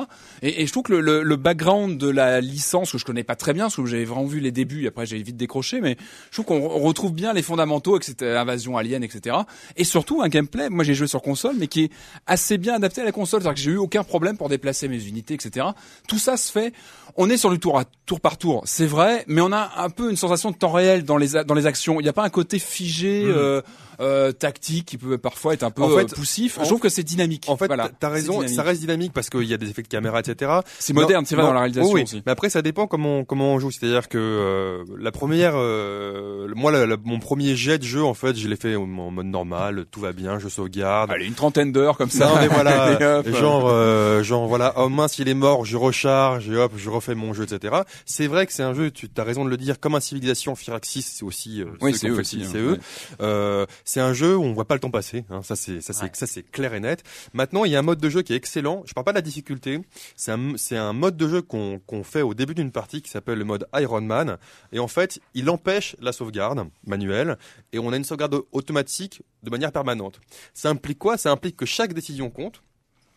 Et, 0.42 0.62
et 0.62 0.66
je 0.66 0.72
trouve 0.72 0.84
que 0.84 0.92
le, 0.94 1.00
le, 1.00 1.22
le 1.22 1.36
background 1.36 1.98
de 1.98 2.08
la 2.08 2.40
licence 2.40 2.92
que 2.92 2.98
je 2.98 3.04
connais 3.04 3.24
pas 3.24 3.36
très 3.36 3.52
bien, 3.52 3.64
parce 3.64 3.76
que 3.76 3.84
j'avais 3.86 4.04
vraiment 4.04 4.24
vu 4.26 4.40
les 4.40 4.50
débuts, 4.52 4.84
et 4.84 4.88
après 4.88 5.06
j'ai 5.06 5.22
vite 5.22 5.36
décroché, 5.36 5.80
mais 5.80 5.96
je 6.30 6.40
trouve 6.40 6.46
qu'on 6.46 6.68
retrouve 6.68 7.12
bien 7.12 7.32
les 7.32 7.42
fondamentaux, 7.42 7.98
etc. 7.98 8.36
Invasion 8.38 8.76
alien, 8.78 9.04
etc. 9.04 9.36
Et 9.76 9.84
surtout 9.84 10.22
un 10.22 10.28
gameplay. 10.28 10.70
Moi, 10.70 10.84
j'ai 10.84 10.94
joué 10.94 11.06
sur 11.06 11.20
console, 11.22 11.54
mais 11.58 11.66
qui 11.66 11.84
est 11.84 11.90
assez 12.26 12.56
bien 12.58 12.74
adapté 12.74 13.02
à 13.02 13.04
la 13.04 13.12
console, 13.12 13.42
c'est-à-dire 13.42 13.54
que 13.56 13.60
j'ai 13.60 13.70
eu 13.72 13.76
aucun 13.76 14.04
problème 14.04 14.36
pour 14.36 14.48
déplacer 14.48 14.88
mes 14.88 15.04
unités, 15.06 15.34
etc. 15.34 15.66
Tout 16.08 16.13
ça 16.18 16.36
se 16.36 16.50
fait. 16.50 16.72
On 17.16 17.30
est 17.30 17.36
sur 17.36 17.50
du 17.50 17.58
tour 17.60 17.78
à 17.78 17.84
tour 18.06 18.20
par 18.20 18.36
tour, 18.38 18.62
c'est 18.66 18.86
vrai, 18.86 19.24
mais 19.28 19.40
on 19.40 19.52
a 19.52 19.70
un 19.78 19.88
peu 19.88 20.10
une 20.10 20.16
sensation 20.16 20.50
de 20.50 20.56
temps 20.56 20.72
réel 20.72 21.04
dans 21.04 21.16
les 21.16 21.28
dans 21.46 21.54
les 21.54 21.66
actions. 21.66 22.00
Il 22.00 22.02
n'y 22.02 22.08
a 22.08 22.12
pas 22.12 22.24
un 22.24 22.28
côté 22.30 22.58
figé. 22.58 23.22
euh, 23.24 23.62
euh, 24.00 24.32
tactique 24.32 24.86
qui 24.86 24.98
peut 24.98 25.18
parfois 25.18 25.54
être 25.54 25.62
un 25.62 25.70
peu 25.70 25.84
En 25.84 25.88
fait, 25.90 26.12
euh, 26.12 26.16
poussif. 26.16 26.58
Je 26.60 26.66
trouve 26.66 26.80
que 26.80 26.88
c'est 26.88 27.04
dynamique. 27.04 27.44
En 27.46 27.56
fait, 27.56 27.68
voilà, 27.68 27.88
t'as 28.00 28.08
raison, 28.08 28.44
ça 28.48 28.64
reste 28.64 28.80
dynamique 28.80 29.12
parce 29.12 29.30
qu'il 29.30 29.44
y 29.44 29.54
a 29.54 29.56
des 29.56 29.70
effets 29.70 29.82
de 29.82 29.86
caméra, 29.86 30.18
etc. 30.18 30.50
C'est 30.80 30.92
moderne, 30.92 31.24
c'est 31.26 31.36
vrai 31.36 31.44
dans 31.44 31.52
la 31.52 31.60
réalisation 31.60 31.92
oui, 31.92 32.00
oui. 32.00 32.02
aussi. 32.02 32.22
Mais 32.26 32.32
après, 32.32 32.50
ça 32.50 32.60
dépend 32.60 32.88
comment 32.88 33.18
on, 33.18 33.24
comment 33.24 33.54
on 33.54 33.60
joue. 33.60 33.70
C'est-à-dire 33.70 34.08
que 34.08 34.18
euh, 34.18 34.82
la 34.98 35.12
première, 35.12 35.52
euh, 35.54 36.48
moi, 36.56 36.72
la- 36.72 36.86
la- 36.86 36.96
mon 37.04 37.20
premier 37.20 37.54
jet 37.54 37.78
de 37.78 37.84
jeu, 37.84 38.02
en 38.02 38.14
fait, 38.14 38.34
je 38.36 38.48
l'ai 38.48 38.56
fait 38.56 38.74
en 38.74 38.84
mode 38.86 39.26
normal, 39.26 39.84
tout 39.90 40.00
va 40.00 40.12
bien, 40.12 40.38
je 40.40 40.48
sauvegarde. 40.48 41.10
Allez, 41.12 41.26
une 41.26 41.34
trentaine 41.34 41.70
d'heures 41.70 41.96
comme 41.96 42.10
ça. 42.10 42.26
Non 42.26 42.34
mais 42.40 42.48
voilà, 42.48 43.22
genre 43.32 43.68
euh, 43.68 44.22
genre 44.24 44.46
voilà, 44.48 44.74
oh 44.76 44.88
mince 44.88 45.18
il 45.20 45.28
est 45.28 45.34
mort, 45.34 45.64
je 45.64 45.76
recharge 45.76 46.50
et 46.50 46.56
hop 46.56 46.72
je 46.76 46.90
refais 46.90 47.03
mon 47.14 47.34
jeu 47.34 47.44
etc. 47.44 47.74
C'est 48.06 48.26
vrai 48.26 48.46
que 48.46 48.52
c'est 48.54 48.62
un 48.62 48.72
jeu, 48.72 48.90
tu 48.90 49.08
as 49.16 49.24
raison 49.24 49.44
de 49.44 49.50
le 49.50 49.56
dire, 49.58 49.78
comme 49.80 49.94
un 49.94 50.00
Civilisation 50.00 50.54
Firaxis, 50.54 51.02
c'est 51.02 51.24
aussi 51.24 51.60
euh, 51.60 51.66
Oui, 51.82 51.92
ceux 51.92 51.98
c'est 51.98 52.08
eux 52.08 52.18
hein, 52.44 52.48
c'est 52.50 52.58
eux. 52.58 52.72
ouais. 52.72 52.78
Euh, 53.20 53.66
un 53.96 54.12
jeu 54.14 54.36
où 54.36 54.42
on 54.42 54.52
voit 54.54 54.64
pas 54.66 54.74
le 54.74 54.80
temps 54.80 54.90
passer, 54.90 55.24
hein, 55.30 55.42
ça 55.42 55.56
c'est 55.56 55.80
ça 55.82 55.92
c'est 55.92 56.04
Ouais. 56.04 56.10
ça 56.14 56.26
c'est 56.26 56.42
clair 56.42 56.72
et 56.74 56.80
net. 56.80 57.02
Maintenant 57.34 57.64
il 57.66 57.72
y 57.72 57.76
a 57.76 57.78
un 57.80 57.82
mode 57.82 58.00
de 58.00 58.08
jeu 58.08 58.22
qui 58.22 58.32
est 58.32 58.36
excellent. 58.36 58.82
Je 58.86 58.94
parle 58.94 59.04
pas 59.04 59.12
de 59.12 59.18
la 59.18 59.22
difficulté, 59.22 59.80
c'est 60.16 60.32
un 60.32 60.56
c'est 60.56 60.76
un 60.76 60.92
mode 60.94 61.16
de 61.18 61.28
jeu 61.28 61.42
qu'on 61.42 61.80
qu'on 61.80 62.04
fait 62.04 62.22
au 62.22 62.32
début 62.34 62.54
d'une 62.54 62.70
partie 62.72 63.02
qui 63.02 63.10
s'appelle 63.10 63.38
le 63.38 63.44
mode 63.44 63.66
Iron 63.74 64.00
Man 64.00 64.38
et 64.72 64.78
en 64.78 64.88
fait 64.88 65.20
il 65.34 65.50
empêche 65.50 65.96
la 66.00 66.12
sauvegarde 66.12 66.66
manuelle 66.86 67.36
et 67.72 67.78
on 67.78 67.92
a 67.92 67.96
une 67.96 68.04
sauvegarde 68.04 68.40
automatique 68.52 69.22
de 69.42 69.50
manière 69.50 69.72
permanente. 69.72 70.20
Ça 70.54 70.70
implique 70.70 70.98
quoi? 70.98 71.16
Ça 71.18 71.30
implique 71.30 71.56
que 71.56 71.66
chaque 71.66 71.92
décision 71.92 72.30
compte. 72.30 72.62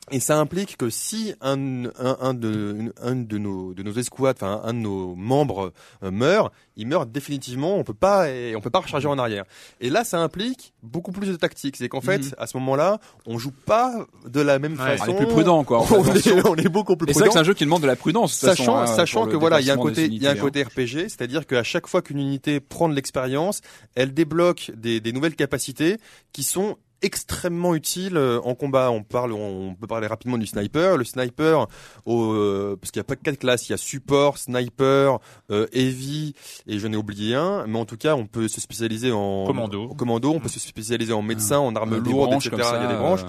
Et 0.09 0.19
ça 0.21 0.37
implique 0.39 0.77
que 0.77 0.89
si 0.89 1.33
un, 1.41 1.85
un, 1.85 2.17
un 2.21 2.33
de, 2.33 2.93
un 3.01 3.15
de 3.15 3.37
nos 3.37 3.73
de 3.73 3.83
nos 3.83 3.91
escouades, 3.91 4.37
enfin 4.39 4.61
un 4.63 4.73
de 4.73 4.79
nos 4.79 5.15
membres 5.15 5.73
euh, 6.01 6.11
meurt, 6.11 6.53
il 6.77 6.87
meurt 6.87 7.11
définitivement. 7.11 7.75
On 7.77 7.83
peut 7.83 7.93
pas 7.93 8.29
et 8.29 8.55
on 8.55 8.61
peut 8.61 8.69
pas 8.69 8.79
recharger 8.79 9.07
en 9.09 9.17
arrière. 9.19 9.43
Et 9.81 9.89
là, 9.89 10.05
ça 10.05 10.19
implique 10.19 10.73
beaucoup 10.81 11.11
plus 11.11 11.27
de 11.27 11.35
tactique. 11.35 11.75
C'est 11.75 11.89
qu'en 11.89 11.99
fait, 12.01 12.19
Mhm. 12.19 12.31
à 12.37 12.47
ce 12.47 12.55
moment-là, 12.57 12.99
on 13.25 13.37
joue 13.37 13.51
pas 13.51 14.05
de 14.25 14.39
la 14.39 14.59
même 14.59 14.79
Ouais. 14.79 14.97
façon. 14.97 15.11
On 15.11 15.13
est 15.13 15.17
plus 15.17 15.27
prudent, 15.27 15.63
quoi. 15.65 15.79
On 15.91 16.05
est, 16.15 16.47
on 16.47 16.55
est 16.55 16.69
beaucoup 16.69 16.95
plus 16.95 17.09
Et 17.09 17.13
c'est 17.13 17.19
vrai 17.19 17.27
prudent. 17.27 17.27
que 17.27 17.33
c'est 17.33 17.39
un 17.39 17.43
jeu 17.43 17.53
qui 17.53 17.65
demande 17.65 17.81
de 17.81 17.87
la 17.87 17.95
prudence. 17.97 18.39
de 18.41 18.47
Sachant, 18.47 18.77
façon, 18.77 18.77
hein, 18.93 18.95
sachant 18.95 19.21
pour 19.23 19.31
que 19.31 19.35
voilà, 19.35 19.59
il 19.59 19.67
y 19.67 19.71
a 19.71 19.73
un 19.73 19.77
côté, 19.77 20.05
il 20.05 20.21
y 20.23 20.27
a 20.27 20.31
un 20.31 20.35
côté 20.35 20.63
RPG, 20.63 21.09
c'est-à-dire 21.09 21.45
qu'à 21.45 21.63
chaque 21.63 21.87
fois 21.87 22.01
qu'une 22.01 22.19
unité 22.19 22.59
prend 22.61 22.87
de 22.87 22.93
l'expérience, 22.93 23.59
elle 23.95 24.13
débloque 24.13 24.71
des, 24.75 25.01
des 25.01 25.11
nouvelles 25.11 25.35
capacités 25.35 25.97
qui 26.31 26.43
sont 26.43 26.77
extrêmement 27.01 27.75
utiles 27.75 28.17
euh, 28.17 28.39
en 28.43 28.55
combat. 28.55 28.91
On 28.91 29.03
parle, 29.03 29.33
on 29.33 29.75
peut 29.75 29.87
parler 29.87 30.07
rapidement 30.07 30.37
du 30.37 30.45
sniper. 30.45 30.97
Le 30.97 31.03
sniper, 31.03 31.67
au, 32.05 32.33
euh, 32.33 32.77
parce 32.79 32.91
qu'il 32.91 32.99
n'y 32.99 33.05
a 33.05 33.05
pas 33.05 33.15
que 33.15 33.23
quatre 33.23 33.39
classes, 33.39 33.69
il 33.69 33.71
y 33.71 33.75
a 33.75 33.77
support, 33.77 34.37
sniper, 34.37 35.19
euh, 35.51 35.67
heavy, 35.73 36.33
et 36.67 36.79
je 36.79 36.87
n'ai 36.87 36.97
oublié 36.97 37.35
un. 37.35 37.65
Mais 37.67 37.77
en 37.77 37.85
tout 37.85 37.97
cas, 37.97 38.15
on 38.15 38.25
peut 38.25 38.47
se 38.47 38.61
spécialiser 38.61 39.11
en 39.11 39.45
Commando. 39.45 39.83
en 39.83 39.95
commando, 39.95 40.31
on 40.31 40.39
peut 40.39 40.49
se 40.49 40.59
spécialiser 40.59 41.13
en 41.13 41.21
médecin, 41.21 41.59
en 41.59 41.75
armes 41.75 41.97
lourdes, 41.97 42.33
etc. 42.33 42.51
il 42.53 42.59
y 42.59 42.61
a 42.61 42.87
des 42.87 42.93
euh, 42.93 42.97
branches. 42.97 43.25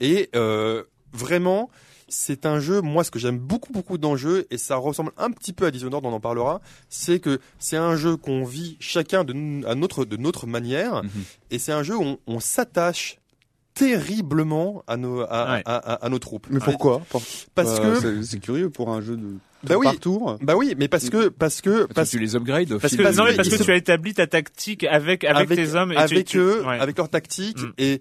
Et 0.00 0.30
euh, 0.34 0.84
vraiment, 1.12 1.70
c'est 2.08 2.46
un 2.46 2.58
jeu, 2.60 2.80
moi 2.80 3.04
ce 3.04 3.10
que 3.10 3.18
j'aime 3.18 3.38
beaucoup 3.38 3.72
beaucoup 3.72 3.98
dans 3.98 4.12
le 4.12 4.16
jeu, 4.18 4.46
et 4.50 4.58
ça 4.58 4.76
ressemble 4.76 5.12
un 5.18 5.30
petit 5.30 5.52
peu 5.52 5.66
à 5.66 5.70
Dishonored, 5.70 6.04
on 6.04 6.12
en 6.12 6.20
parlera, 6.20 6.60
c'est 6.88 7.20
que 7.20 7.38
c'est 7.58 7.76
un 7.76 7.96
jeu 7.96 8.16
qu'on 8.16 8.44
vit 8.44 8.76
chacun 8.80 9.24
de, 9.24 9.32
à 9.66 9.74
notre, 9.74 10.04
de 10.04 10.16
notre 10.16 10.46
manière, 10.46 11.02
Mhm. 11.04 11.10
et 11.50 11.58
c'est 11.58 11.72
un 11.72 11.82
jeu 11.82 11.96
où 11.96 12.02
on, 12.02 12.18
on 12.26 12.40
s'attache 12.40 13.18
terriblement 13.74 14.82
à 14.86 14.96
nos, 14.96 15.20
à, 15.20 15.52
Ouais. 15.52 15.62
à, 15.64 15.76
à- 15.76 16.04
à 16.04 16.08
nos 16.08 16.18
troupes. 16.18 16.46
Mais 16.50 16.58
pourquoi 16.58 17.00
Pour- 17.10 17.22
Parce 17.54 17.78
Bah, 17.80 17.94
que, 18.00 18.22
c'est- 18.22 18.40
curieux 18.40 18.70
pour 18.70 18.90
un 18.90 19.00
jeu 19.00 19.16
de 19.16 19.36
Bah 19.62 19.76
oui. 19.78 19.84
par 19.84 19.98
tour. 19.98 20.38
bah 20.42 20.56
oui, 20.56 20.74
mais 20.78 20.88
parce 20.88 21.08
que, 21.10 21.28
parce 21.28 21.60
que, 21.60 21.84
Parce 21.84 21.94
parce 21.94 22.10
que 22.10 22.16
tu 22.16 22.22
les 22.22 22.34
upgrades 22.36 22.78
Parce 22.78 22.96
que, 22.96 23.08
du- 23.08 23.16
non, 23.16 23.24
mais 23.24 23.36
parce 23.36 23.48
ils 23.48 23.56
que 23.58 23.62
tu 23.62 23.70
as 23.70 23.76
établi 23.76 24.14
ta 24.14 24.26
tactique 24.26 24.82
avec, 24.84 25.22
avec, 25.24 25.48
tes 25.50 25.74
hommes. 25.74 25.92
Et 25.92 25.96
tu- 25.96 26.00
avec 26.00 26.26
tu- 26.26 26.38
eux, 26.38 26.64
ouais. 26.66 26.78
avec 26.80 26.96
leur 26.98 27.08
tactique 27.08 27.60
Mm. 27.62 27.72
et 27.78 28.00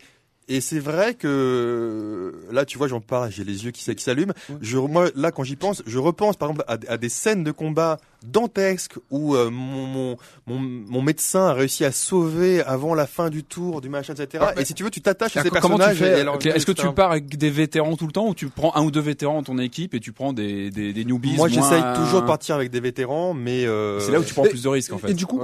et 0.49 0.61
c'est 0.61 0.79
vrai 0.79 1.13
que 1.13 2.16
là, 2.57 2.65
tu 2.65 2.77
vois, 2.77 2.87
j'en 2.87 2.99
parle, 2.99 3.31
j'ai 3.31 3.43
les 3.43 3.65
yeux 3.65 3.71
qui, 3.71 3.83
s'allument. 3.83 4.33
Je, 4.61 4.77
moi, 4.77 5.09
là, 5.15 5.31
quand 5.31 5.43
j'y 5.43 5.55
pense, 5.55 5.83
je 5.85 5.99
repense 5.99 6.35
par 6.35 6.49
exemple 6.49 6.65
à, 6.67 6.77
à 6.91 6.97
des 6.97 7.09
scènes 7.09 7.43
de 7.43 7.51
combat 7.51 7.99
dantesques 8.23 8.95
où 9.11 9.35
euh, 9.35 9.49
mon, 9.49 9.85
mon, 9.85 10.17
mon, 10.47 10.59
mon 10.59 11.01
médecin 11.01 11.47
a 11.47 11.53
réussi 11.53 11.85
à 11.85 11.91
sauver 11.91 12.61
avant 12.63 12.95
la 12.95 13.07
fin 13.07 13.29
du 13.29 13.43
tour, 13.43 13.81
du 13.81 13.89
machin, 13.89 14.13
etc. 14.13 14.43
Ah, 14.47 14.59
et 14.59 14.65
si 14.65 14.73
tu 14.73 14.83
veux, 14.83 14.89
tu 14.89 15.01
t'attaches 15.01 15.37
à 15.37 15.43
ces 15.43 15.49
Alors, 15.49 15.61
Comment 15.61 15.75
tu 15.77 15.83
personnages. 15.85 16.23
leur- 16.25 16.45
Est-ce 16.55 16.65
que 16.65 16.71
tu 16.71 16.91
pars 16.93 17.11
avec 17.11 17.37
des 17.37 17.49
vétérans 17.49 17.95
tout 17.95 18.07
le 18.07 18.11
temps 18.11 18.27
ou 18.27 18.33
tu 18.33 18.47
prends 18.49 18.75
un 18.75 18.83
ou 18.83 18.91
deux 18.91 18.99
vétérans 19.01 19.35
dans 19.35 19.43
ton 19.43 19.57
équipe 19.59 19.93
et 19.93 19.99
tu 19.99 20.11
prends 20.11 20.33
des, 20.33 20.69
des, 20.71 20.93
des 20.93 21.05
newbies 21.05 21.35
Moi, 21.35 21.47
j'essaye 21.47 21.83
toujours 21.95 22.21
de 22.21 22.27
partir 22.27 22.55
avec 22.55 22.71
des 22.71 22.79
vétérans, 22.79 23.33
mais 23.33 23.65
euh, 23.65 23.99
C'est 23.99 24.11
là 24.11 24.19
où 24.19 24.23
tu 24.23 24.33
prends 24.33 24.45
Et- 24.45 24.49
plus 24.49 24.63
de 24.63 24.69
risques 24.69 24.93
en 24.93 24.97
fait. 24.97 25.11
Et 25.11 25.13
du 25.13 25.25
coup, 25.25 25.39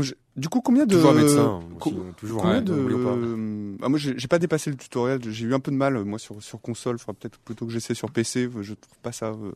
jeu- 0.00 0.16
du 0.36 0.48
coup, 0.48 0.60
combien 0.60 0.86
de 0.86 0.94
toujours 0.94 1.10
un 1.10 1.14
médecin, 1.14 1.60
co- 1.78 1.90
aussi, 1.90 1.98
toujours 2.16 2.40
Combien 2.42 2.56
un- 2.58 2.62
de 2.62 2.72
pas. 2.72 3.84
ah, 3.84 3.88
moi 3.88 3.98
j'ai 3.98 4.28
pas 4.28 4.38
dépassé 4.38 4.70
le 4.70 4.76
tutoriel 4.76 5.20
j'ai 5.28 5.44
eu 5.44 5.54
un 5.54 5.60
peu 5.60 5.70
de 5.70 5.76
mal 5.76 5.96
euh, 5.96 6.04
moi 6.04 6.18
sur 6.18 6.42
sur 6.42 6.60
console 6.60 6.98
faudra 6.98 7.12
peut-être 7.14 7.38
plutôt 7.40 7.66
que 7.66 7.72
j'essaie 7.72 7.94
sur 7.94 8.10
PC 8.10 8.48
je 8.60 8.74
trouve 8.74 8.98
pas 9.02 9.12
ça 9.12 9.26
euh, 9.26 9.52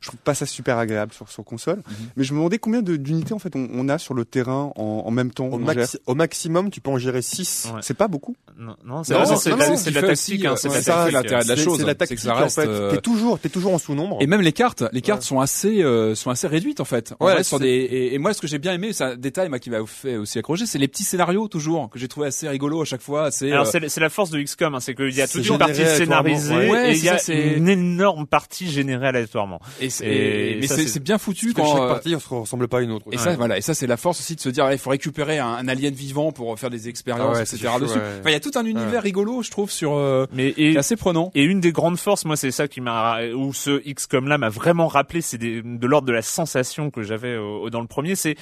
je 0.00 0.08
trouve 0.08 0.20
pas 0.20 0.34
ça 0.34 0.46
super 0.46 0.78
agréable 0.78 1.12
sur 1.12 1.28
sur 1.28 1.44
console 1.44 1.78
Mhm. 1.78 1.94
mais 2.16 2.24
je 2.24 2.32
me 2.32 2.38
demandais 2.38 2.58
combien 2.58 2.82
de- 2.82 2.96
d'unités 2.96 3.34
en 3.34 3.38
fait 3.38 3.54
on, 3.56 3.68
on 3.72 3.88
a 3.88 3.98
sur 3.98 4.14
le 4.14 4.24
terrain 4.24 4.72
en, 4.76 5.02
en 5.06 5.10
même 5.10 5.30
temps 5.32 5.46
Au, 5.46 5.58
maxi- 5.58 5.98
maximum, 6.14 6.70
tu 6.70 6.80
peux 6.80 6.90
en 6.90 6.98
gérer 6.98 7.22
6 7.22 7.68
Ouais. 7.74 7.80
c'est 7.82 7.94
pas 7.96 8.08
beaucoup 8.08 8.36
Non, 8.58 8.76
non, 8.84 9.04
c'est 9.04 9.14
c'est 9.36 9.50
de 9.50 9.56
la- 9.56 9.76
c'est 9.76 9.92
tactique. 9.92 10.44
hein, 10.44 10.52
euh, 10.52 10.56
c'est 10.56 10.68
ça, 10.82 11.10
l'intérêt 11.10 11.44
de 11.44 11.48
la 11.48 11.56
C'est- 11.56 11.62
chose, 11.62 11.78
C'est 11.78 11.84
la 11.84 11.88
c'est 11.90 11.94
que 11.94 11.98
tactique 11.98 12.18
ça 12.20 12.34
en 12.34 12.38
reste, 12.40 12.60
fait. 12.60 12.66
euh, 12.68 12.90
T'es 12.90 13.00
toujours, 13.00 13.38
t'es 13.38 13.48
toujours 13.48 13.72
en 13.74 13.78
sous-nombre. 13.78 14.18
Et 14.20 14.26
même 14.26 14.40
les 14.40 14.52
cartes, 14.52 14.84
les 14.92 15.00
cartes 15.00 15.22
sont 15.22 15.40
assez 15.40 15.82
euh, 15.82 16.14
sont 16.14 16.30
assez 16.30 16.46
réduites 16.46 16.80
en 16.80 16.84
fait. 16.84 17.14
En 17.20 17.26
Ouais, 17.26 17.34
vrai, 17.34 17.44
sur 17.44 17.58
c'est- 17.58 17.64
des 17.64 17.68
et, 17.70 18.14
et 18.14 18.18
moi 18.18 18.32
ce 18.34 18.40
que 18.40 18.46
j'ai 18.46 18.58
bien 18.58 18.72
aimé, 18.72 18.92
c'est 18.92 19.04
un 19.04 19.16
détail 19.16 19.48
moi 19.48 19.58
qui 19.58 19.70
m'a 19.70 19.84
fait 19.86 20.16
aussi 20.16 20.38
accrocher, 20.38 20.66
c'est 20.66 20.78
les 20.78 20.88
petits 20.88 21.04
scénarios 21.04 21.48
toujours 21.48 21.88
que 21.90 21.98
j'ai 21.98 22.08
trouvé 22.08 22.26
assez 22.28 22.48
rigolo 22.48 22.82
à 22.82 22.84
chaque 22.84 23.00
fois. 23.02 23.26
Assez, 23.26 23.50
Alors 23.52 23.66
euh, 23.66 23.70
c'est 23.70 23.88
c'est 23.88 24.00
la 24.00 24.10
force 24.10 24.30
de 24.30 24.40
XCOM, 24.40 24.74
hein, 24.74 24.80
c'est 24.80 24.94
qu'il 24.94 25.14
y 25.14 25.22
a 25.22 25.26
C'est 25.26 25.38
toute 25.38 25.48
une 25.48 25.58
partie 25.58 25.84
scénarisée 25.86 26.54
ouais. 26.70 26.92
Et 26.92 26.96
il 26.96 27.04
y 27.04 27.08
a 27.08 27.18
c'est 27.18 27.32
c'est- 27.34 27.56
une 27.56 27.68
énorme 27.68 28.26
partie 28.26 28.70
générée 28.70 29.08
aléatoirement. 29.08 29.60
et, 29.80 29.87
et 30.02 30.58
mais 30.60 30.66
c'est 30.66 31.02
bien 31.02 31.18
foutu 31.18 31.52
Parce 31.52 31.68
que 31.68 31.72
quand 31.72 31.78
chaque 31.80 31.88
euh, 31.90 31.92
partie 31.94 32.10
ne 32.10 32.40
ressemble 32.40 32.68
pas 32.68 32.78
à 32.78 32.80
une 32.82 32.92
autre. 32.92 33.06
Et 33.12 33.18
ça, 33.18 33.34
voilà, 33.36 33.58
et 33.58 33.60
ça, 33.60 33.74
c'est 33.74 33.86
la 33.86 33.96
force 33.96 34.20
aussi 34.20 34.34
de 34.36 34.40
se 34.40 34.48
dire, 34.48 34.70
il 34.72 34.78
faut 34.78 34.90
récupérer 34.90 35.38
un, 35.38 35.48
un 35.48 35.68
alien 35.68 35.92
vivant 35.94 36.32
pour 36.32 36.58
faire 36.58 36.70
des 36.70 36.88
expériences, 36.88 37.30
Ah 37.30 37.36
ouais, 37.38 37.42
etc. 37.42 37.56
c'est 37.60 37.68
chaud, 37.68 37.80
dessus. 37.80 37.98
ouais. 37.98 38.04
Enfin, 38.20 38.30
il 38.30 38.32
y 38.32 38.36
a 38.36 38.40
tout 38.40 38.50
un 38.54 38.64
univers 38.64 38.88
Ouais. 38.92 38.98
rigolo, 38.98 39.42
je 39.42 39.50
trouve, 39.50 39.70
sur, 39.70 39.94
euh, 39.94 40.26
Mais 40.32 40.52
qui 40.52 40.62
et, 40.62 40.72
est 40.72 40.76
assez 40.78 40.96
prenant. 40.96 41.30
et 41.34 41.42
une 41.42 41.60
des 41.60 41.72
grandes 41.72 41.98
forces, 41.98 42.24
moi, 42.24 42.36
c'est 42.36 42.50
ça 42.50 42.68
qui 42.68 42.80
m'a 42.80 43.18
où 43.34 43.52
ce 43.52 43.80
XCOM 43.92 44.28
là 44.28 44.38
m'a 44.38 44.48
vraiment 44.48 44.88
rappelé, 44.88 45.20
c'est 45.20 45.38
de 45.38 45.86
l'ordre 45.86 46.06
de 46.08 46.12
la 46.12 46.22
sensation 46.22 46.90
que 46.90 47.02
j'avais 47.02 47.36
dans 47.70 47.80
le 47.80 47.86
premier, 47.86 48.14
c'est 48.14 48.36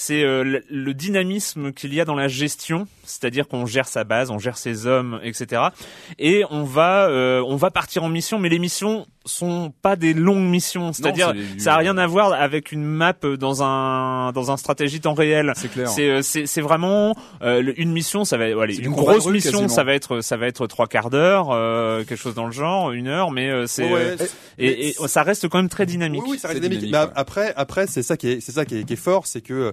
c'est 0.00 0.22
euh, 0.22 0.44
le, 0.44 0.62
le 0.70 0.94
dynamisme 0.94 1.72
qu'il 1.72 1.92
y 1.92 2.00
a 2.00 2.04
dans 2.04 2.14
la 2.14 2.28
gestion, 2.28 2.86
c'est-à-dire 3.02 3.48
qu'on 3.48 3.66
gère 3.66 3.88
sa 3.88 4.04
base, 4.04 4.30
on 4.30 4.38
gère 4.38 4.56
ses 4.56 4.86
hommes, 4.86 5.18
etc. 5.24 5.62
Et 6.20 6.44
on 6.50 6.62
va 6.62 7.08
euh, 7.08 7.42
on 7.44 7.56
va 7.56 7.72
partir 7.72 8.04
en 8.04 8.08
mission, 8.08 8.38
mais 8.38 8.48
les 8.48 8.60
missions 8.60 9.06
sont 9.24 9.74
pas 9.82 9.96
des 9.96 10.14
longues 10.14 10.38
missions, 10.48 10.92
c'est-à-dire 10.94 11.34
ça 11.58 11.74
a 11.74 11.76
rien 11.78 11.98
à 11.98 12.06
voir 12.06 12.32
avec 12.32 12.70
une 12.72 12.84
map 12.84 13.12
dans 13.38 13.62
un 13.62 14.30
dans 14.32 14.50
un 14.52 14.56
stratégie 14.56 15.00
temps 15.00 15.14
réel. 15.14 15.52
C'est 15.56 15.68
clair. 15.70 15.88
C'est 15.88 16.08
euh, 16.08 16.22
c'est 16.22 16.46
c'est 16.46 16.60
vraiment 16.62 17.14
euh, 17.42 17.72
une 17.76 17.92
mission, 17.92 18.24
ça 18.24 18.36
va 18.38 18.44
allez, 18.44 18.74
C'est 18.76 18.82
une 18.82 18.92
grosse 18.92 19.26
mission, 19.26 19.50
quasiment. 19.50 19.68
ça 19.68 19.82
va 19.84 19.94
être 19.94 20.20
ça 20.20 20.36
va 20.36 20.46
être 20.46 20.66
trois 20.68 20.86
quarts 20.86 21.10
d'heure, 21.10 21.48
euh, 21.50 22.04
quelque 22.04 22.16
chose 22.20 22.34
dans 22.34 22.46
le 22.46 22.52
genre, 22.52 22.92
une 22.92 23.08
heure, 23.08 23.30
mais 23.32 23.50
euh, 23.50 23.66
c'est 23.66 23.84
Ouais, 23.92 24.16
euh, 24.20 24.26
et, 24.58 24.88
et 24.90 24.92
ça 25.08 25.22
reste 25.24 25.48
quand 25.48 25.58
même 25.58 25.68
très 25.68 25.86
dynamique. 25.86 26.22
Oui, 26.22 26.30
oui, 26.32 26.38
ça 26.38 26.48
reste 26.48 26.62
C'est 26.62 26.68
dynamique. 26.68 26.86
dynamique, 26.86 27.10
Mais 27.14 27.20
après, 27.20 27.52
après, 27.56 27.86
c'est 27.86 28.02
ça 28.02 28.16
qui 28.16 28.28
est, 28.28 28.40
c'est 28.40 28.52
ça 28.52 28.64
qui 28.64 28.78
est, 28.78 28.84
qui 28.84 28.92
est 28.94 28.96
fort, 28.96 29.26
c'est 29.26 29.40
que 29.42 29.52
euh, 29.54 29.72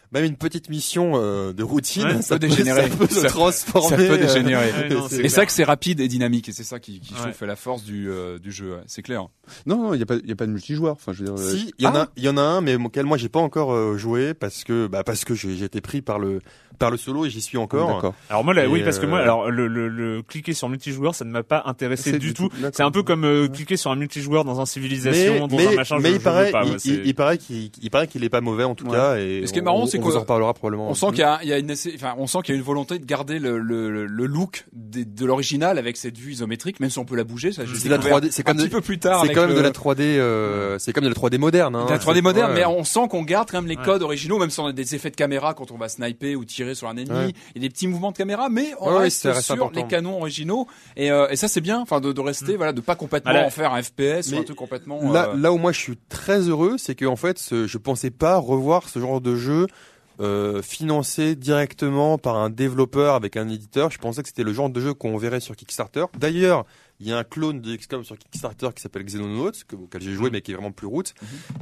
même 0.11 0.25
une 0.25 0.35
petite 0.35 0.69
mission 0.69 1.13
euh, 1.15 1.53
de 1.53 1.63
routine, 1.63 2.03
Ouais, 2.05 2.21
ça 2.21 2.35
peut 2.35 2.47
dégénérer. 2.47 2.89
ça 2.89 2.95
peut 2.97 3.07
se 3.07 3.27
transformer. 3.27 3.89
ça 3.89 3.95
peut 3.97 4.03
euh, 4.11 4.17
dégénérer. 4.17 4.71
Ouais, 4.81 4.89
non, 4.89 5.07
c'est 5.09 5.23
Et 5.23 5.29
ça 5.29 5.45
que 5.45 5.51
c'est 5.51 5.63
rapide 5.63 5.99
et 5.99 6.07
dynamique, 6.07 6.49
et 6.49 6.51
c'est 6.51 6.63
ça 6.63 6.79
qui, 6.79 6.99
qui 6.99 7.13
Ouais. 7.13 7.31
fait 7.33 7.45
la 7.45 7.55
force 7.55 7.83
du, 7.83 8.09
euh, 8.09 8.39
du 8.39 8.51
jeu. 8.51 8.71
ouais. 8.75 8.81
C'est 8.87 9.01
clair. 9.01 9.25
non 9.65 9.77
non 9.77 9.93
il 9.93 9.99
y 9.99 10.03
a 10.03 10.05
pas 10.05 10.15
il 10.15 10.27
y 10.29 10.31
a 10.31 10.35
pas 10.35 10.45
de 10.45 10.51
multijoueur 10.51 10.93
enfin 10.93 11.13
je 11.13 11.19
veux 11.19 11.25
dire 11.25 11.35
euh, 11.37 11.55
Si, 11.55 11.73
il 11.77 11.83
y 11.85 11.87
en 11.87 11.95
ah, 11.95 12.01
a, 12.03 12.09
il 12.15 12.23
y 12.23 12.29
en 12.29 12.37
a 12.37 12.41
un, 12.41 12.61
mais 12.61 12.75
auquel 12.75 13.05
moi 13.05 13.17
j'ai 13.17 13.29
pas 13.29 13.39
encore 13.39 13.73
euh, 13.73 13.97
joué 13.97 14.33
parce 14.33 14.63
que, 14.63 14.87
bah, 14.87 15.03
parce 15.03 15.23
que 15.25 15.33
j'ai 15.35 15.55
j'ai 15.55 15.65
été 15.65 15.81
pris 15.81 16.01
par 16.01 16.19
le, 16.19 16.39
par 16.79 16.89
le 16.91 16.97
solo 16.97 17.25
et 17.25 17.29
j'y 17.29 17.41
suis 17.41 17.57
encore. 17.57 17.87
d'accord 17.95 18.13
Alors 18.29 18.43
moi 18.43 18.53
là, 18.53 18.67
oui 18.69 18.81
parce 18.83 18.99
que 18.99 19.05
moi 19.05 19.19
alors 19.19 19.49
le, 19.51 19.67
le, 19.67 19.87
le 19.87 20.21
cliquer 20.21 20.53
sur 20.53 20.67
multijoueur 20.69 21.15
ça 21.15 21.25
ne 21.25 21.31
m'a 21.31 21.43
pas 21.43 21.63
intéressé 21.65 22.11
du 22.13 22.19
du 22.19 22.33
tout. 22.33 22.49
C'est 22.73 22.83
un 22.83 22.91
peu 22.91 23.03
comme 23.03 23.23
euh, 23.25 23.47
cliquer 23.47 23.77
sur 23.77 23.91
un 23.91 23.95
multijoueur 23.95 24.45
dans 24.45 24.59
un 24.61 24.65
civilisation, 24.65 25.33
Mais, 25.33 25.39
dans 25.39 25.47
mais, 25.57 25.67
un 25.67 25.75
machin. 25.75 25.97
mais 25.99 26.09
je, 26.09 26.13
il 26.15 26.19
je 26.19 26.23
paraît, 26.23 26.47
il, 26.49 27.13
paraît 27.15 27.37
qu'il, 27.37 27.71
il 27.81 27.89
paraît 27.89 28.07
qu'il 28.07 28.23
est 28.23 28.29
pas 28.29 28.41
mauvais 28.41 28.63
en 28.63 28.75
tout 28.75 28.87
cas. 28.87 29.17
Et, 29.17 29.45
ce 29.45 29.53
qui 29.53 29.59
est 29.59 29.63
marrant, 29.63 29.85
c'est 29.85 29.99
on 30.05 30.09
vous 30.09 30.17
en 30.17 30.21
reparlera 30.21 30.53
probablement. 30.53 30.89
On 30.89 30.93
sent 30.93 31.07
qu'il 31.09 31.19
y 31.19 31.23
a, 31.23 31.39
il 31.43 31.49
y 31.49 31.53
a 31.53 31.57
une, 31.57 31.71
assez- 31.71 31.93
enfin, 31.95 32.13
on 32.17 32.27
sent 32.27 32.39
qu'il 32.43 32.53
y 32.53 32.57
a 32.57 32.59
une 32.59 32.65
volonté 32.65 32.99
de 32.99 33.05
garder 33.05 33.39
le, 33.39 33.57
le, 33.59 34.05
le 34.05 34.25
look 34.25 34.65
de 34.73 35.25
l'original 35.25 35.77
avec 35.77 35.97
cette 35.97 36.17
vue 36.17 36.31
isométrique, 36.33 36.79
même 36.79 36.89
si 36.89 36.99
on 36.99 37.05
peut 37.05 37.15
la 37.15 37.23
bouger. 37.23 37.51
Ça, 37.51 37.63
C'est 37.73 37.89
la 37.89 37.97
découvert 37.97 38.19
3D, 38.19 38.27
c'est 38.31 38.47
un 38.49 38.55
petit 38.55 38.69
peu 38.69 38.81
plus 38.81 38.99
tard. 38.99 39.23
c'est 39.25 39.33
quand 39.33 39.41
même 39.41 39.49
le- 39.51 39.55
de 39.55 39.61
la 39.61 39.71
3D, 39.71 40.01
euh, 40.01 40.77
c'est 40.79 40.93
comme 40.93 41.03
de 41.03 41.09
la 41.09 41.15
3D 41.15 41.37
moderne. 41.37 41.75
Hein. 41.75 41.85
de 41.85 41.91
la 41.91 41.97
3D 41.99 42.15
C'est- 42.15 42.21
moderne, 42.21 42.51
ouais. 42.51 42.59
mais 42.59 42.65
on 42.65 42.83
sent 42.83 43.07
qu'on 43.09 43.23
garde 43.23 43.49
quand 43.51 43.61
même 43.61 43.69
les 43.69 43.77
Ouais. 43.77 43.83
codes 43.83 44.01
originaux, 44.03 44.37
même 44.39 44.49
si 44.49 44.59
on 44.59 44.65
a 44.67 44.73
des 44.73 44.95
effets 44.95 45.09
de 45.09 45.15
caméra 45.15 45.53
quand 45.53 45.71
on 45.71 45.77
va 45.77 45.89
sniper 45.89 46.35
ou 46.35 46.45
tirer 46.45 46.75
sur 46.75 46.87
un 46.87 46.97
ennemi, 46.97 47.33
et 47.55 47.59
des 47.59 47.69
petits 47.69 47.87
mouvements 47.87 48.11
de 48.11 48.17
caméra, 48.17 48.49
mais 48.49 48.73
on 48.79 48.97
reste, 48.97 49.31
sur 49.41 49.53
important. 49.55 49.71
les 49.81 49.87
canons 49.87 50.17
originaux. 50.17 50.67
Et, 50.97 51.11
euh, 51.11 51.27
et 51.29 51.35
ça 51.35 51.47
c'est 51.47 51.61
bien, 51.61 51.79
enfin 51.79 51.99
de, 52.01 52.11
de 52.11 52.21
rester, 52.21 52.55
voilà, 52.57 52.73
de 52.73 52.81
pas 52.81 52.95
complètement 52.95 53.45
en 53.45 53.49
faire 53.49 53.73
un 53.73 53.81
FPS 53.81 54.27
ou 54.27 54.31
Mais 54.31 54.37
un 54.39 54.43
truc 54.43 54.57
complètement. 54.57 55.11
Là, 55.11 55.29
euh, 55.29 55.37
là 55.37 55.51
où 55.51 55.57
moi 55.57 55.71
je 55.71 55.79
suis 55.79 55.97
très 56.09 56.39
heureux, 56.49 56.75
c'est 56.77 56.95
que 56.95 57.05
en 57.05 57.15
fait, 57.15 57.39
je 57.65 57.77
pensais 57.77 58.11
pas 58.11 58.37
revoir 58.37 58.89
ce 58.89 58.99
genre 58.99 59.21
de 59.21 59.35
jeu 59.35 59.67
euh, 60.19 60.61
financé 60.61 61.35
directement 61.35 62.17
par 62.17 62.35
un 62.35 62.49
développeur 62.49 63.15
avec 63.15 63.37
un 63.37 63.49
éditeur. 63.49 63.91
Je 63.91 63.97
pensais 63.97 64.21
que 64.21 64.27
c'était 64.27 64.43
le 64.43 64.53
genre 64.53 64.69
de 64.69 64.79
jeu 64.79 64.93
qu'on 64.93 65.17
verrait 65.17 65.39
sur 65.39 65.55
Kickstarter. 65.55 66.05
D'ailleurs, 66.17 66.65
il 67.01 67.09
y 67.09 67.11
a 67.11 67.17
un 67.17 67.23
clone 67.23 67.61
de 67.61 67.75
XCOM 67.75 68.03
sur 68.03 68.17
Kickstarter 68.17 68.69
qui 68.75 68.81
s'appelle 68.81 69.03
Xenonauts, 69.03 69.51
que, 69.67 69.75
auquel 69.75 70.01
j'ai 70.01 70.13
joué 70.13 70.29
mais 70.31 70.41
qui 70.41 70.51
est 70.51 70.55
vraiment 70.55 70.71
plus 70.71 70.87
route. 70.87 71.13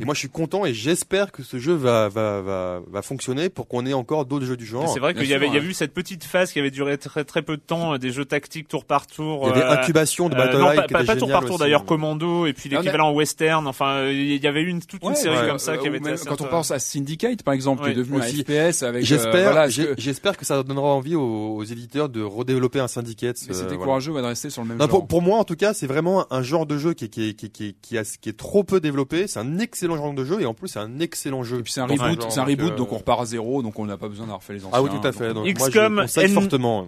Et 0.02 0.06
moi 0.06 0.14
je 0.14 0.20
suis 0.20 0.30
content 0.30 0.66
et 0.66 0.74
j'espère 0.74 1.32
que 1.32 1.44
ce 1.44 1.58
jeu 1.60 1.74
va, 1.74 2.10
va, 2.10 2.42
va, 2.42 2.82
va 2.88 3.02
fonctionner 3.02 3.50
pour 3.50 3.68
qu'on 3.68 3.86
ait 3.86 3.94
encore 3.94 4.26
d'autres 4.26 4.46
jeux 4.46 4.58
du 4.58 4.66
genre. 4.66 4.90
C'est 4.90 5.00
vrai 5.00 5.14
qu'il 5.14 5.28
y 5.28 5.34
avait, 5.34 5.48
il 5.48 5.54
y 5.54 5.58
a 5.58 5.62
eu 5.62 5.74
cette 5.74 5.94
petite 5.94 6.24
phase 6.24 6.52
qui 6.52 6.60
avait 6.60 6.72
duré 6.72 6.98
très 6.98 7.24
très 7.24 7.42
peu 7.42 7.56
de 7.58 7.62
temps, 7.62 7.94
euh, 7.94 7.98
des 7.98 8.12
jeux 8.12 8.26
tactiques 8.26 8.68
tour 8.68 8.86
par 8.86 9.08
tour. 9.08 9.42
Il 9.46 9.50
y 9.50 9.52
avait 9.52 9.64
euh, 9.64 9.72
Incubation 9.80 10.30
de 10.30 10.36
euh, 10.36 10.38
Battle 10.38 10.58
non, 10.60 10.72
Eye 10.72 10.76
pas, 10.76 10.88
pas, 10.88 11.04
pas 11.06 11.16
tour 11.16 11.30
par 11.30 11.46
tour 11.46 11.58
d'ailleurs, 11.58 11.86
Commando 11.86 12.46
et 12.46 12.54
puis 12.54 12.70
l'équivalent 12.70 13.12
western. 13.14 13.66
Enfin, 13.68 13.96
euh, 13.98 14.12
il 14.14 14.44
y 14.44 14.48
avait 14.48 14.62
eu 14.62 14.68
une 14.68 14.82
toute 14.82 15.04
une 15.04 15.16
série 15.16 15.38
ouais, 15.38 15.48
comme 15.48 15.60
ça 15.60 15.74
euh, 15.74 15.78
qui 15.78 15.88
avait 15.88 15.98
été 15.98 16.12
quand 16.28 16.42
on 16.42 16.46
pense 16.46 16.72
à 16.72 16.80
Syndicate 16.80 17.44
par 17.44 17.54
exemple, 17.54 17.84
qui 17.84 17.92
est 17.92 17.94
devenu 17.94 18.20
aussi. 18.20 18.44
un 18.48 18.72
FPS 18.72 18.84
avec. 18.84 19.04
euh, 19.04 19.06
J'espère, 19.06 19.52
voilà, 19.52 19.70
j'espère 19.70 20.38
que 20.38 20.46
ça 20.46 20.62
donnera 20.64 20.88
envie 20.88 21.16
aux, 21.16 21.56
aux 21.56 21.64
éditeurs 21.64 22.10
de 22.10 22.22
redévelopper 22.22 22.80
un 22.80 22.88
syndicate. 22.88 23.38
mais 23.48 23.56
euh, 23.56 23.60
c'était 23.60 23.78
courageux 23.78 24.12
rester 24.12 24.50
sur 24.50 24.62
le 24.64 24.68
même 24.70 24.78
Non, 24.78 24.86
genre. 24.86 24.90
pour, 25.00 25.08
pour 25.08 25.22
moi 25.30 25.38
en 25.40 25.44
tout 25.44 25.56
cas, 25.56 25.74
c'est 25.74 25.86
vraiment 25.88 26.26
un 26.34 26.42
genre 26.42 26.66
de 26.66 26.78
jeu 26.78 26.94
qui 26.94 27.06
est, 27.06 27.10
qui 27.10 27.30
est, 27.30 27.34
qui 27.34 27.46
est, 27.46 27.50
qui 27.50 27.66
est, 27.68 27.76
qui 27.82 27.98
a- 27.98 28.04
qui 28.04 28.30
est 28.30 28.38
trop 28.38 28.64
peu 28.64 28.80
développé. 28.80 29.28
C'est 29.28 29.40
un 29.40 29.60
excellent 29.60 29.96
genre 29.96 30.14
de 30.14 30.24
jeu 30.26 30.42
et 30.42 30.46
en 30.46 30.54
plus 30.56 30.68
c'est 30.70 30.80
un 30.80 31.00
excellent 31.00 31.44
jeu. 31.44 31.60
Et 31.60 31.64
puis 31.64 31.72
c'est 31.72 31.82
un 31.82 31.86
reboot, 31.86 32.26
c'est 32.30 32.40
un 32.40 32.46
donc, 32.46 32.50
reboot, 32.60 32.72
euh, 32.72 32.76
donc 32.76 32.92
on 32.92 32.98
repart 32.98 33.22
à 33.22 33.26
zéro, 33.26 33.62
donc 33.62 33.78
on 33.80 33.86
n'a 33.86 33.98
pas 33.98 34.08
besoin 34.08 34.26
d'avoir 34.26 34.42
fait 34.44 34.54
les 34.54 34.66
anciens. 34.66 34.72
Ah 34.74 34.82
oui, 34.82 34.90
tout 34.90 35.08
à 35.08 35.12
fait. 35.12 35.34
donc, 35.34 35.46
XCOM, 35.48 36.06
fortement. 36.34 36.88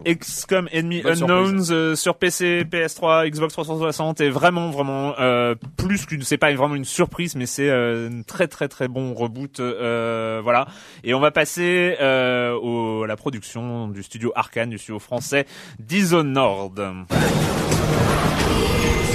Enemy 0.74 1.02
Unknowns 1.06 1.72
euh, 1.72 1.96
sur 1.96 2.16
PC, 2.16 2.64
PS3, 2.70 3.30
Xbox 3.30 3.54
360 3.54 4.22
est 4.22 4.30
vraiment 4.30 4.70
vraiment 4.72 5.14
euh, 5.20 5.56
plus 5.78 6.06
qu'une 6.06 6.24
c'est 6.24 6.38
pas 6.38 6.52
vraiment 6.54 6.76
une 6.76 6.86
surprise 6.86 7.36
mais 7.36 7.46
c'est 7.46 7.70
euh, 7.70 8.10
un 8.10 8.22
très 8.24 8.48
très 8.48 8.68
très 8.68 8.88
bon 8.88 9.14
reboot 9.14 9.60
euh, 9.60 10.40
voilà 10.44 10.68
et 11.04 11.14
on 11.14 11.20
va 11.20 11.32
passer 11.32 11.96
euh, 12.02 12.54
au, 12.54 13.04
à 13.04 13.08
la 13.08 13.16
production 13.16 13.88
du 13.88 14.02
studio 14.04 14.32
Arkane 14.36 14.70
du 14.70 14.78
studio 14.78 15.00
français 15.00 15.46
Dishonored. 15.80 16.80
Yeah. 18.12 19.11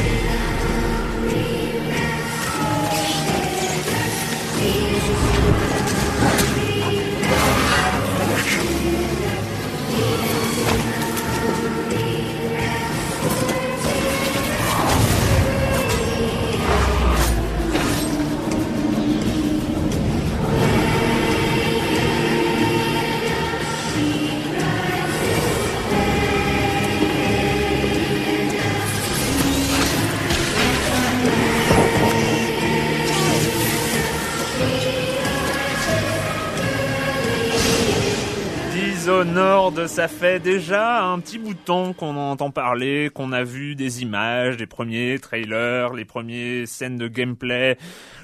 Dishonored, 39.11 39.87
ça 39.87 40.09
fait 40.09 40.41
déjà 40.41 41.05
un 41.05 41.21
petit 41.21 41.39
bout 41.39 41.55
de 41.55 41.59
temps 41.61 41.93
qu'on 41.93 42.17
en 42.17 42.33
entend 42.33 42.51
parler, 42.51 43.09
qu'on 43.15 43.31
a 43.31 43.45
vu 43.45 43.77
des 43.77 44.03
images, 44.03 44.57
des 44.57 44.67
premiers 44.67 45.21
trailers, 45.21 45.93
les 45.95 46.05
premières 46.05 46.67
scènes 46.67 46.97
de 46.97 47.07
gameplay, 47.07 47.79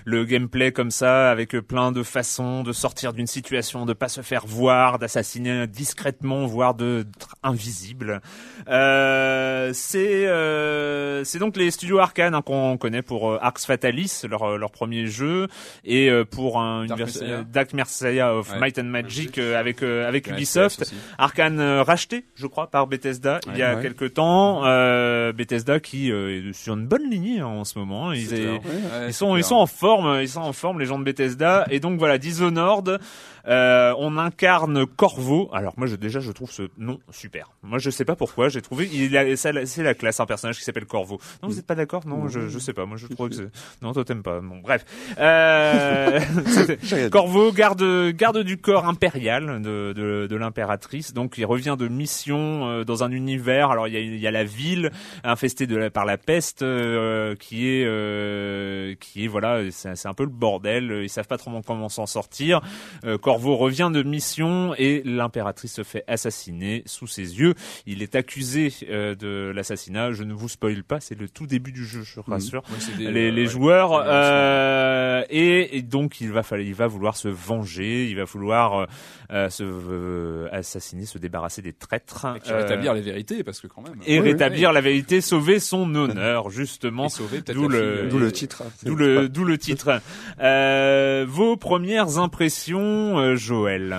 le 0.05 0.25
gameplay 0.25 0.73
comme 0.73 0.91
ça, 0.91 1.31
avec 1.31 1.53
plein 1.61 1.93
de 1.93 2.03
façons 2.03 2.65
de 2.65 2.73
sortir 2.73 3.13
d'une 3.13 3.29
situation, 3.29 3.87
de 3.87 3.93
pas 3.93 4.09
se 4.09 4.23
faire 4.23 4.45
voir, 4.45 4.99
d'assassiner 4.99 5.69
discrètement, 5.69 6.47
voire 6.47 6.75
de 6.75 7.05
d'être 7.05 7.37
invisible. 7.45 8.21
Euh, 8.69 9.71
c'est 9.75 10.27
euh, 10.27 11.23
c'est 11.23 11.39
donc 11.39 11.57
les 11.57 11.71
studios 11.71 12.01
Arkane 12.01 12.35
hein, 12.35 12.43
qu'on 12.43 12.77
connaît 12.77 13.03
pour 13.03 13.31
euh, 13.31 13.39
Arx 13.41 13.67
Fatalis, 13.67 14.23
leur 14.29 14.59
leur 14.59 14.73
premier 14.73 15.07
jeu, 15.07 15.47
et 15.85 16.11
euh, 16.11 16.25
pour 16.25 16.61
un, 16.61 16.83
une 16.83 16.89
Dark 16.89 16.99
version- 16.99 17.21
Messiah. 17.23 17.39
euh, 17.39 17.45
Dark 17.45 17.73
Messiah 17.73 18.35
of 18.35 18.51
Ouais. 18.53 18.59
Might 18.59 18.79
and 18.81 18.85
Magic 18.85 19.39
euh, 19.39 19.57
avec 19.61 19.85
euh, 19.85 20.09
avec 20.09 20.27
Ubisoft. 20.27 20.72
Aussi. 20.81 20.95
Arkane 21.19 21.61
euh, 21.61 21.83
racheté, 21.83 22.25
je 22.35 22.47
crois, 22.47 22.69
par 22.69 22.87
Bethesda 22.87 23.41
il 23.53 23.59
y 23.59 23.63
a 23.63 23.77
Ouais. 23.77 23.83
quelques 23.83 24.15
temps. 24.15 24.63
Euh, 24.65 25.33
Bethesda 25.33 25.81
qui 25.81 26.11
euh, 26.11 26.51
est 26.51 26.53
sur 26.53 26.75
une 26.75 26.87
bonne 26.87 27.11
lignée 27.11 27.41
hein, 27.41 27.47
en 27.47 27.65
ce 27.65 27.79
moment. 27.79 28.13
Ils, 28.13 28.27
C'est 28.27 28.37
clair. 28.41 28.53
Ouais, 28.55 28.59
ils 28.63 29.07
c'est 29.07 29.13
sont 29.13 29.37
ils 29.37 29.45
sont 29.45 29.57
en 29.57 29.67
forme, 29.67 30.21
ils 30.21 30.29
sont 30.29 30.41
en 30.41 30.53
forme 30.53 30.81
les 30.81 30.87
gens 30.87 30.99
de 30.99 31.05
Bethesda 31.05 31.67
et 31.71 31.81
donc 31.81 31.99
voilà 31.99 32.19
Dishonored. 32.19 32.99
Euh, 33.47 33.95
on 33.99 34.19
incarne 34.19 34.87
Corvo. 34.87 35.51
Alors 35.53 35.75
moi 35.77 35.87
je, 35.87 35.97
déjà 35.97 36.21
je 36.21 36.31
trouve 36.33 36.51
ce 36.51 36.69
nom 36.79 37.01
super. 37.11 37.51
Moi 37.63 37.79
je 37.79 37.91
sais 37.91 38.05
pas 38.05 38.17
pourquoi 38.17 38.49
j'ai 38.49 38.63
trouvé 38.63 38.89
il 38.93 39.17
a 39.17 39.37
ça, 39.37 39.51
c'est 39.67 39.83
la 39.83 39.95
classe 39.95 40.21
un 40.21 40.27
personnage 40.27 40.59
qui 40.59 40.65
s'appelle 40.65 40.87
Corvo. 40.87 41.19
Non 41.43 41.49
vous 41.49 41.59
êtes 41.59 41.67
pas 41.67 41.75
d'accord? 41.75 42.07
Non 42.07 42.29
je 42.29 42.49
je 42.49 42.59
sais 42.59 42.73
pas. 42.73 42.87
Moi 42.87 42.97
je 42.97 43.07
trouve 43.07 43.29
que 43.29 43.35
c'est 43.35 43.51
non 43.83 43.93
toi 43.93 44.05
t'aimes 44.05 44.23
pas. 44.23 44.41
Bon 44.41 44.59
bref. 44.59 44.85
Euh... 45.19 46.21
Corvo, 47.11 47.53
garde 47.53 48.11
garde 48.11 48.39
du 48.39 48.59
corps 48.59 48.87
impérial 48.87 49.61
de 49.63 49.93
de, 49.93 50.27
de 50.29 50.37
l'impératrice. 50.37 51.13
Donc 51.13 51.39
il 51.39 51.47
revient 51.47 51.77
de 51.79 51.89
mission 51.89 52.69
euh, 52.69 52.85
dans 52.85 53.05
un 53.05 53.11
univers. 53.11 53.71
Alors 53.71 53.89
il 53.89 53.95
y 53.95 53.97
a 53.97 54.01
il 54.01 54.19
y 54.19 54.27
a 54.27 54.31
la 54.31 54.45
ville 54.45 54.91
infestée 55.25 55.67
de 55.67 55.77
la, 55.77 55.91
par 55.91 56.05
la 56.05 56.19
peste 56.19 56.63
euh, 56.63 57.35
qui 57.37 57.69
est 57.69 57.85
euh, 57.87 58.95
qui 59.01 59.25
est 59.25 59.29
voilà 59.29 59.71
c'est 59.71 59.97
c'est 59.97 60.09
un 60.09 60.15
peu 60.15 60.25
le 60.25 60.31
bordel. 60.31 61.01
Ils 61.03 61.09
savent 61.09 61.27
pas 61.27 61.39
trop 61.39 61.51
comment 61.67 61.89
s'en 61.89 62.07
sortir. 62.07 62.61
Euh, 63.05 63.19
Corvo 63.33 63.57
revient 63.57 63.91
de 63.93 64.03
mission 64.03 64.75
et 64.77 65.01
l'impératrice 65.07 65.73
se 65.73 65.83
fait 65.85 66.05
assassiner 66.07 66.83
sous 66.87 67.07
ses 67.07 67.39
yeux. 67.41 67.55
Il 67.87 68.03
est 68.03 68.15
accusé 68.15 68.73
euh, 68.91 69.15
de 69.15 69.51
l'assassinat. 69.55 70.13
Je 70.13 70.23
ne 70.23 70.35
vous 70.35 70.49
spoil 70.51 70.83
pas. 70.85 71.01
C'est 71.01 71.19
le 71.19 71.29
tout 71.29 71.47
début 71.47 71.73
du 71.73 71.85
jeu, 71.87 72.03
je 72.03 72.21
rassure 72.21 72.63
Ouais, 72.69 72.77
c'est 72.79 72.97
des- 72.97 73.11
les, 73.11 73.29
euh, 73.29 73.31
les 73.33 73.43
ouais. 73.43 73.49
joueurs 73.49 74.03
euh, 74.05 75.23
et, 75.31 75.79
et 75.79 75.83
donc 75.83 76.21
il 76.21 76.31
va 76.31 76.43
falloir 76.43 76.67
il 76.69 76.75
va 76.75 76.87
vouloir 76.87 77.17
se 77.17 77.29
venger 77.29 78.09
il 78.09 78.17
va 78.17 78.25
vouloir 78.25 78.81
euh, 78.81 78.87
euh, 79.33 79.49
se 79.51 79.63
euh, 79.65 80.49
assassiner 80.53 81.07
se 81.07 81.19
débarrasser 81.19 81.63
des 81.63 81.73
traîtres 81.73 82.27
Et 82.47 82.51
euh, 82.51 82.59
rétablir 82.59 82.93
les 82.95 83.01
vérités, 83.01 83.43
parce 83.45 83.61
que 83.61 83.67
quand 83.67 83.81
même. 83.83 83.95
et 84.07 84.19
Oui, 84.19 84.25
oui. 84.27 84.33
rétablir 84.33 84.73
la 84.73 84.81
vérité 84.83 85.21
sauver 85.23 85.59
son 85.59 85.95
honneur 85.95 86.51
justement 86.51 87.07
Et 87.07 87.11
sauver 87.11 87.41
peut-être 87.41 87.57
d'où 87.57 87.69
le- 87.69 87.79
euh, 87.79 88.19
le 88.19 88.33
titre. 88.33 88.63
d'où 88.85 88.95
le 88.95 89.29
d'où 89.29 89.45
le 89.45 89.57
titre 89.59 90.01
euh, 90.41 91.25
vos 91.29 91.57
premières 91.57 92.19
impressions 92.19 93.19
euh, 93.23 93.37
Joël 93.37 93.95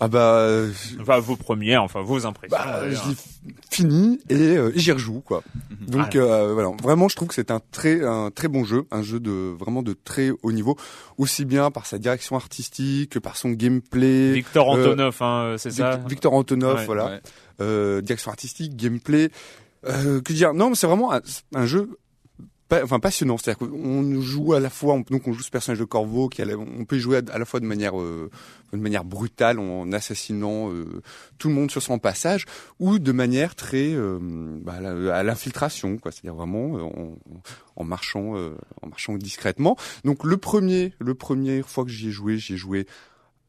Ah 0.00 0.08
bah, 0.08 0.34
euh, 0.36 0.70
enfin 1.00 1.18
vos 1.18 1.36
premières 1.36 1.82
enfin 1.82 2.00
vos 2.02 2.24
impressions 2.26 2.56
bah 2.56 2.82
je 2.90 3.10
l'ai 3.10 3.16
fini 3.70 4.20
et 4.28 4.56
euh, 4.56 4.72
j'y 4.74 4.92
rejoue 4.92 5.20
quoi. 5.20 5.42
Donc 5.80 6.16
euh, 6.16 6.52
voilà, 6.54 6.70
vraiment 6.82 7.08
je 7.08 7.16
trouve 7.16 7.28
que 7.28 7.34
c'est 7.34 7.50
un 7.50 7.60
très 7.72 8.04
un 8.04 8.30
très 8.30 8.48
bon 8.48 8.64
jeu, 8.64 8.84
un 8.90 9.02
jeu 9.02 9.20
de 9.20 9.54
vraiment 9.58 9.82
de 9.82 9.92
très 9.92 10.30
haut 10.42 10.52
niveau, 10.52 10.76
aussi 11.18 11.44
bien 11.44 11.70
par 11.70 11.86
sa 11.86 11.98
direction 11.98 12.36
artistique 12.36 13.10
que 13.10 13.18
par 13.18 13.36
son 13.36 13.50
gameplay. 13.50 14.32
Victor 14.32 14.74
euh, 14.76 14.82
Antonov 14.86 15.16
hein, 15.20 15.54
c'est 15.58 15.70
ça 15.70 15.96
Vic- 15.96 16.08
Victor 16.08 16.32
Antonov, 16.32 16.76
Ouais, 16.78 16.86
voilà. 16.86 17.06
Ouais. 17.06 17.20
Euh, 17.60 18.00
direction 18.00 18.30
artistique, 18.30 18.74
gameplay. 18.76 19.30
Euh, 19.86 20.20
que 20.22 20.32
dire? 20.32 20.54
Non, 20.54 20.70
mais 20.70 20.74
c'est 20.76 20.86
vraiment 20.86 21.12
un, 21.12 21.20
un 21.54 21.66
jeu. 21.66 21.90
Enfin 22.72 22.98
passionnant, 22.98 23.38
c'est-à-dire 23.38 23.68
qu'on 23.68 24.20
joue 24.20 24.52
à 24.54 24.58
la 24.58 24.70
fois, 24.70 24.94
on- 24.94 25.00
donc 25.00 25.28
on 25.28 25.32
joue 25.32 25.42
ce 25.42 25.50
personnage 25.50 25.78
de 25.78 25.84
Corvo 25.84 26.28
qui, 26.28 26.42
on 26.42 26.84
peut 26.84 26.98
jouer 26.98 27.20
à, 27.30 27.38
la 27.38 27.44
fois 27.44 27.60
de 27.60 27.66
manière, 27.66 28.00
euh, 28.00 28.30
de 28.72 28.78
manière 28.78 29.04
brutale 29.04 29.60
en 29.60 29.92
assassinant 29.92 30.72
euh, 30.72 31.00
tout 31.38 31.48
le 31.48 31.54
monde 31.54 31.70
sur 31.70 31.82
son 31.82 31.98
passage, 31.98 32.46
ou 32.80 32.98
de 32.98 33.12
manière 33.12 33.54
très 33.54 33.92
euh, 33.94 34.18
bah, 34.20 34.78
à 35.14 35.22
l'infiltration, 35.22 35.98
quoi. 35.98 36.10
C'est-à-dire 36.10 36.34
vraiment 36.34 36.78
euh, 36.78 36.82
en, 36.82 37.18
en 37.76 37.84
marchant, 37.84 38.36
euh, 38.36 38.54
en 38.82 38.88
marchant 38.88 39.14
discrètement. 39.16 39.76
Donc 40.04 40.24
le 40.24 40.36
premier, 40.36 40.94
le 40.98 41.14
première 41.14 41.68
fois 41.68 41.84
que 41.84 41.90
j'y 41.90 42.08
ai 42.08 42.12
joué, 42.12 42.38
j'y 42.38 42.54
ai 42.54 42.56
joué 42.56 42.86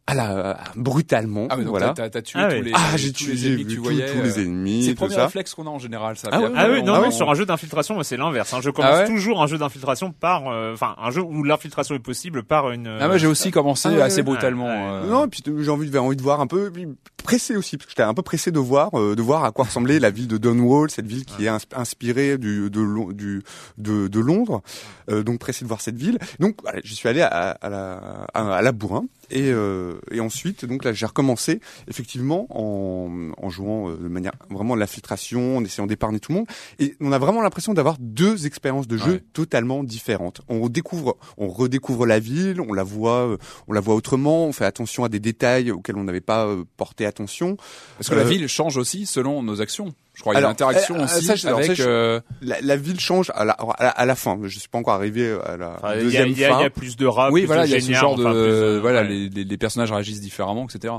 à 0.08 0.14
la 0.14 0.52
à- 0.52 0.58
brutalement, 0.76 1.48
Ah, 1.50 1.56
mais 1.58 1.64
donc 1.64 1.72
voilà. 1.72 1.94
t'as- 1.94 2.10
t'as 2.12 2.22
tué 2.22 2.40
Ah 2.40 2.54
tous 2.54 2.62
les, 2.62 2.72
Ah, 2.76 2.96
j'ai 2.96 3.12
tous 3.12 3.24
tué 3.26 3.34
les 3.34 3.48
ennemis 3.48 3.64
que 3.64 3.70
tu 3.70 3.76
tous- 3.78 3.82
voyais. 3.84 4.06
tous 4.06 4.22
les 4.22 4.38
euh, 4.40 4.44
ennemis, 4.44 4.84
C'est 4.84 4.90
le 4.90 4.94
tout 4.96 5.00
premier 5.00 5.16
ça. 5.16 5.24
réflexe 5.26 5.54
qu'on 5.56 5.66
a 5.66 5.70
en 5.72 5.80
général, 5.80 6.16
ça. 6.16 6.30
Ah 6.32 6.40
Ah 6.56 6.68
oui, 6.70 6.80
on- 6.82 6.86
non, 6.86 6.94
ah 6.94 7.02
non, 7.06 7.12
sur 7.12 7.30
un 7.30 7.34
jeu 7.34 7.46
d'infiltration, 7.48 8.02
c'est 8.04 8.18
l'inverse. 8.18 8.54
hein. 8.54 8.60
Je 8.62 8.70
commence 8.70 8.92
Ah 8.94 9.00
ouais 9.00 9.08
toujours 9.08 9.42
un 9.42 9.48
jeu 9.48 9.58
d'infiltration 9.58 10.12
par, 10.12 10.48
euh, 10.48 10.74
enfin, 10.74 10.96
un 11.02 11.10
jeu 11.10 11.22
où 11.22 11.44
l'infiltration 11.44 11.96
est 11.96 12.00
possible 12.00 12.44
par 12.44 12.70
une. 12.72 12.88
Ah, 12.88 13.08
moi 13.08 13.18
j'ai 13.18 13.26
aussi 13.28 13.50
commencé 13.50 13.90
Ah 13.92 13.96
ouais, 13.96 14.02
assez 14.02 14.18
ouais. 14.18 14.24
brutalement. 14.24 14.68
Euh, 14.70 15.10
Non, 15.10 15.26
et 15.26 15.28
puis 15.28 15.42
j'ai 15.46 15.70
envie, 15.72 15.88
j'avais 15.88 15.98
envie 15.98 16.16
de 16.16 16.22
voir 16.22 16.40
un 16.40 16.48
peu, 16.48 16.70
puis 16.72 16.88
pressé 17.24 17.56
aussi, 17.56 17.78
parce 17.78 17.86
que 17.88 17.92
j'étais 17.94 18.04
un 18.04 18.14
peu 18.14 18.22
pressé 18.22 18.52
de 18.52 18.60
voir, 18.60 18.92
euh, 19.00 19.16
de 19.16 19.22
voir 19.24 19.44
à 19.44 19.52
quoi 19.52 19.66
ressemblait 19.66 19.98
la 20.00 20.12
ville 20.12 20.28
de 20.28 20.38
Dunwall, 20.38 20.92
cette 20.92 21.08
ville 21.08 21.26
qui 21.26 21.46
est 21.46 21.50
ins- 21.50 21.58
inspirée 21.76 22.38
du, 22.38 22.70
de, 22.70 23.12
du, 23.14 23.42
de, 23.80 24.08
de 24.08 24.20
Londres, 24.20 24.62
euh, 25.10 25.24
donc 25.24 25.40
pressé 25.40 25.64
de 25.66 25.68
voir 25.68 25.82
cette 25.82 25.98
ville. 25.98 26.20
Donc 26.40 26.58
voilà, 26.62 26.80
je 26.84 26.94
suis 26.94 27.10
allé 27.10 27.22
à, 27.22 27.28
à 27.50 27.70
la, 27.70 28.28
à, 28.36 28.56
à 28.58 28.62
la 28.62 28.72
Bourrin, 28.72 29.06
et, 29.30 29.52
euh, 29.52 29.96
et 30.12 30.20
ensuite, 30.20 30.66
donc 30.66 30.84
là, 30.84 30.94
j'ai 30.94 31.06
recommencé 31.06 31.60
effectivement 31.88 32.48
en, 32.50 33.32
en 33.38 33.50
jouant 33.50 33.90
euh, 33.90 33.96
de 33.98 34.08
manière 34.08 34.34
vraiment 34.50 34.76
l'infiltration, 34.76 35.58
en 35.58 35.64
essayant 35.64 35.88
d'épargner 35.88 36.20
tout 36.20 36.32
le 36.32 36.40
monde, 36.40 36.48
et 36.80 36.96
on 37.00 37.12
a 37.12 37.18
vraiment 37.20 37.42
l'impression 37.42 37.74
d'avoir 37.74 37.98
deux 38.00 38.46
expériences 38.46 38.88
de 38.88 38.98
jeu 38.98 39.06
Ouais. 39.14 39.24
totalement 39.34 39.84
différentes. 39.84 40.42
On 40.50 40.68
découvre, 40.70 41.18
on 41.38 41.48
redécouvre 41.48 42.06
la 42.06 42.20
ville, 42.20 42.60
on 42.62 42.74
la 42.74 42.84
voit, 42.84 43.28
euh, 43.28 43.38
on 43.68 43.74
la 43.74 43.80
voit 43.82 43.96
autrement, 43.96 44.46
on 44.46 44.52
fait 44.52 44.66
attention 44.66 45.04
à 45.04 45.10
des 45.10 45.20
détails 45.20 45.72
auxquels 45.72 45.96
on 45.98 46.04
n'avait 46.04 46.22
pas 46.22 46.46
euh, 46.48 46.64
porté 46.78 47.06
attention. 47.06 47.58
Parce 47.98 48.10
que 48.10 48.16
la 48.16 48.22
Euh, 48.22 48.26
ville 48.26 48.48
change 48.48 48.78
aussi 48.78 49.06
selon 49.06 49.44
nos 49.44 49.62
actions. 49.62 49.94
Je 50.16 50.22
crois 50.22 50.34
qu'il 50.34 50.42
y 50.42 50.44
a 50.44 50.48
alors, 50.48 50.52
l'interaction 50.52 50.96
euh, 50.98 51.04
aussi 51.04 51.26
ça, 51.26 51.36
je- 51.36 51.46
alors, 51.48 51.60
ça, 51.60 51.66
avec. 51.66 51.78
je- 51.78 51.84
euh, 51.88 52.20
La, 52.42 52.60
la 52.62 52.76
ville 52.78 53.00
change 53.00 53.32
à 53.36 53.44
la, 53.46 53.52
à 53.54 53.84
la, 53.84 53.90
à 53.90 54.06
la 54.06 54.16
fin. 54.16 54.40
Je 54.44 54.58
suis 54.60 54.70
pas 54.70 54.78
encore 54.78 54.94
arrivé 54.96 55.38
à 55.46 55.58
la 55.58 55.76
Enfin, 55.76 55.94
il 55.94 55.98
y, 55.98 56.00
a- 56.00 56.04
deuxième 56.04 56.28
il 56.30 56.40
y 56.40 56.44
fin. 56.44 56.62
y 56.62 56.66
a 56.66 56.70
plus 56.70 56.96
de 56.96 57.06
rap. 57.06 57.32
oui, 57.34 57.42
plus 57.42 57.48
voilà, 57.48 57.66
il 57.66 57.72
y 57.72 57.76
a 57.76 57.82
ce 57.82 57.92
genre 57.92 58.16
de, 58.16 58.24
enfin, 58.24 58.32
plus 58.32 58.40
de- 58.42 58.80
voilà, 58.82 59.02
ouais. 59.02 59.10
les, 59.10 59.30
les, 59.30 59.44
les 59.44 59.58
personnages 59.58 59.92
réagissent 59.92 60.22
différemment, 60.22 60.66
etc. 60.70 60.94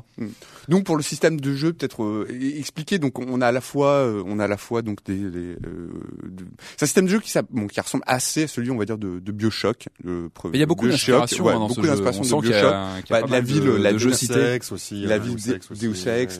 Donc 0.68 0.84
pour 0.84 0.96
le 0.96 1.02
système 1.02 1.40
de 1.40 1.52
jeu, 1.54 1.72
peut-être 1.72 2.02
euh, 2.02 2.28
expliquer. 2.58 2.98
Donc 2.98 3.18
on 3.18 3.40
a 3.40 3.46
à 3.48 3.52
la 3.52 3.60
fois, 3.60 3.88
euh, 3.92 4.22
on 4.26 4.38
a 4.38 4.44
à 4.44 4.48
la 4.48 4.56
fois 4.56 4.82
donc 4.82 5.02
des, 5.04 5.16
des, 5.16 5.38
euh, 5.38 5.56
de- 6.24 6.44
c'est 6.76 6.82
un 6.84 6.86
système 6.86 7.06
de 7.06 7.10
jeu 7.10 7.20
qui, 7.20 7.30
s'app- 7.30 7.46
bon, 7.50 7.66
qui 7.68 7.80
ressemble 7.80 8.04
assez 8.06 8.44
à 8.44 8.48
celui, 8.48 8.70
on 8.70 8.76
va 8.76 8.84
dire, 8.84 8.98
de, 8.98 9.18
de 9.18 9.32
Bioshock. 9.32 9.88
Le 10.04 10.26
pre- 10.28 10.50
Mais 10.50 10.58
il 10.58 10.60
y 10.60 10.62
a 10.62 10.66
beaucoup 10.66 10.86
d'inspiration 10.88 11.44
ouais, 11.44 11.52
hein, 11.54 11.58
dans 11.60 11.68
ce 11.68 11.74
beaucoup 11.76 11.86
jeu. 11.86 11.92
d'inspiration 11.92 12.22
On 12.36 12.40
de 12.42 12.48
Bioshock. 12.48 12.72
a, 12.74 12.88
qu'il 13.02 13.14
y 13.14 13.18
a 13.18 13.20
Bah, 13.22 13.26
la 13.30 13.40
ville, 13.40 13.60
de, 13.64 13.70
la 13.70 13.92
ville 13.92 14.14
cités. 14.14 14.58
aussi. 14.70 15.02
la 15.06 15.14
euh, 15.14 15.18
ville 15.18 15.36
Deus 15.36 16.08
Ex 16.08 16.36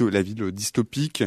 euh, 0.00 0.10
la 0.10 0.22
ville 0.22 0.52
dystopique. 0.52 1.24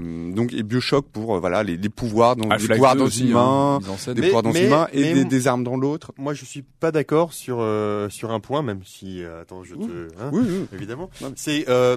Euh, 0.00 0.32
donc 0.32 0.52
et 0.52 0.62
Bioshock 0.62 1.06
pour 1.12 1.36
euh, 1.36 1.40
voilà 1.40 1.62
les, 1.62 1.76
les 1.76 1.88
pouvoirs 1.88 2.36
des 2.36 2.46
Half-Life 2.48 2.70
pouvoirs 2.72 2.94
2 2.94 2.98
dans 3.00 3.04
aussi, 3.06 3.28
une 3.30 3.36
hein, 3.36 3.78
main, 3.86 3.96
scène. 3.96 4.14
des 4.14 4.20
Mais- 4.22 4.26
pouvoirs 4.28 4.42
dans 4.42 4.52
mais- 4.52 4.64
une 4.64 4.70
main 4.70 4.88
et 4.92 5.14
des, 5.14 5.24
des 5.24 5.46
armes 5.48 5.64
dans 5.64 5.76
l'autre. 5.76 6.12
Moi, 6.18 6.34
je 6.34 6.44
suis 6.44 6.62
pas 6.62 6.92
d'accord 6.92 7.32
sur 7.32 7.58
euh, 7.60 8.08
sur 8.08 8.30
un 8.30 8.40
point, 8.40 8.62
même 8.62 8.80
si 8.84 9.22
euh, 9.22 9.42
attends, 9.42 9.62
je 9.64 9.74
te 9.74 10.08
hein, 10.20 10.30
Oui, 10.32 10.42
oui. 10.48 10.66
évidemment. 10.72 11.10
C'est 11.36 11.68
euh, 11.68 11.96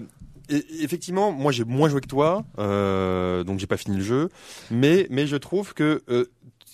et- 0.49 0.65
effectivement, 0.81 1.31
moi 1.31 1.51
j'ai 1.51 1.63
moins 1.63 1.87
joué 1.89 2.01
que 2.01 2.07
toi, 2.07 2.43
euh, 2.59 3.43
donc 3.43 3.59
j'ai 3.59 3.67
pas 3.67 3.77
fini 3.77 3.97
le 3.97 4.03
jeu, 4.03 4.29
mais 4.71 5.07
mais 5.09 5.25
je 5.27 5.35
trouve 5.37 5.73
que 5.73 6.01
euh, 6.09 6.25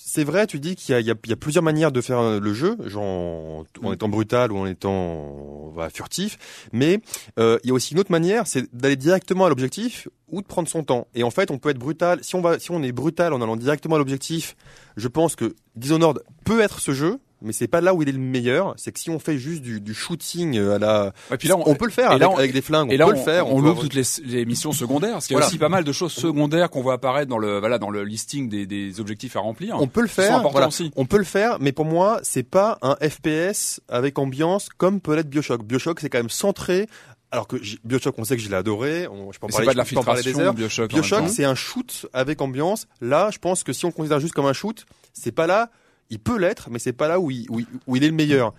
c'est 0.10 0.24
vrai, 0.24 0.48
tu 0.48 0.60
dis 0.60 0.76
qu'il 0.76 1.00
y 1.00 1.12
a, 1.12 1.14
y, 1.14 1.36
plusieurs 1.36 1.64
manières 1.64 1.92
de 1.92 2.02
faire 2.02 2.20
euh, 2.20 2.40
le 2.40 2.52
jeu, 2.52 2.76
genre 2.86 3.04
en, 3.04 3.64
en 3.84 3.94
étant 3.94 4.10
brutal 4.10 4.52
ou 4.52 4.58
en 4.58 4.66
étant 4.66 5.70
voilà, 5.74 5.92
furtif, 5.92 6.68
mais 6.74 7.00
euh, 7.38 7.60
il 7.64 7.68
y 7.68 7.72
a 7.72 7.74
aussi 7.76 7.94
une 7.94 8.00
autre 8.00 8.12
manière, 8.12 8.48
c'est 8.48 8.74
d'aller 8.76 8.96
directement 8.96 9.46
à 9.46 9.50
l'objectif 9.50 10.08
ou 10.30 10.42
de 10.42 10.48
prendre 10.48 10.68
son 10.68 10.84
temps. 10.84 11.08
Et 11.14 11.22
en 11.22 11.30
fait, 11.30 11.52
on 11.52 11.60
peut 11.60 11.70
être 11.70 11.78
brutal. 11.78 12.24
Si 12.24 12.34
on 12.34 12.42
va, 12.42 12.58
si 12.58 12.72
on 12.72 12.82
est 12.82 12.92
brutal 12.92 13.34
en 13.34 13.42
allant 13.42 13.56
directement 13.56 13.96
à 13.96 13.98
l'objectif, 14.00 14.56
je 14.98 15.08
pense 15.08 15.36
que 15.36 15.56
Dishonored 15.76 16.24
peut 16.44 16.60
être 16.60 16.80
ce 16.80 16.92
jeu, 16.92 17.20
mais 17.42 17.54
c'est 17.54 17.68
pas 17.68 17.82
là 17.82 17.94
où 17.94 18.02
il 18.02 18.10
est 18.10 18.14
le 18.14 18.18
meilleur. 18.20 18.74
C'est 18.78 18.92
que 18.92 19.00
si 19.00 19.10
on 19.10 19.20
fait 19.20 19.38
juste 19.38 19.62
du, 19.62 19.80
du 19.82 19.94
shooting 19.94 20.58
euh, 20.58 20.76
à 20.76 20.80
la, 20.80 21.14
Et 21.32 21.38
puis 21.38 21.48
là, 21.48 21.56
on, 21.58 21.76
peut 21.76 21.86
le 21.86 21.92
faire 21.92 22.06
et 22.12 22.16
avec, 22.16 22.22
là, 22.22 22.30
on- 22.30 22.38
avec 22.38 22.54
des 22.54 22.62
flingues, 22.62 22.90
on 22.90 22.92
et 22.92 22.98
là, 22.98 23.06
peut 23.06 23.12
on, 23.14 23.16
le 23.16 23.22
faire. 23.22 23.48
on, 23.48 23.60
avoir- 23.60 23.80
toutes 23.80 23.94
les, 23.94 24.04
les 24.26 24.46
missions 24.46 24.72
secondaires, 24.72 25.14
parce 25.14 25.28
qu'il 25.28 25.34
y 25.34 25.38
a 25.38 25.40
Voilà. 25.40 25.48
aussi 25.48 25.58
pas 25.58 25.70
mal 25.70 25.84
de 25.84 25.92
choses 25.92 26.12
secondaires 26.12 26.70
qu'on 26.70 26.82
voit 26.82 26.94
apparaître 26.94 27.30
dans 27.30 27.38
le, 27.38 27.60
voilà, 27.60 27.78
dans 27.80 27.90
le 27.90 28.04
listing 28.04 28.50
des, 28.50 28.66
des 28.66 29.00
objectifs 29.00 29.36
à 29.36 29.40
remplir. 29.40 29.78
On 29.80 29.88
peut 29.88 30.02
le 30.02 30.08
faire, 30.08 30.42
voilà. 30.50 30.68
aussi. 30.68 30.92
On 30.96 31.06
peut 31.06 31.18
le 31.18 31.24
faire, 31.24 31.58
mais 31.60 31.72
pour 31.72 31.86
moi, 31.86 32.20
c'est 32.24 32.44
pas 32.44 32.78
un 32.82 32.96
FPS 32.96 33.80
avec 33.90 34.20
ambiance 34.20 34.70
comme 34.78 35.00
peut 35.02 35.16
l'être 35.16 35.30
Bioshock. 35.30 35.64
Bioshock, 35.64 36.00
c'est 36.00 36.10
quand 36.10 36.20
même 36.20 36.30
centré. 36.30 36.88
Alors 37.32 37.48
que 37.48 37.58
Bioshock, 37.84 38.16
on 38.18 38.24
sait 38.24 38.36
que 38.38 38.42
je 38.42 38.50
l'ai 38.50 38.56
adoré. 38.56 39.08
On, 39.08 39.32
je 39.32 39.38
peux 39.40 39.46
en 39.46 39.50
parler, 39.50 39.68
c'est 39.68 39.94
pas 39.96 40.00
de 40.02 40.06
parler 40.06 40.24
des 40.24 40.40
heures. 40.40 40.54
Bioshock. 40.54 40.90
Bioshock, 40.90 41.30
c'est 41.30 41.46
un 41.46 41.54
shoot 41.54 42.08
avec 42.12 42.42
ambiance. 42.42 42.88
Là, 43.02 43.30
je 43.32 43.38
pense 43.38 43.64
que 43.64 43.72
si 43.72 43.86
on 43.86 43.92
considère 43.92 44.20
juste 44.20 44.34
comme 44.34 44.48
un 44.48 44.54
shoot, 44.54 44.86
c'est 45.14 45.32
pas 45.32 45.46
là. 45.46 45.70
Il 46.10 46.20
peut 46.20 46.38
l'être, 46.38 46.70
mais 46.70 46.80
c'est 46.80 46.94
pas 46.94 47.08
là 47.08 47.20
où 47.20 47.30
il, 47.32 47.46
où, 47.50 47.60
il- 47.60 47.68
où 47.88 47.96
il 47.96 48.04
est 48.04 48.08
le 48.10 48.14
meilleur. 48.16 48.54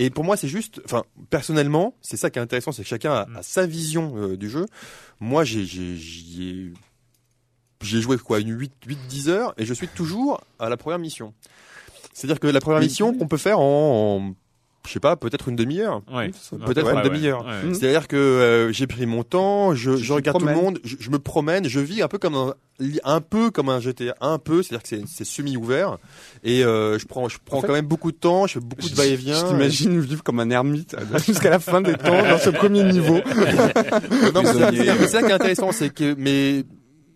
Et 0.00 0.10
pour 0.10 0.22
moi, 0.24 0.36
c'est 0.36 0.48
juste, 0.48 0.80
enfin, 0.84 1.04
personnellement, 1.30 1.94
c'est 2.02 2.16
ça 2.16 2.30
qui 2.30 2.38
est 2.38 2.42
intéressant, 2.42 2.70
c'est 2.72 2.82
que 2.82 2.88
chacun 2.88 3.12
a, 3.12 3.26
a 3.36 3.42
sa 3.42 3.66
vision 3.66 4.14
euh, 4.16 4.36
du 4.36 4.48
jeu. 4.48 4.66
Moi, 5.18 5.42
j'ai, 5.44 5.64
j'ai, 5.64 6.72
j'ai 7.82 8.00
joué 8.00 8.16
quoi, 8.18 8.40
une 8.40 8.56
8, 8.58 8.72
8, 8.86 8.98
10 9.08 9.28
heures, 9.28 9.54
et 9.58 9.64
je 9.64 9.74
suis 9.74 9.88
toujours 9.88 10.40
à 10.58 10.68
la 10.68 10.76
première 10.76 10.98
mission. 10.98 11.34
C'est-à-dire 12.12 12.40
que 12.40 12.46
la 12.48 12.60
première 12.60 12.80
mission 12.80 13.12
qu'on 13.16 13.28
peut 13.28 13.36
faire 13.36 13.60
en, 13.60 14.18
en 14.18 14.34
je 14.88 14.92
sais 14.94 15.00
pas, 15.00 15.16
peut-être 15.16 15.48
une 15.48 15.56
demi-heure. 15.56 16.02
Ouais. 16.12 16.30
Peut-être 16.66 16.86
Ouais, 16.86 16.92
une 16.92 16.98
ouais, 16.98 17.04
demi-heure. 17.04 17.44
ouais. 17.46 17.68
Mm. 17.70 17.74
C'est-à-dire 17.74 18.08
que 18.08 18.16
euh, 18.16 18.72
j'ai 18.72 18.86
pris 18.86 19.04
mon 19.06 19.22
temps, 19.22 19.74
je, 19.74 19.90
regarde 20.12 20.40
tout 20.40 20.46
le 20.46 20.54
monde, 20.54 20.80
je, 20.82 20.96
je 20.98 21.10
me 21.10 21.18
promène, 21.18 21.68
je 21.68 21.78
vis 21.80 22.00
un 22.02 22.08
peu 22.08 22.18
comme 22.18 22.34
un, 22.34 22.54
un 23.04 23.20
peu 23.20 23.50
comme 23.50 23.68
un 23.68 23.80
GTA, 23.80 24.14
un 24.20 24.38
peu, 24.38 24.62
c'est-à-dire 24.62 24.82
que 24.82 24.88
c'est- 24.88 25.04
c'est 25.06 25.24
semi-ouvert 25.24 25.98
et 26.42 26.64
euh, 26.64 26.98
je 26.98 27.06
prends, 27.06 27.28
je 27.28 27.38
prends 27.44 27.58
En 27.58 27.60
fait, 27.60 27.66
quand 27.66 27.72
même 27.74 27.86
beaucoup 27.86 28.10
de 28.12 28.16
temps, 28.16 28.46
je 28.46 28.54
fais 28.54 28.60
beaucoup 28.60 28.88
de 28.88 28.94
va-et-vient. 28.94 29.38
Je 29.38 29.46
t'imagine 29.52 30.00
vivre 30.00 30.22
comme 30.22 30.40
un 30.40 30.50
ermite 30.50 30.94
euh, 30.94 31.18
jusqu'à 31.26 31.50
la 31.50 31.58
fin 31.58 31.80
des 31.82 31.94
temps 31.94 32.22
dans 32.22 32.38
ce 32.38 32.50
premier 32.50 32.82
niveau. 32.84 33.20
C'est 33.92 35.08
ça 35.08 35.20
qui 35.22 35.28
est 35.28 35.32
intéressant, 35.32 35.72
c'est 35.72 35.92
que 35.92 36.14
mais 36.18 36.64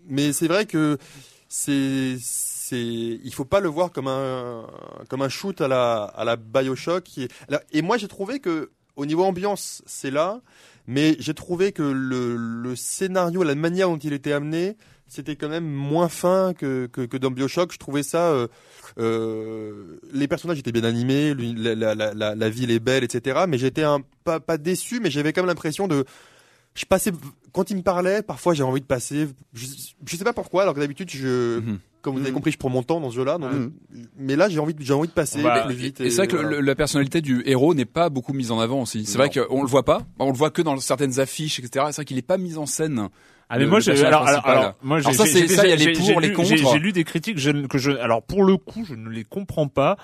mais 0.08 0.32
c'est 0.32 0.48
vrai 0.48 0.66
que 0.66 0.98
c'est 1.48 2.16
c'est 2.72 3.20
il 3.22 3.35
faut 3.35 3.44
pas 3.44 3.61
le 3.61 3.68
voir 3.68 3.92
comme 3.92 4.08
un 4.08 4.66
comme 5.08 5.20
un 5.20 5.28
shoot 5.28 5.61
à 5.61 5.68
la 5.68 6.04
à 6.04 6.24
la 6.24 6.37
BioShock 6.37 7.04
et 7.72 7.82
moi 7.82 7.98
j'ai 7.98 8.08
trouvé 8.08 8.40
que 8.40 8.70
au 8.96 9.04
niveau 9.04 9.24
ambiance 9.24 9.82
c'est 9.85 10.11
là 10.11 10.40
mais 10.87 11.16
j'ai 11.18 11.35
trouvé 11.35 11.72
que 11.72 11.82
le 11.82 12.37
le 12.37 12.74
scénario 12.74 13.42
la 13.42 13.54
manière 13.54 13.88
dont 13.88 13.98
il 13.98 14.14
était 14.14 14.32
amené 14.32 14.76
c'était 15.06 15.37
quand 15.37 15.50
même 15.50 15.68
moins 15.68 16.08
fin 16.08 16.54
que, 16.54 16.87
que, 16.87 17.18
dans 17.18 17.30
Bioshock. 17.30 17.70
Je 17.70 17.78
trouvais 17.78 18.02
ça. 18.02 18.30
Euh, 18.30 18.48
euh, 18.98 19.98
les 20.11 20.26
personnages 20.26 20.58
étaient 20.58 20.72
bien 20.72 20.85
animés, 20.85 21.35
la, 21.35 21.94
la, 21.94 22.48
ville 22.48 22.70
est 22.70 22.80
belle, 22.80 23.04
etc. 23.04 23.40
Mais 23.46 23.58
j'étais 23.58 23.85
pas 24.24 24.40
pas 24.40 24.56
déçu, 24.56 25.00
mais 25.00 25.11
j'avais 25.11 25.35
quand 25.35 25.42
même 25.42 25.48
l'impression 25.48 25.87
de 25.87 26.06
je 26.74 26.85
passais 26.87 27.12
quand 27.52 27.70
il 27.70 27.76
me 27.76 27.82
parlait, 27.82 28.22
parfois 28.22 28.54
j'ai 28.54 28.62
envie 28.62 28.80
de 28.80 28.87
passer. 28.87 29.28
Je, 29.52 29.66
je 30.06 30.16
sais 30.16 30.24
pas 30.24 30.32
pourquoi, 30.32 30.62
alors 30.62 30.74
que 30.74 30.80
d'habitude, 30.80 31.11
je, 31.11 31.58
Mhm. 31.58 31.78
comme 32.00 32.14
vous 32.14 32.20
avez 32.20 32.30
Mhm. 32.30 32.35
compris, 32.37 32.50
je 32.52 32.56
prends 32.58 32.70
mon 32.70 32.82
temps 32.82 32.98
dans 33.00 33.11
ce 33.11 33.16
jeu-là. 33.16 33.37
Mhm. 33.38 33.72
Mais 34.18 34.37
là, 34.37 34.48
j'ai 34.48 34.58
envie, 34.58 34.72
de- 34.74 34.82
j'ai 34.82 34.94
envie 34.94 35.08
de 35.08 35.12
passer 35.12 35.42
Bah, 35.42 35.64
plus 35.66 35.74
vite. 35.74 36.00
Et 36.00 36.08
c'est 36.11 36.16
vrai 36.16 36.28
que 36.28 36.37
le- 36.37 36.42
voilà. 36.42 36.56
le- 36.58 36.66
la 36.66 36.74
personnalité 36.74 37.20
du 37.20 37.42
héros 37.44 37.74
n'est 37.74 37.85
pas 37.85 38.08
beaucoup 38.08 38.32
mise 38.32 38.50
en 38.50 38.58
avant 38.58 38.80
aussi. 38.82 39.04
C'est 39.04 39.18
vrai 39.18 39.28
qu'on 39.30 39.62
le 39.62 39.68
voit 39.68 39.85
pas. 39.85 40.02
On 40.18 40.30
le 40.30 40.37
voit 40.37 40.50
que 40.50 40.62
dans 40.62 40.76
certaines 40.78 41.20
affiches, 41.20 41.58
etc. 41.58 41.85
C'est 41.88 41.96
vrai 41.96 42.04
qu'il 42.06 42.18
est 42.18 42.22
pas 42.22 42.38
mis 42.38 42.56
en 42.56 42.66
scène. 42.66 43.08
Ah 43.50 43.58
mais 43.58 43.64
le- 43.64 43.70
moi 43.70 43.80
le 43.80 43.85
j'ai 43.85 44.02
alors, 44.06 44.26
alors, 44.26 44.46
alors, 44.46 44.74
moi 44.82 44.98
j'ai 45.00 45.08
Alors 45.08 45.14
ça, 45.16 45.26
ça, 45.26 45.38
il 45.66 45.68
y 45.68 45.72
a 45.72 45.76
les 45.76 45.92
pour, 45.92 46.20
les 46.22 46.32
contre. 46.32 46.56
J'ai 46.56 46.78
lu 46.78 46.92
des 46.92 47.04
critiques 47.04 47.37
je, 47.38 47.50
que 47.66 47.76
je 47.76 47.90
alors 47.90 48.22
pour 48.22 48.44
le 48.44 48.56
coup 48.56 48.87
je 48.88 48.94
ne 48.94 49.11
les 49.11 49.24
comprends 49.24 49.68
pas. 49.68 49.98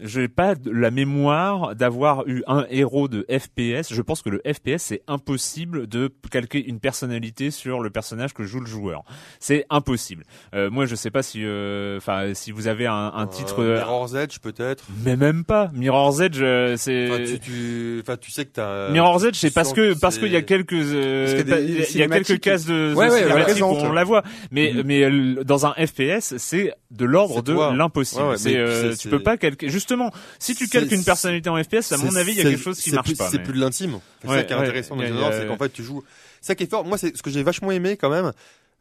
J'ai 0.00 0.28
pas 0.28 0.54
de- 0.54 0.70
la 0.70 0.90
mémoire 0.90 1.74
d'avoir 1.74 2.26
eu 2.28 2.42
un 2.46 2.66
héros 2.70 3.08
de 3.08 3.26
FPS. 3.28 3.92
Je 3.92 4.02
pense 4.02 4.22
que 4.22 4.30
le 4.30 4.40
FPS 4.44 4.78
c'est 4.82 5.02
impossible 5.08 5.86
de 5.86 6.10
calquer 6.30 6.64
une 6.64 6.80
personnalité 6.80 7.50
sur 7.50 7.80
le 7.80 7.90
personnage 7.90 8.32
que 8.34 8.44
joue 8.44 8.60
le 8.60 8.66
joueur. 8.66 9.02
C'est 9.40 9.64
impossible. 9.70 10.24
Euh, 10.54 10.70
moi 10.70 10.86
je 10.86 10.94
sais 10.94 11.10
pas 11.10 11.22
si 11.22 11.40
euh, 11.44 11.96
enfin 11.98 12.32
si 12.34 12.50
vous 12.52 12.68
avez 12.68 12.86
un, 12.86 13.12
un 13.14 13.26
titre 13.26 13.60
Euh, 13.62 13.74
euh, 13.74 13.78
Mirror's 13.78 14.14
Edge 14.14 14.38
peut-être. 14.40 14.84
mais 15.04 15.16
même 15.16 15.44
pas 15.44 15.70
Mirror's 15.74 16.20
Edge 16.20 16.38
euh, 16.40 16.76
c'est 16.76 17.08
Enfin, 17.10 17.24
tu, 17.24 17.38
tu, 17.40 17.98
enfin, 18.02 18.16
tu 18.16 18.30
sais 18.30 18.44
que 18.44 18.52
t'as. 18.52 18.90
Mirror's 18.90 19.24
Edge, 19.24 19.36
c'est 19.36 19.52
parce 19.52 19.72
que 19.72 19.98
parce 19.98 20.18
qu'il 20.18 20.30
y 20.32 20.36
a 20.36 20.42
quelques 20.42 20.72
euh, 20.74 21.26
y 21.40 21.44
des 21.44 21.86
il 21.92 21.96
y 21.98 22.02
a- 22.02 22.08
quelques 22.08 22.40
cases 22.40 22.66
de, 22.66 22.90
de 22.90 22.94
Ouais, 22.94 23.08
ouais, 23.10 23.24
ouais, 23.24 23.62
on 23.62 23.92
la 23.92 24.04
voit, 24.04 24.22
mais 24.50 24.72
Mhm. 24.74 24.82
mais 24.84 25.02
euh, 25.04 25.44
dans 25.44 25.66
un 25.66 25.72
FPS, 25.74 26.36
c'est 26.38 26.72
de 26.90 27.04
l'ordre 27.04 27.42
de 27.42 27.52
l'impossible. 27.76 28.38
C'est 28.38 28.56
euh, 28.56 28.94
tu 28.94 29.08
peux 29.08 29.22
pas 29.22 29.36
calquer. 29.36 29.68
Justement, 29.88 30.12
si 30.38 30.54
tu 30.54 30.68
calques 30.68 30.92
une 30.92 31.02
personnalité 31.02 31.48
en 31.48 31.56
FPS, 31.64 31.92
à 31.92 31.96
mon 31.96 32.14
avis, 32.14 32.32
il 32.32 32.36
y 32.38 32.40
a 32.40 32.44
quelque 32.44 32.60
chose 32.62 32.78
qui 32.78 32.92
marche 32.92 33.06
plus- 33.08 33.16
pas. 33.16 33.30
C'est 33.30 33.38
mais- 33.38 33.44
plus 33.44 33.54
de 33.54 33.58
l'intime. 33.60 34.00
C'est 34.20 34.28
Ouais, 34.28 34.36
ça 34.36 34.44
qui 34.44 34.52
est 34.52 34.56
ouais, 34.56 34.62
intéressant 34.62 34.96
dans 34.96 35.02
Dishonored, 35.02 35.32
c'est 35.32 35.46
qu'en 35.46 35.56
fait 35.56 35.70
tu 35.70 35.82
joues. 35.82 36.04
Ça 36.42 36.54
qui 36.54 36.64
est 36.64 36.70
fort. 36.70 36.84
Moi, 36.84 36.98
c'est 36.98 37.16
ce 37.16 37.22
que 37.22 37.30
j'ai 37.30 37.42
vachement 37.42 37.70
aimé 37.70 37.96
quand 37.96 38.10
même. 38.10 38.32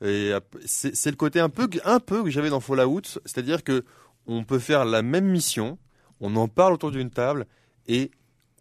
Et 0.01 0.33
euh, 0.33 0.41
c'est 0.65 0.93
c'est 0.97 1.09
le 1.09 1.15
côté 1.15 1.39
un 1.39 1.47
peu, 1.47 1.69
un 1.85 1.99
peu 2.01 2.23
que 2.23 2.29
j'avais 2.29 2.49
dans 2.49 2.59
Fallout, 2.59 3.01
c'est-à-dire 3.25 3.63
que 3.63 3.85
on 4.27 4.43
peut 4.43 4.59
faire 4.59 4.83
la 4.83 5.01
même 5.01 5.25
mission, 5.25 5.77
on 6.19 6.35
en 6.35 6.49
parle 6.49 6.73
autour 6.73 6.91
d'une 6.91 7.09
table 7.09 7.45
et 7.87 8.11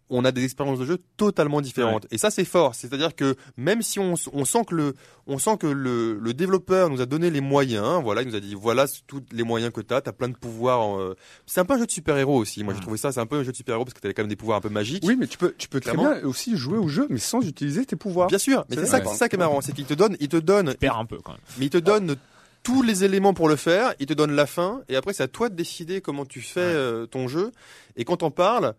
on 0.09 0.23
a 0.25 0.31
des 0.31 0.43
expériences 0.45 0.79
de 0.79 0.85
jeu 0.85 0.99
totalement 1.17 1.59
différentes. 1.61 2.05
Et 2.11 2.17
ça, 2.17 2.29
c'est 2.31 2.45
fort. 2.45 2.75
C'est-à-dire 2.75 3.13
que 3.15 3.35
même 3.57 3.81
si 3.81 3.99
on, 3.99 4.13
on 4.33 4.45
sent 4.45 4.63
que 4.67 4.73
le, 4.75 4.93
on 5.27 5.37
sent 5.37 5.57
que 5.59 5.67
le, 5.67 6.17
le 6.17 6.33
développeur 6.33 6.89
nous 6.89 7.01
a 7.01 7.05
donné 7.05 7.29
les 7.29 7.41
moyens, 7.41 8.01
voilà, 8.01 8.21
il 8.21 8.29
nous 8.29 8.35
a 8.35 8.39
dit 8.39 8.55
voilà 8.55 8.85
tous 9.07 9.21
les 9.31 9.43
moyens 9.43 9.73
que 9.73 9.81
t'as, 9.81 9.99
t'as 10.01 10.13
plein 10.13 10.29
de 10.29 10.37
pouvoirs. 10.37 10.97
euh, 10.97 11.15
C'est 11.45 11.59
un 11.59 11.65
peu 11.65 11.73
un 11.73 11.79
jeu 11.79 11.85
de 11.85 11.91
super-héros 11.91 12.37
aussi. 12.37 12.63
Moi, 12.63 12.73
j'ai 12.73 12.79
trouvé 12.81 12.97
ça, 12.97 13.11
c'est 13.11 13.19
un 13.19 13.25
peu 13.25 13.35
un 13.37 13.43
jeu 13.43 13.51
de 13.51 13.57
super-héros 13.57 13.83
parce 13.85 13.93
que 13.93 13.99
t'avais 13.99 14.13
quand 14.13 14.21
même 14.23 14.29
des 14.29 14.35
pouvoirs 14.37 14.57
un 14.59 14.61
peu 14.61 14.69
magiques. 14.69 15.03
Oui, 15.05 15.17
mais 15.19 15.27
tu 15.27 15.37
peux, 15.37 15.53
tu 15.57 15.67
peux 15.67 15.79
très 15.81 15.91
Clairement. 15.91 16.13
bien 16.15 16.23
aussi 16.25 16.55
jouer 16.55 16.77
au 16.77 16.87
jeu, 16.87 17.07
mais 17.09 17.19
sans 17.19 17.41
utiliser 17.41 17.85
tes 17.85 17.95
pouvoirs. 17.97 18.27
Bien 18.29 18.37
sûr, 18.37 18.65
mais 18.69 18.77
C'est 18.77 18.85
ça, 18.85 19.03
ça 19.03 19.27
qui 19.27 19.35
est 19.35 19.39
marrant, 19.39 19.61
c'est 19.61 19.73
qu'il 19.73 19.85
te 19.85 19.93
donne, 19.93 20.15
il 20.19 20.29
te 20.29 20.37
donne, 20.37 20.73
perd 20.75 20.97
un 20.97 21.05
peu 21.05 21.17
quand 21.17 21.33
même. 21.33 21.41
mais 21.57 21.65
il 21.65 21.69
te 21.69 21.77
donne 21.77 22.15
tous 22.63 22.81
les 22.81 23.03
éléments 23.05 23.33
pour 23.33 23.47
le 23.47 23.55
faire, 23.55 23.93
il 23.99 24.07
te 24.07 24.13
donne 24.13 24.31
la 24.33 24.45
fin, 24.45 24.81
et 24.89 24.95
après 24.97 25.13
c'est 25.13 25.23
à 25.23 25.27
toi 25.29 25.47
de 25.47 25.55
décider 25.55 26.01
comment 26.01 26.25
tu 26.25 26.41
fais 26.41 26.59
euh, 26.59 27.05
ton 27.05 27.27
jeu. 27.29 27.51
Et 27.95 28.03
quand 28.03 28.23
on 28.23 28.31
parle, 28.31 28.65
euh, 28.65 28.73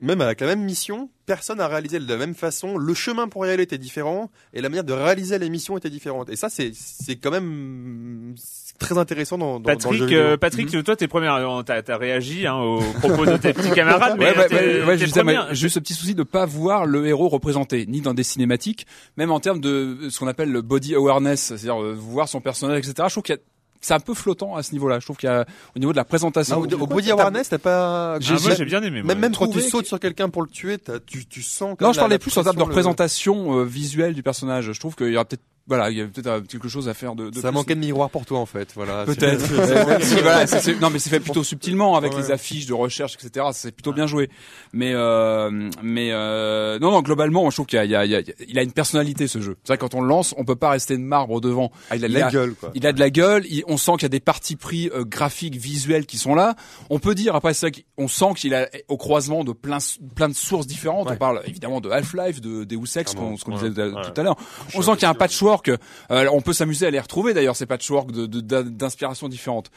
même 0.00 0.20
avec 0.20 0.40
la 0.40 0.46
même 0.46 0.62
mission, 0.62 1.10
personne 1.26 1.58
n'a 1.58 1.66
réalisé 1.66 1.98
de 1.98 2.08
la 2.08 2.16
même 2.16 2.34
façon. 2.34 2.76
Le 2.78 2.94
chemin 2.94 3.26
pour 3.28 3.44
y 3.46 3.50
aller 3.50 3.64
était 3.64 3.78
différent, 3.78 4.30
et 4.52 4.60
la 4.60 4.68
manière 4.68 4.84
de 4.84 4.92
réaliser 4.92 5.38
les 5.38 5.50
missions 5.50 5.76
était 5.76 5.90
différente. 5.90 6.28
Et 6.30 6.36
ça, 6.36 6.48
c'est 6.48 6.70
c'est 6.74 7.16
quand 7.16 7.30
même 7.32 8.34
c'est 8.36 8.78
très 8.78 8.96
intéressant 8.96 9.38
dans, 9.38 9.58
dans, 9.58 9.60
dans 9.60 9.70
le 9.70 9.76
Patrick, 9.76 9.98
jeu 9.98 10.06
vidéo. 10.06 10.20
euh, 10.20 10.36
Patrick, 10.36 10.84
toi, 10.84 10.94
t'es 10.94 11.08
première, 11.08 11.34
euh, 11.34 11.62
t'as 11.62 11.82
as 11.86 11.96
réagi 11.96 12.46
hein, 12.46 12.54
aux 12.56 12.80
propos 13.00 13.26
de 13.26 13.36
tes 13.36 13.52
petits 13.52 13.72
camarades, 13.72 14.16
mais 14.18 14.26
Ouais, 14.30 14.38
ouais, 14.38 14.46
t'es- 14.48 14.54
ouais, 14.84 14.84
ouais, 14.84 15.06
première. 15.08 15.54
juste 15.54 15.74
ce 15.74 15.80
petit 15.80 15.94
souci 15.94 16.14
de 16.14 16.22
pas 16.22 16.46
voir 16.46 16.86
le 16.86 17.06
héros 17.06 17.28
représenté, 17.28 17.86
ni 17.86 18.00
dans 18.00 18.14
des 18.14 18.22
cinématiques, 18.22 18.86
même 19.16 19.32
en 19.32 19.40
termes 19.40 19.60
de 19.60 20.08
ce 20.10 20.18
qu'on 20.20 20.28
appelle 20.28 20.52
le 20.52 20.62
body 20.62 20.94
awareness, 20.94 21.40
c'est-à-dire 21.40 21.82
euh, 21.82 21.94
voir 21.98 22.28
son 22.28 22.40
personnage, 22.40 22.78
etc. 22.78 22.94
Je 23.08 23.14
trouve 23.14 23.22
qu'il 23.24 23.34
y 23.34 23.38
a 23.38 23.40
c'est 23.80 23.94
un 23.94 24.00
peu 24.00 24.14
flottant 24.14 24.56
à 24.56 24.62
ce 24.62 24.72
niveau-là. 24.72 24.98
Je 25.00 25.04
trouve 25.06 25.16
qu'il 25.16 25.28
y 25.28 25.32
a 25.32 25.44
au 25.74 25.78
niveau 25.78 25.92
de 25.92 25.96
la 25.96 26.04
présentation. 26.04 26.56
Ah, 26.56 26.58
au, 26.58 26.80
au 26.82 26.86
body 26.86 27.10
awareness, 27.10 27.48
t'as 27.48 27.58
pas. 27.58 28.16
Ah, 28.16 28.18
moi, 28.42 28.54
j'ai 28.56 28.64
bien 28.64 28.82
aimé. 28.82 29.02
moi. 29.02 29.14
Même, 29.14 29.20
même 29.20 29.36
quand 29.36 29.48
tu 29.48 29.60
sautes 29.60 29.86
sur 29.86 30.00
quelqu'un 30.00 30.28
pour 30.28 30.42
le 30.42 30.48
tuer, 30.48 30.78
t'as- 30.78 31.00
tu, 31.00 31.26
tu 31.26 31.42
sens. 31.42 31.76
Non, 31.80 31.92
je 31.92 31.96
la- 31.98 32.02
parlais 32.02 32.14
la 32.14 32.18
plus 32.18 32.36
en 32.36 32.42
termes 32.42 32.56
de 32.56 32.60
le- 32.60 32.66
représentation 32.66 33.58
euh, 33.58 33.64
visuelle 33.64 34.14
du 34.14 34.22
personnage. 34.22 34.72
Je 34.72 34.80
trouve 34.80 34.94
qu'il 34.96 35.08
y 35.10 35.14
aura 35.16 35.24
peut-être 35.24 35.42
voilà, 35.68 35.90
il 35.90 35.98
y 35.98 36.00
a 36.00 36.06
peut-être 36.06 36.26
euh, 36.26 36.40
quelque 36.40 36.68
chose 36.68 36.88
à 36.88 36.94
faire 36.94 37.14
de, 37.14 37.30
de 37.30 37.34
Ça 37.40 37.48
plus. 37.48 37.54
manquait 37.54 37.74
de 37.74 37.80
miroir 37.80 38.10
pour 38.10 38.26
toi 38.26 38.38
en 38.40 38.46
fait, 38.46 38.70
voilà. 38.74 39.04
Peut-être. 39.04 39.44
Voilà, 40.22 40.44
non, 40.80 40.90
mais 40.90 40.98
c'est 40.98 41.10
fait 41.10 41.20
plutôt 41.20 41.44
subtilement 41.44 41.96
avec 41.96 42.12
Ouais. 42.14 42.22
les 42.22 42.30
affiches 42.30 42.66
de 42.66 42.74
recherche, 42.74 43.14
etc. 43.22 43.46
C'est 43.52 43.72
plutôt 43.72 43.92
bien 43.92 44.06
joué. 44.06 44.30
Mais, 44.72 44.92
euh, 44.94 45.68
mais 45.82 46.10
euh, 46.12 46.78
non, 46.78 46.90
non, 46.90 47.02
globalement, 47.02 47.42
moi, 47.42 47.50
je 47.50 47.56
trouve 47.56 47.66
qu'il 47.66 47.76
y 47.76 47.80
a, 47.80 47.84
il 47.84 47.90
y 47.90 47.96
a, 47.96 48.04
il 48.04 48.10
y 48.10 48.16
a, 48.16 48.22
il 48.48 48.58
a 48.58 48.62
une 48.62 48.72
personnalité 48.72 49.26
ce 49.28 49.40
jeu. 49.40 49.56
C'est 49.62 49.68
vrai 49.68 49.76
que 49.78 49.82
quand 49.82 49.94
on 49.94 50.00
le 50.00 50.08
lance, 50.08 50.34
on 50.38 50.44
peut 50.44 50.56
pas 50.56 50.70
rester 50.70 50.96
de 50.96 51.02
marbre 51.02 51.40
devant. 51.40 51.70
Ah, 51.90 51.96
il 51.96 52.04
a 52.04 52.08
de 52.08 52.12
Il 52.12 52.18
la 52.18 52.26
a- 52.26 52.30
gueule, 52.30 52.54
quoi. 52.54 52.70
Il 52.74 52.86
a 52.86 52.92
de 52.92 53.00
la 53.00 53.10
gueule. 53.10 53.44
il- 53.48 53.62
on 53.66 53.76
sent 53.76 53.92
qu'il 53.92 54.02
y 54.02 54.06
a 54.06 54.08
des 54.10 54.20
parties 54.20 54.56
pris 54.56 54.90
euh, 54.94 55.04
graphiques, 55.04 55.56
visuels 55.56 56.06
qui 56.06 56.16
sont 56.18 56.34
là. 56.34 56.54
On 56.90 56.98
peut 56.98 57.14
dire 57.14 57.34
après 57.34 57.54
ça, 57.54 57.68
on 57.96 58.08
sent 58.08 58.32
qu'il 58.36 58.54
a 58.54 58.68
au 58.88 58.96
croisement 58.96 59.44
de 59.44 59.52
plein, 59.52 59.78
plein 60.14 60.28
de 60.28 60.34
sources 60.34 60.66
différentes. 60.66 61.08
Ouais. 61.08 61.14
On 61.14 61.18
parle 61.18 61.42
évidemment 61.46 61.80
de 61.80 61.90
Half-Life, 61.90 62.40
de 62.40 62.64
Deus 62.64 62.96
Ex, 62.96 63.14
qu'on- 63.14 63.36
ce 63.36 63.44
qu'on 63.44 63.56
Ouais. 63.58 63.68
disait 63.68 63.82
Ouais. 63.82 64.02
tout 64.02 64.20
à 64.20 64.22
l'heure. 64.24 64.36
On 64.74 64.82
sent 64.82 64.92
qu'il 64.92 65.02
y 65.02 65.06
a 65.06 65.10
un 65.10 65.14
patchwork 65.14 65.57
patchwork. 65.62 65.80
Euh, 66.10 66.28
on 66.32 66.40
peut 66.40 66.52
s'amuser 66.52 66.86
à 66.86 66.90
les 66.90 67.00
retrouver 67.00 67.34
d'ailleurs 67.34 67.56
ces 67.56 67.66
patchwork 67.66 68.12
de, 68.12 68.26
de- 68.26 69.28
différentes. 69.28 69.70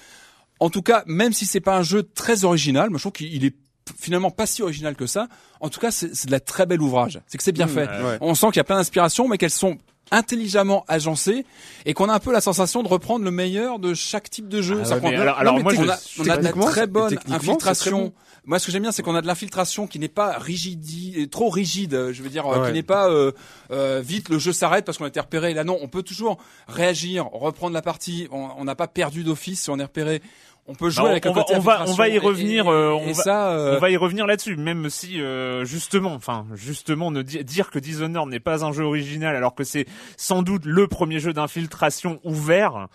En 0.59 0.69
tout 0.69 0.81
cas, 0.81 1.03
même 1.07 1.33
si 1.33 1.45
c'est 1.45 1.59
pas 1.59 1.77
un 1.77 1.83
jeu 1.83 2.03
très 2.03 2.43
original, 2.43 2.89
moi 2.89 2.97
je 2.97 3.03
trouve 3.03 3.13
qu'il 3.13 3.43
est 3.45 3.55
finalement 3.99 4.31
pas 4.31 4.45
si 4.45 4.61
original 4.61 4.95
que 4.95 5.07
ça. 5.07 5.27
En 5.59 5.69
tout 5.69 5.79
cas, 5.79 5.91
c'est 5.91 6.25
de 6.27 6.31
la 6.31 6.39
très 6.39 6.65
belle 6.65 6.81
ouvrage. 6.81 7.19
C'est 7.27 7.37
que 7.37 7.43
c'est 7.43 7.51
bien 7.51 7.67
fait. 7.67 7.87
ouais. 7.89 8.17
On 8.21 8.35
sent 8.35 8.47
qu'il 8.47 8.57
y 8.57 8.59
a 8.59 8.63
plein 8.63 8.77
d'inspirations, 8.77 9.27
mais 9.27 9.37
qu'elles 9.37 9.49
sont 9.49 9.77
intelligemment 10.11 10.83
agencées 10.87 11.45
et 11.85 11.93
qu'on 11.93 12.09
a 12.09 12.13
un 12.13 12.19
peu 12.19 12.31
la 12.31 12.41
sensation 12.41 12.83
de 12.83 12.87
reprendre 12.87 13.25
le 13.25 13.31
meilleur 13.31 13.79
de 13.79 13.93
chaque 13.93 14.29
type 14.29 14.47
de 14.49 14.61
jeu. 14.61 14.83
Ah 14.85 14.97
ouais, 14.97 15.15
alors- 15.15 15.39
alors 15.39 15.53
Non, 15.53 15.57
mais 15.59 15.63
moi, 15.63 15.73
on 15.77 15.83
je- 15.83 15.89
a, 15.89 15.99
on 16.19 16.29
a 16.29 16.37
de 16.37 16.43
la 16.43 16.51
très 16.51 16.87
bonne 16.87 17.17
infiltration. 17.29 17.99
bon. 18.01 18.13
Moi, 18.43 18.57
ce 18.57 18.65
que 18.65 18.71
j'aime 18.71 18.81
bien, 18.81 18.91
c'est 18.91 19.03
qu'on 19.03 19.13
a 19.15 19.21
de 19.21 19.27
l'infiltration 19.27 19.85
qui 19.85 19.99
n'est 19.99 20.07
pas 20.07 20.37
rigide, 20.39 21.29
trop 21.29 21.49
rigide. 21.49 21.93
euh, 21.93 22.11
Je 22.11 22.23
veux 22.23 22.29
dire, 22.29 22.47
euh, 22.47 22.61
Ouais. 22.61 22.67
qui 22.69 22.73
n'est 22.73 22.81
pas 22.83 23.07
euh, 23.07 23.31
euh, 23.71 24.01
vite 24.03 24.29
le 24.29 24.39
jeu 24.39 24.51
s'arrête 24.51 24.83
parce 24.83 24.97
qu'on 24.97 25.05
a 25.05 25.09
été 25.09 25.19
repéré. 25.19 25.53
Là, 25.53 25.63
non, 25.63 25.77
on 25.81 25.87
peut 25.87 26.01
toujours 26.01 26.37
réagir, 26.67 27.27
reprendre 27.31 27.73
la 27.73 27.83
partie. 27.83 28.27
On 28.31 28.63
n'a 28.63 28.75
pas 28.75 28.87
perdu 28.87 29.23
d'office 29.23 29.61
si 29.63 29.69
on 29.69 29.77
est 29.77 29.83
repéré. 29.83 30.21
On 30.67 30.75
peut 30.75 30.89
jouer 30.89 31.03
Bah, 31.05 31.09
avec 31.11 31.25
on 31.25 31.33
va- 31.33 31.41
côté 31.41 31.55
on 31.55 31.59
va- 31.59 31.83
on 31.87 31.93
va 31.93 32.07
y 32.07 32.17
revenir, 32.19 32.65
et- 32.65 32.69
euh, 32.69 32.91
et 32.91 32.93
on 32.93 33.07
va- 33.07 33.13
ça, 33.13 33.51
euh, 33.51 33.75
On 33.77 33.79
va 33.79 33.89
y 33.89 33.97
revenir 33.97 34.25
là-dessus, 34.27 34.55
même 34.57 34.89
si 34.89 35.19
euh, 35.21 35.65
justement, 35.65 36.13
enfin 36.13 36.45
justement, 36.53 37.09
ne 37.11 37.21
di- 37.23 37.43
dire 37.43 37.71
que 37.71 37.79
Dishonored 37.79 38.29
n'est 38.29 38.39
pas 38.39 38.63
un 38.63 38.71
jeu 38.71 38.83
original, 38.83 39.35
alors 39.35 39.55
que 39.55 39.63
c'est 39.63 39.85
sans 40.17 40.43
doute 40.43 40.63
le 40.65 40.87
premier 40.87 41.19
jeu 41.19 41.33
d'infiltration 41.33 42.19
ouvert. 42.23 42.87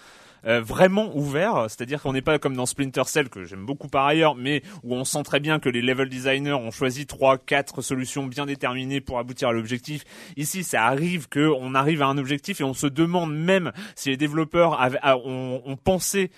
euh, 0.47 0.61
vraiment 0.61 1.11
ouvert, 1.17 1.65
c'est-à-dire 1.69 2.01
qu'on 2.01 2.13
n'est 2.13 2.23
pas 2.23 2.39
comme 2.39 2.55
dans 2.55 2.67
Splinter 2.67 3.03
Cell 3.07 3.29
que 3.31 3.43
j'aime 3.43 3.67
beaucoup 3.67 3.89
par 3.89 4.07
ailleurs, 4.07 4.37
mais 4.37 4.63
où 4.85 4.95
on 4.95 5.03
sent 5.05 5.25
très 5.25 5.41
bien 5.41 5.59
que 5.59 5.69
les 5.69 5.83
level 5.83 6.09
designers 6.09 6.53
ont 6.53 6.71
choisi 6.71 7.05
trois, 7.05 7.37
quatre 7.37 7.83
solutions 7.83 8.25
bien 8.27 8.47
déterminées 8.47 9.01
pour 9.01 9.19
aboutir 9.19 9.49
à 9.49 9.53
l'objectif. 9.53 10.05
Ici, 10.37 10.63
ça 10.63 10.85
arrive 10.85 11.29
que 11.29 11.49
on 11.59 11.75
arrive 11.75 12.01
à 12.01 12.07
un 12.07 12.17
objectif 12.17 12.61
et 12.61 12.65
on 12.65 12.75
se 12.75 12.87
demande 12.87 13.35
même 13.35 13.73
si 13.97 14.11
les 14.11 14.17
développeurs 14.17 14.81
avaient, 14.81 15.01
ont, 15.25 15.63
ont 15.67 15.77
pensé 15.77 16.31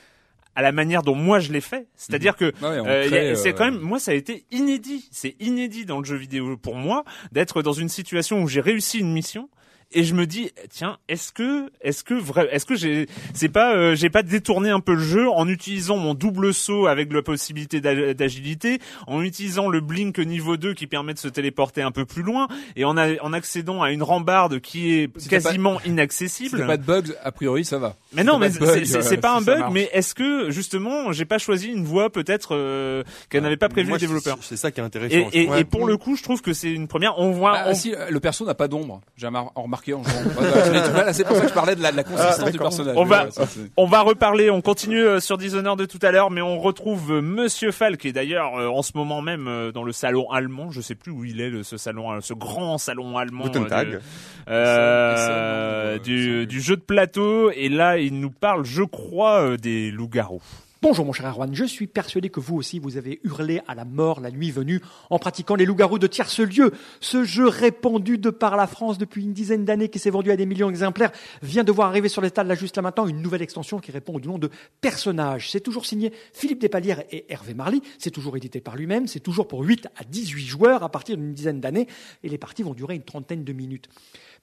à 0.59 0.61
la 0.61 0.73
manière 0.73 1.05
dont 1.05 1.15
moi 1.15 1.39
je 1.39 1.53
l'ai 1.53 1.61
fait, 1.61 1.87
c'est-à-dire 1.95 2.35
que 2.35 2.47
ouais, 2.47 2.81
on 2.81 2.87
euh, 2.89 3.37
c'est 3.37 3.51
euh, 3.51 3.53
quand 3.53 3.67
même 3.67 3.79
moi 3.79 4.01
ça 4.01 4.11
a 4.11 4.15
été 4.15 4.45
inédit, 4.51 5.09
c'est 5.13 5.37
inédit 5.39 5.87
dans 5.87 6.01
le 6.01 6.05
jeu 6.05 6.17
vidéo 6.17 6.57
pour 6.57 6.75
moi 6.75 7.05
d'être 7.31 7.63
dans 7.63 7.73
une 7.73 7.89
situation 7.89 8.43
où 8.43 8.49
j'ai 8.49 8.61
réussi 8.61 8.99
une 8.99 9.13
mission 9.13 9.49
et 9.93 10.05
je 10.05 10.13
me 10.15 10.27
dis 10.27 10.51
tiens 10.71 10.99
est-ce 11.09 11.33
que 11.33 11.71
est-ce 11.81 12.05
que 12.05 12.13
vrai 12.15 12.47
est-ce 12.53 12.67
que 12.67 12.75
j'ai 12.77 13.07
c'est 13.33 13.49
pas 13.49 13.75
euh, 13.75 13.95
j'ai 13.95 14.11
pas 14.11 14.23
détourné 14.23 14.69
un 14.69 14.81
peu 14.81 14.93
le 14.95 15.03
jeu 15.03 15.31
en 15.31 15.49
utilisant 15.49 15.97
mon 15.97 16.13
double 16.13 16.53
saut 16.53 16.87
avec 16.87 17.11
la 17.13 17.23
possibilité 17.23 17.81
d'a- 17.81 18.13
d'agilité 18.13 18.81
en 19.07 19.23
utilisant 19.23 19.69
le 19.69 19.81
blink 19.81 20.19
niveau 20.19 20.57
2 20.59 20.75
qui 20.75 20.87
permet 20.87 21.15
de 21.15 21.19
se 21.19 21.29
téléporter 21.29 21.81
un 21.81 21.91
peu 21.91 22.05
plus 22.05 22.23
loin 22.23 22.49
et 22.77 22.85
en, 22.85 22.97
a- 22.99 23.19
en 23.23 23.33
accédant 23.33 23.83
à 23.83 23.91
une 23.91 24.03
rambarde 24.03 24.61
qui 24.61 24.93
est 24.93 25.11
Si 25.19 25.29
pas- 25.29 25.41
quasiment 25.41 25.79
Si 25.81 25.89
inaccessible 25.89 26.59
t'as 26.59 26.67
pas 26.67 26.77
de 26.77 26.83
bugs, 26.85 27.15
a 27.25 27.33
priori, 27.33 27.65
ça 27.65 27.79
va. 27.79 27.97
mais 28.13 28.25
non, 28.25 28.35
Si 28.35 28.41
mais 28.41 28.67
pas 28.67 29.03
c'est 29.03 29.17
pas 29.17 29.37
un 29.37 29.41
bug, 29.41 29.65
mais 29.73 29.89
est-ce 29.93 30.15
que 30.15 30.51
justement 30.51 31.13
j'ai 31.13 31.25
pas 31.25 31.39
choisi 31.39 31.69
une 31.69 31.85
voie 31.85 32.11
peut-être 32.11 32.51
euh, 32.55 33.03
qu'elle 33.31 33.43
n'avait 33.43 33.57
pas 33.57 33.69
prévu 33.71 33.89
Moi, 33.89 33.97
le 33.97 34.01
développeur 34.01 34.37
c'est- 34.43 34.57
ça 34.57 34.71
qui 34.71 34.81
est 34.81 34.85
intéressant. 34.85 35.31
et, 35.33 35.65
pour 35.65 35.87
le 35.87 35.97
coup, 35.97 36.17
je 36.17 36.23
trouve 36.23 36.43
que 36.43 36.53
c'est 36.53 36.71
une 36.73 36.89
première. 36.89 37.19
On 37.19 37.31
voit, 37.31 37.53
Ah, 37.57 37.65
on- 37.69 37.75
si, 37.75 37.95
le 38.11 38.21
perso 38.21 38.45
n'a 38.45 38.55
pas 38.55 38.69
d'ombre. 38.69 39.01
J'ai 39.17 39.27
remar- 39.27 39.53
remarqué 39.79 39.95
en 39.95 40.03
jouant. 40.03 40.13
Ouais, 40.39 40.47
ouais, 40.47 40.63
je 40.67 40.73
l'ai 40.73 40.83
trouvé, 40.83 41.01
là, 41.05 41.13
c'est 41.13 41.25
pour 41.25 41.37
ça 41.37 41.43
que 41.43 41.49
je 41.49 41.55
parlais 41.55 41.75
de 41.77 41.83
la, 41.83 41.91
de 41.93 41.97
la 41.97 42.05
consistance 42.05 42.51
du 42.53 42.59
personnage. 42.59 42.95
On 42.97 43.05
va- 43.05 43.25
ouais, 43.25 43.31
ça, 43.31 43.47
c'est- 43.47 43.61
On 43.77 43.87
va 43.87 44.01
reparler, 44.01 44.51
on 44.51 44.61
continue 44.61 45.01
euh, 45.03 45.21
sur 45.21 45.39
Dishonored 45.39 45.79
de 45.79 45.85
tout 45.87 45.99
à 46.03 46.11
l'heure, 46.11 46.31
mais 46.31 46.41
on 46.43 46.59
retrouve 46.59 47.13
euh, 47.13 47.21
Monsieur 47.21 47.71
Fall 47.73 47.97
qui 47.97 48.09
est 48.09 48.13
d'ailleurs 48.13 48.57
euh, 48.57 48.69
en 48.69 48.83
ce 48.83 48.93
moment 48.95 49.23
même 49.23 49.49
euh, 49.49 49.73
dans 49.73 49.83
le 49.85 49.93
salon 49.93 50.31
allemand. 50.31 50.71
Je 50.71 50.81
sais 50.81 50.95
plus 50.95 51.13
où 51.13 51.25
il 51.25 51.41
est, 51.41 51.63
ce 51.63 51.77
salon, 51.77 52.21
ce 52.21 52.35
grand 52.35 52.79
salon 52.79 53.17
allemand 53.17 53.45
Guten 53.45 53.67
Tag. 53.67 53.91
de- 53.93 54.01
euh, 54.49 55.95
Excellent, 55.97 56.03
du, 56.05 56.47
du 56.47 56.61
jeu 56.61 56.77
de 56.77 56.81
plateau. 56.83 57.51
Et 57.51 57.69
là, 57.69 57.99
il 57.99 58.19
nous 58.21 58.31
parle, 58.31 58.65
je 58.65 58.83
crois, 58.83 59.41
euh, 59.43 59.57
des 59.57 59.91
loups-garous. 59.91 60.43
Bonjour 60.81 61.05
mon 61.05 61.13
cher 61.13 61.27
Erwan, 61.27 61.53
je 61.53 61.65
suis 61.65 61.89
persuadé 61.89 62.31
que 62.31 62.39
vous 62.39 62.55
aussi 62.55 62.79
vous 62.79 62.97
avez 62.97 63.19
hurlé 63.25 63.61
à 63.67 63.75
la 63.75 63.85
mort 63.85 64.21
la 64.21 64.31
nuit 64.31 64.53
venue 64.53 64.81
en 65.11 65.19
pratiquant 65.19 65.57
les 65.57 65.65
loups-garous 65.65 65.99
de 65.99 66.07
tierce 66.07 66.39
lieu. 66.39 66.71
Ce 67.01 67.25
jeu 67.25 67.49
répandu 67.49 68.17
de 68.17 68.31
par 68.31 68.57
la 68.57 68.69
France 68.69 68.97
depuis 68.97 69.25
une 69.25 69.33
dizaine 69.33 69.65
d'années 69.65 69.89
qui 69.89 69.99
s'est 69.99 70.09
vendu 70.09 70.31
à 70.31 70.37
des 70.37 70.47
millions 70.47 70.69
d'exemplaires 70.69 71.11
vient 71.43 71.65
de 71.65 71.73
voir 71.73 71.89
arriver 71.89 72.09
sur 72.09 72.23
les 72.23 72.31
tables 72.31 72.49
là 72.49 72.55
juste 72.55 72.77
là 72.77 72.83
maintenant 72.83 73.09
une 73.09 73.21
nouvelle 73.21 73.43
extension 73.43 73.81
qui 73.81 73.91
répond 73.91 74.15
au 74.15 74.21
nom 74.21 74.39
de 74.39 74.51
Personnage. 74.81 75.51
C'est 75.51 75.59
toujours 75.59 75.85
signé 75.85 76.13
Philippe 76.33 76.61
Despalières 76.61 77.03
et 77.11 77.27
Hervé 77.29 77.55
Marly, 77.55 77.83
c'est 77.99 78.13
toujours 78.13 78.37
édité 78.37 78.61
par 78.61 78.77
lui-même, 78.77 79.09
c'est 79.09 79.19
toujours 79.19 79.49
pour 79.49 79.65
8 79.65 79.89
à 79.97 80.05
18 80.05 80.47
joueurs 80.47 80.85
à 80.85 80.91
partir 80.91 81.17
d'une 81.17 81.35
dizaine 81.35 81.61
d'années 81.61 81.89
et 82.23 82.29
les 82.29 82.39
parties 82.39 82.63
vont 82.63 82.75
durer 82.75 82.95
une 82.95 83.03
trentaine 83.03 83.43
de 83.43 83.53
minutes. 83.53 83.89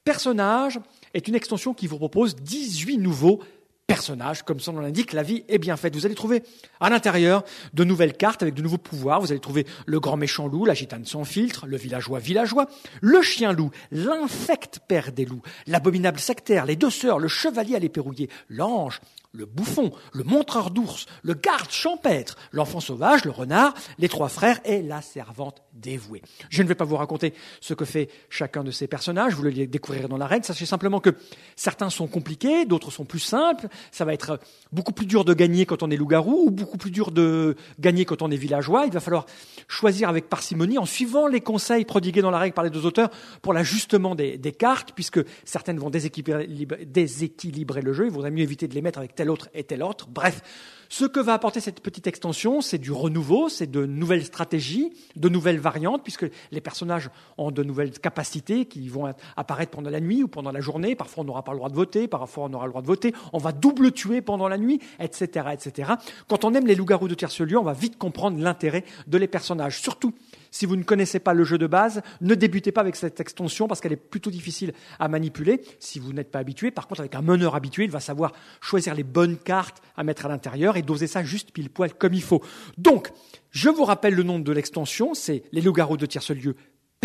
Personnage 0.03 0.81
est 1.13 1.29
une 1.29 1.35
extension 1.35 1.73
qui 1.73 1.87
vous 1.87 1.97
propose 1.97 2.35
18 2.35 2.97
nouveaux 2.97 3.39
personnages, 3.87 4.43
comme 4.43 4.59
son 4.59 4.73
nom 4.73 4.81
l'indique, 4.81 5.13
la 5.13 5.23
vie 5.23 5.43
est 5.47 5.57
bien 5.57 5.77
faite. 5.77 5.95
Vous 5.95 6.05
allez 6.05 6.15
trouver 6.15 6.43
à 6.79 6.89
l'intérieur 6.89 7.43
de 7.73 7.83
nouvelles 7.83 8.13
cartes 8.13 8.41
avec 8.41 8.55
de 8.55 8.61
nouveaux 8.61 8.77
pouvoirs. 8.77 9.19
Vous 9.21 9.31
allez 9.31 9.39
trouver 9.39 9.65
le 9.85 9.99
grand 9.99 10.17
méchant 10.17 10.47
loup, 10.47 10.65
la 10.65 10.73
gitane 10.73 11.05
sans 11.05 11.23
filtre, 11.23 11.67
le 11.67 11.77
villageois 11.77 12.19
villageois, 12.19 12.67
le 13.01 13.21
chien 13.21 13.53
loup, 13.53 13.71
l'infect 13.91 14.79
père 14.87 15.11
des 15.11 15.25
loups, 15.25 15.41
l'abominable 15.67 16.19
sectaire, 16.19 16.65
les 16.65 16.75
deux 16.75 16.89
sœurs, 16.89 17.19
le 17.19 17.27
chevalier 17.27 17.75
à 17.75 17.79
l'épée 17.79 17.99
rouillée, 17.99 18.29
l'ange, 18.49 19.01
le 19.35 19.45
bouffon, 19.45 19.91
le 20.13 20.23
montreur 20.23 20.71
d'ours, 20.71 21.05
le 21.23 21.33
garde 21.33 21.69
champêtre, 21.69 22.35
l'enfant 22.51 22.79
sauvage, 22.79 23.25
le 23.25 23.31
renard, 23.31 23.73
les 23.99 24.09
trois 24.09 24.29
frères 24.29 24.59
et 24.65 24.81
la 24.81 25.01
servante 25.01 25.61
dévouée. 25.73 26.21
Je 26.49 26.63
ne 26.63 26.67
vais 26.67 26.75
pas 26.75 26.85
vous 26.85 26.95
raconter 26.95 27.33
ce 27.61 27.73
que 27.73 27.85
fait 27.85 28.09
chacun 28.29 28.63
de 28.63 28.71
ces 28.71 28.87
personnages, 28.87 29.33
vous 29.33 29.43
le 29.43 29.51
découvrirez 29.51 30.07
dans 30.07 30.17
la 30.17 30.27
règle. 30.27 30.45
Sachez 30.45 30.65
simplement 30.65 30.99
que 30.99 31.11
certains 31.55 31.89
sont 31.89 32.07
compliqués, 32.07 32.65
d'autres 32.65 32.91
sont 32.91 33.05
plus 33.05 33.19
simples. 33.19 33.67
Ça 33.91 34.05
va 34.05 34.13
être 34.13 34.39
beaucoup 34.71 34.93
plus 34.93 35.05
dur 35.05 35.25
de 35.25 35.33
gagner 35.33 35.65
quand 35.65 35.83
on 35.83 35.91
est 35.91 35.97
loup-garou 35.97 36.45
ou 36.47 36.51
beaucoup 36.51 36.77
plus 36.77 36.91
dur 36.91 37.11
de 37.11 37.55
gagner 37.79 38.05
quand 38.05 38.21
on 38.21 38.31
est 38.31 38.37
villageois. 38.37 38.85
Il 38.85 38.93
va 38.93 38.99
falloir 38.99 39.25
choisir 39.67 40.09
avec 40.09 40.29
parcimonie 40.29 40.77
en 40.77 40.85
suivant 40.85 41.27
les 41.27 41.41
conseils 41.41 41.85
prodigués 41.85 42.21
dans 42.21 42.31
la 42.31 42.39
règle 42.39 42.53
par 42.53 42.63
les 42.63 42.69
deux 42.69 42.85
auteurs 42.85 43.09
pour 43.41 43.53
l'ajustement 43.53 44.15
des, 44.15 44.39
cartes, 44.57 44.93
puisque 44.93 45.19
certaines 45.43 45.79
vont 45.79 45.89
déséquilibrer, 45.89 46.47
déséquilibrer 46.85 47.81
le 47.81 47.93
jeu. 47.93 48.05
Il 48.05 48.11
vaudrait 48.11 48.31
mieux 48.31 48.43
éviter 48.43 48.67
de 48.67 48.73
les 48.73 48.81
mettre 48.81 48.99
avec 48.99 49.15
tel 49.15 49.24
autre 49.29 49.49
et 49.53 49.63
tel 49.63 49.83
autre. 49.83 50.07
Bref, 50.09 50.41
ce 50.89 51.05
que 51.05 51.19
va 51.19 51.33
apporter 51.33 51.59
cette 51.59 51.81
petite 51.81 52.07
extension, 52.07 52.61
c'est 52.61 52.77
du 52.77 52.91
renouveau, 52.91 53.49
c'est 53.49 53.69
de 53.69 53.85
nouvelles 53.85 54.23
stratégies, 54.23 54.93
de 55.15 55.29
nouvelles 55.29 55.59
variantes, 55.59 56.03
puisque 56.03 56.25
les 56.51 56.61
personnages 56.61 57.09
ont 57.37 57.51
de 57.51 57.63
nouvelles 57.63 57.91
capacités 57.91 58.65
qui 58.65 58.87
vont 58.87 59.13
apparaître 59.35 59.71
pendant 59.71 59.89
la 59.89 59.99
nuit 59.99 60.23
ou 60.23 60.27
pendant 60.27 60.51
la 60.51 60.61
journée. 60.61 60.95
Parfois, 60.95 61.23
on 61.23 61.27
n'aura 61.27 61.43
pas 61.43 61.51
le 61.53 61.57
droit 61.57 61.69
de 61.69 61.75
voter, 61.75 62.07
parfois, 62.07 62.45
on 62.45 62.53
aura 62.53 62.65
le 62.65 62.71
droit 62.71 62.81
de 62.81 62.87
voter. 62.87 63.13
On 63.33 63.39
va 63.39 63.51
double 63.51 63.91
tuer 63.91 64.21
pendant 64.21 64.47
la 64.47 64.57
nuit, 64.57 64.79
etc., 64.99 65.47
etc. 65.53 65.93
Quand 66.27 66.45
on 66.45 66.53
aime 66.53 66.67
les 66.67 66.75
loups-garous 66.75 67.07
de 67.07 67.15
tierce 67.15 67.41
lieu, 67.41 67.57
on 67.57 67.63
va 67.63 67.73
vite 67.73 67.97
comprendre 67.97 68.39
l'intérêt 68.39 68.85
de 69.07 69.17
les 69.17 69.27
personnages. 69.27 69.81
Surtout, 69.81 70.13
si 70.55 70.65
vous 70.65 70.77
ne 70.77 70.83
connaissez 70.83 71.19
pas 71.19 71.33
le 71.33 71.43
jeu 71.43 71.57
de 71.57 71.67
base, 71.67 72.01
ne 72.21 72.33
débutez 72.33 72.71
pas 72.71 72.79
avec 72.79 72.95
cette 72.95 73.19
extension 73.19 73.67
parce 73.67 73.81
qu'elle 73.81 73.91
est 73.91 73.97
plutôt 73.97 74.31
difficile 74.31 74.71
à 74.99 75.09
manipuler 75.09 75.59
si 75.79 75.99
vous 75.99 76.13
n'êtes 76.13 76.31
pas 76.31 76.39
habitué. 76.39 76.71
Par 76.71 76.87
contre, 76.87 77.01
avec 77.01 77.13
un 77.13 77.21
meneur 77.21 77.55
habitué, 77.55 77.83
il 77.83 77.91
va 77.91 77.99
savoir 77.99 78.31
choisir 78.61 78.95
les 78.95 79.03
bonnes 79.03 79.35
cartes 79.35 79.81
à 79.97 80.05
mettre 80.05 80.25
à 80.27 80.29
l'intérieur 80.29 80.77
et 80.77 80.81
doser 80.81 81.07
ça 81.07 81.25
juste 81.25 81.51
pile 81.51 81.69
poil 81.69 81.93
comme 81.93 82.13
il 82.13 82.23
faut. 82.23 82.41
Donc, 82.77 83.11
je 83.51 83.67
vous 83.67 83.83
rappelle 83.83 84.13
le 84.13 84.23
nom 84.23 84.39
de 84.39 84.51
l'extension, 84.53 85.13
c'est 85.13 85.43
Les 85.51 85.59
loups-garous 85.59 85.97
de 85.97 86.05
tierce 86.05 86.31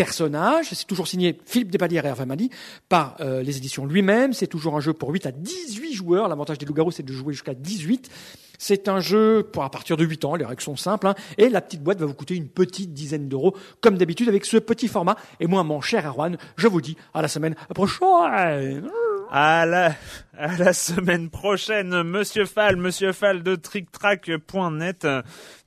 lieu 0.01 0.05
personnage. 0.05 0.67
C'est 0.71 0.87
toujours 0.87 1.07
signé 1.07 1.37
Philippe 1.45 1.69
Despalières 1.69 2.05
et 2.05 2.09
Hervé 2.09 2.25
Mali 2.25 2.49
par 2.89 3.15
euh, 3.19 3.43
les 3.43 3.57
éditions 3.57 3.85
lui-même. 3.85 4.33
C'est 4.33 4.47
toujours 4.47 4.75
un 4.75 4.79
jeu 4.79 4.93
pour 4.93 5.09
8 5.09 5.27
à 5.27 5.31
18 5.31 5.93
joueurs. 5.93 6.27
L'avantage 6.27 6.57
des 6.57 6.65
loups-garous, 6.65 6.91
c'est 6.91 7.03
de 7.03 7.13
jouer 7.13 7.33
jusqu'à 7.33 7.53
18. 7.53 8.09
C'est 8.57 8.87
un 8.87 8.99
jeu 8.99 9.43
pour 9.43 9.63
à 9.63 9.71
partir 9.71 9.97
de 9.97 10.03
8 10.03 10.25
ans, 10.25 10.35
les 10.35 10.45
règles 10.45 10.61
sont 10.61 10.75
simples, 10.75 11.07
hein, 11.07 11.15
et 11.39 11.49
la 11.49 11.61
petite 11.61 11.81
boîte 11.81 11.99
va 11.99 12.05
vous 12.05 12.13
coûter 12.13 12.35
une 12.35 12.47
petite 12.47 12.93
dizaine 12.93 13.27
d'euros, 13.27 13.55
comme 13.81 13.97
d'habitude 13.97 14.29
avec 14.29 14.45
ce 14.45 14.57
petit 14.57 14.87
format. 14.87 15.15
Et 15.39 15.47
moi, 15.47 15.63
mon 15.63 15.81
cher 15.81 16.05
Erwan, 16.05 16.37
je 16.57 16.67
vous 16.67 16.79
dis 16.79 16.95
à 17.15 17.23
la 17.23 17.27
semaine 17.27 17.55
prochaine. 17.73 18.87
À 19.31 19.65
la, 19.65 19.95
à 20.37 20.55
la 20.57 20.71
semaine 20.73 21.29
prochaine, 21.29 22.03
Monsieur 22.03 22.45
Fall, 22.45 22.77
Monsieur 22.77 23.11
Fall 23.11 23.43
de 23.43 23.55
TrickTrack.net. 23.55 25.05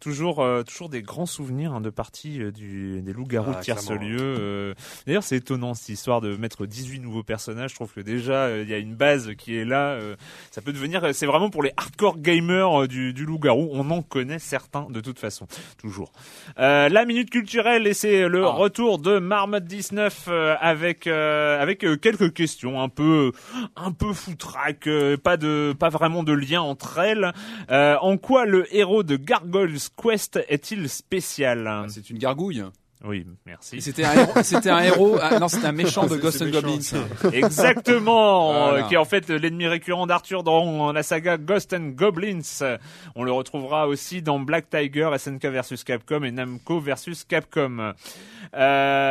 Toujours, 0.01 0.41
euh, 0.43 0.63
toujours 0.63 0.89
des 0.91 1.03
grands 1.03 1.27
souvenirs 1.27 1.73
hein, 1.73 1.81
de 1.81 1.89
parties 1.91 2.41
euh, 2.43 2.51
du, 2.51 3.01
des 3.03 3.13
loups-garous 3.13 3.53
Ah, 3.55 3.59
de 3.59 3.63
tierce 3.65 3.87
clairement. 3.87 4.07
lieu. 4.07 4.19
euh. 4.21 4.75
D'ailleurs, 5.07 5.23
c'est 5.23 5.37
étonnant 5.37 5.73
cette 5.75 5.89
histoire 5.91 6.21
de 6.21 6.37
mettre 6.37 6.67
18 6.67 7.01
nouveaux 7.01 7.23
personnages. 7.23 7.71
Je 7.71 7.75
trouve 7.77 7.93
que 7.93 8.01
déjà, 8.01 8.45
euh, 8.47 8.63
il 8.65 8.71
y 8.71 8.75
a 8.75 8.79
une 8.79 8.95
base 8.95 9.33
qui 9.39 9.57
est 9.57 9.65
là. 9.65 9.93
euh, 9.93 10.17
ça 10.51 10.61
peut 10.61 10.73
devenir, 10.73 11.15
c'est 11.15 11.27
vraiment 11.27 11.49
pour 11.51 11.63
les 11.63 11.73
hardcore 11.77 12.19
gamers 12.19 12.87
du, 12.89 13.13
du 13.15 13.25
loup-garou. 13.25 13.71
On 13.73 13.91
en 13.91 14.03
connaît 14.03 14.39
certains 14.39 14.87
de 14.91 15.01
toute 15.01 15.19
façon, 15.19 15.47
toujours. 15.79 16.13
Euh, 16.59 16.89
la 16.91 17.05
minute 17.07 17.31
culturelle 17.31 17.87
et 17.87 17.95
c'est 17.95 18.29
le 18.29 18.45
Ah. 18.45 18.51
retour 18.51 18.99
de 18.99 19.19
Marmotte 19.19 19.65
19 19.65 20.27
euh, 20.29 20.55
avec 20.61 21.07
euh, 21.07 21.61
avec 21.61 21.81
quelques 22.01 22.33
questions 22.35 22.81
un 22.83 22.89
peu 22.91 23.33
un 23.77 23.93
peu 23.93 24.13
foutraque, 24.13 24.54
euh, 24.87 25.17
pas 25.17 25.37
de 25.37 25.75
pas 25.79 25.89
vraiment 25.89 26.23
de 26.23 26.33
lien 26.33 26.61
entre 26.61 26.99
elles. 26.99 27.33
Euh, 27.71 27.97
en 28.01 28.17
quoi 28.17 28.47
le 28.47 28.73
héros 28.75 29.03
de 29.03 29.17
Gargoyle's 29.17 29.89
Quest 29.91 30.41
est-il 30.49 30.89
spécial? 30.89 31.87
C'est 31.89 32.11
une 32.11 32.19
gargouille. 32.19 32.65
Oui, 33.07 33.27
merci. 33.45 33.81
C'était 33.83 34.05
un 34.05 34.15
héros, 34.15 34.33
c'était 34.43 34.71
un 34.71 34.81
héros, 34.81 35.19
ah, 35.21 35.39
non, 35.39 35.49
c'était 35.49 35.67
un 35.67 35.73
méchant 35.73 36.05
de 36.07 36.15
C'est- 36.15 36.19
Ghost 36.21 36.43
and 36.43 36.49
Goblins. 36.51 36.79
Exactement, 37.33 38.53
Voilà. 38.53 38.85
euh, 38.85 38.89
qui 38.89 38.95
est 38.95 38.97
en 38.97 39.05
fait 39.05 39.29
l'ennemi 39.29 39.67
récurrent 39.67 40.07
d'Arthur 40.07 40.43
dans 40.43 40.91
la 40.93 41.03
saga 41.03 41.37
Ghost 41.37 41.73
and 41.75 41.91
Goblins. 41.95 42.41
On 43.15 43.23
le 43.25 43.33
retrouvera 43.33 43.89
aussi 43.89 44.23
dans 44.23 44.39
Black 44.39 44.71
Tiger, 44.71 45.11
SNK 45.19 45.45
versus 45.47 45.85
Capcom 45.85 46.23
et 46.25 46.31
Namco 46.33 46.81
versus 46.81 47.25
Capcom. 47.25 47.93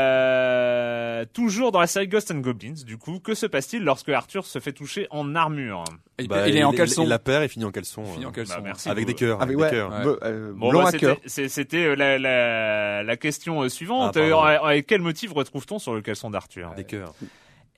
Euh, 0.04 1.26
toujours 1.34 1.72
dans 1.72 1.80
la 1.80 1.88
série 1.88 2.08
Ghost 2.08 2.32
and 2.32 2.40
Goblins, 2.40 2.84
du 2.86 2.98
coup, 2.98 3.20
que 3.20 3.34
se 3.36 3.46
passe-t-il 3.46 3.84
lorsque 3.84 4.10
Arthur 4.10 4.46
se 4.46 4.60
fait 4.60 4.72
toucher 4.74 5.08
en 5.12 5.36
armure 5.36 5.84
Il, 6.20 6.28
Bah, 6.28 6.48
il 6.48 6.56
est 6.58 6.64
en 6.64 6.72
caleçon. 6.72 7.04
Il 7.04 7.10
la 7.10 7.20
perd 7.20 7.44
et 7.44 7.48
finit 7.48 7.66
en 7.66 7.72
caleçon. 7.72 8.04
Il 8.08 8.14
finit 8.14 8.26
en 8.26 8.32
caleçon. 8.32 8.56
Bah, 8.56 8.62
merci. 8.64 8.90
Avec 8.90 9.04
vous- 9.06 9.12
des 9.12 9.16
cœurs. 9.16 9.42
Avec, 9.42 9.56
des 9.58 9.64
ouais, 9.64 9.70
cœurs. 9.70 9.90
Ouais. 9.92 10.14
euh, 10.24 10.52
Bon, 10.56 10.70
blanc 10.70 10.82
bah, 10.84 10.88
à 10.88 10.92
c'était- 10.92 11.06
cœur. 11.06 11.18
c'est- 11.26 11.50
c'était 11.50 11.86
euh, 11.86 11.96
la, 11.96 12.18
la, 12.20 13.04
la 13.04 13.18
question 13.18 13.62
euh, 13.64 13.70
suivante. 13.84 14.18
Ah. 14.18 14.20
Euh, 14.20 14.60
avec 14.64 14.88
quel 14.88 15.02
motif 15.02 15.32
retrouve-t-on 15.34 15.80
sur 15.80 15.94
le 15.94 16.02
caleçon 16.02 16.30
d'Arthur? 16.30 16.74
Des 16.76 16.86
cœurs. 16.86 17.14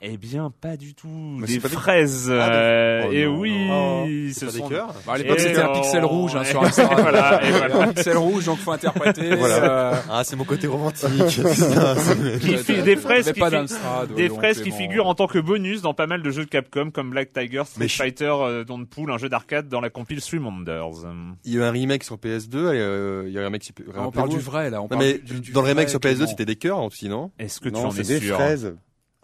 Eh 0.02 0.18
bien, 0.18 0.52
pas 0.62 0.76
du 0.78 0.94
tout. 0.94 1.08
Mais 1.08 1.48
des 1.48 1.60
pas 1.60 1.70
des- 1.70 1.74
fraises. 1.76 2.30
Ah, 2.30 2.50
des- 2.50 2.56
euh, 2.56 3.04
Oh, 3.08 3.12
et 3.14 3.26
non. 3.26 4.04
oui, 4.04 4.34
ce 4.34 4.50
sont 4.50 4.68
des 4.68 4.74
cœurs 4.76 4.94
Bah, 5.08 5.14
à 5.14 5.18
l'époque, 5.18 5.40
c'était 5.40 5.62
un 5.62 5.74
pixel 5.74 6.04
rouge 6.04 6.36
hein, 6.36 6.44
sur 6.44 6.62
Amstrad. 6.64 7.00
voilà, 7.00 7.44
et 7.44 7.52
voilà. 7.52 7.82
Un 7.82 7.94
pixel 7.94 8.18
rouge, 8.18 8.46
donc 8.46 8.58
faut 8.60 8.72
interpréter. 8.74 9.34
Voilà. 9.36 9.64
euh, 9.64 9.96
Ah, 10.12 10.24
c'est 10.26 10.36
mon 10.36 10.44
côté 10.44 10.68
romantique. 10.68 11.10
Qui 12.66 12.82
des 12.84 12.96
fraises 12.98 13.32
qui 13.32 13.40
pas 13.40 13.50
fi- 13.50 13.56
d'Amstrad. 13.56 14.08
Des 14.10 14.28
voyons, 14.28 14.36
fraises 14.36 14.58
qui 14.58 14.64
Clément. 14.72 14.78
figurent 14.78 15.08
en 15.08 15.16
tant 15.16 15.28
que 15.28 15.40
bonus 15.40 15.82
dans 15.82 15.94
pas 15.94 16.08
mal 16.08 16.22
de 16.22 16.30
jeux 16.30 16.44
de 16.46 16.50
Capcom 16.50 16.92
comme 16.92 17.10
Black 17.12 17.32
Tiger, 17.34 17.64
Street 17.66 17.88
Fighter, 17.88 18.34
euh, 18.42 18.64
Don't 18.64 18.86
Pool, 18.86 19.12
un 19.12 19.18
jeu 19.18 19.30
d'arcade 19.30 19.70
dans 19.70 19.82
la 19.82 19.90
compile 19.90 20.22
Three 20.22 20.40
Wonders. 20.40 21.06
Il 21.46 21.54
y 21.54 21.58
a 21.58 21.62
eu 21.62 21.64
un 21.64 21.72
remake 21.72 22.04
sur 22.04 22.18
PS2. 22.18 22.58
et, 22.74 22.80
euh, 22.80 23.24
Il 23.28 23.34
y 23.34 23.38
a 23.38 23.42
eu 23.42 23.44
un 23.44 23.48
remake 23.48 23.72
Ah, 23.96 24.02
On 24.08 24.12
parle 24.12 24.30
du 24.30 24.40
vrai 24.40 24.70
là. 24.70 24.82
Mais 25.00 25.20
dans 25.54 25.62
le 25.62 25.68
remake 25.68 25.90
sur 25.90 26.00
PS2, 26.00 26.14
Clément. 26.16 26.28
c'était 26.28 26.46
des 26.46 26.56
cœurs 26.58 26.80
aussi, 26.84 27.08
non? 27.10 27.32
Est-ce 27.40 27.60
que 27.60 27.70
tu 27.70 27.76
Non, 27.76 27.86
en 27.86 27.92
c'est 27.92 28.02
es 28.02 28.20
des 28.20 28.26
sûr? 28.26 28.36
fraises. 28.36 28.76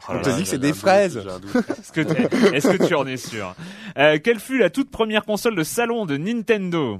Oh 0.09 0.13
On 0.15 0.21
te 0.21 0.29
dit 0.31 0.43
que 0.43 0.49
c'est 0.49 0.57
des 0.57 0.73
fraises. 0.73 1.19
j'ai 1.23 1.29
un 1.29 1.39
doute. 1.39 1.55
Est-ce 1.79 1.91
que, 1.91 2.01
tu- 2.01 2.55
est-ce 2.55 2.67
que 2.69 2.87
tu 2.87 2.95
en 2.95 3.05
es 3.05 3.17
sûr 3.17 3.53
euh, 3.97 4.17
Quelle 4.23 4.39
fut 4.39 4.57
la 4.57 4.69
toute 4.69 4.89
première 4.89 5.25
console 5.25 5.55
de 5.55 5.63
salon 5.63 6.05
de 6.05 6.17
Nintendo? 6.17 6.99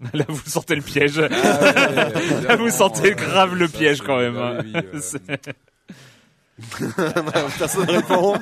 Là, 0.12 0.24
vous 0.28 0.40
sentez 0.46 0.76
le 0.76 0.82
piège. 0.82 1.18
Ah, 1.18 1.28
ouais, 1.28 2.42
Là, 2.48 2.56
vous 2.58 2.70
sentez 2.70 3.12
grave 3.14 3.54
le 3.56 3.66
piège 3.66 4.02
quand 4.02 4.18
même. 4.18 4.36
ah 4.36 4.58
hein. 4.58 4.62
oui, 4.64 4.72
oui, 6.80 6.86
Personne 7.58 7.88
répond. 7.90 8.34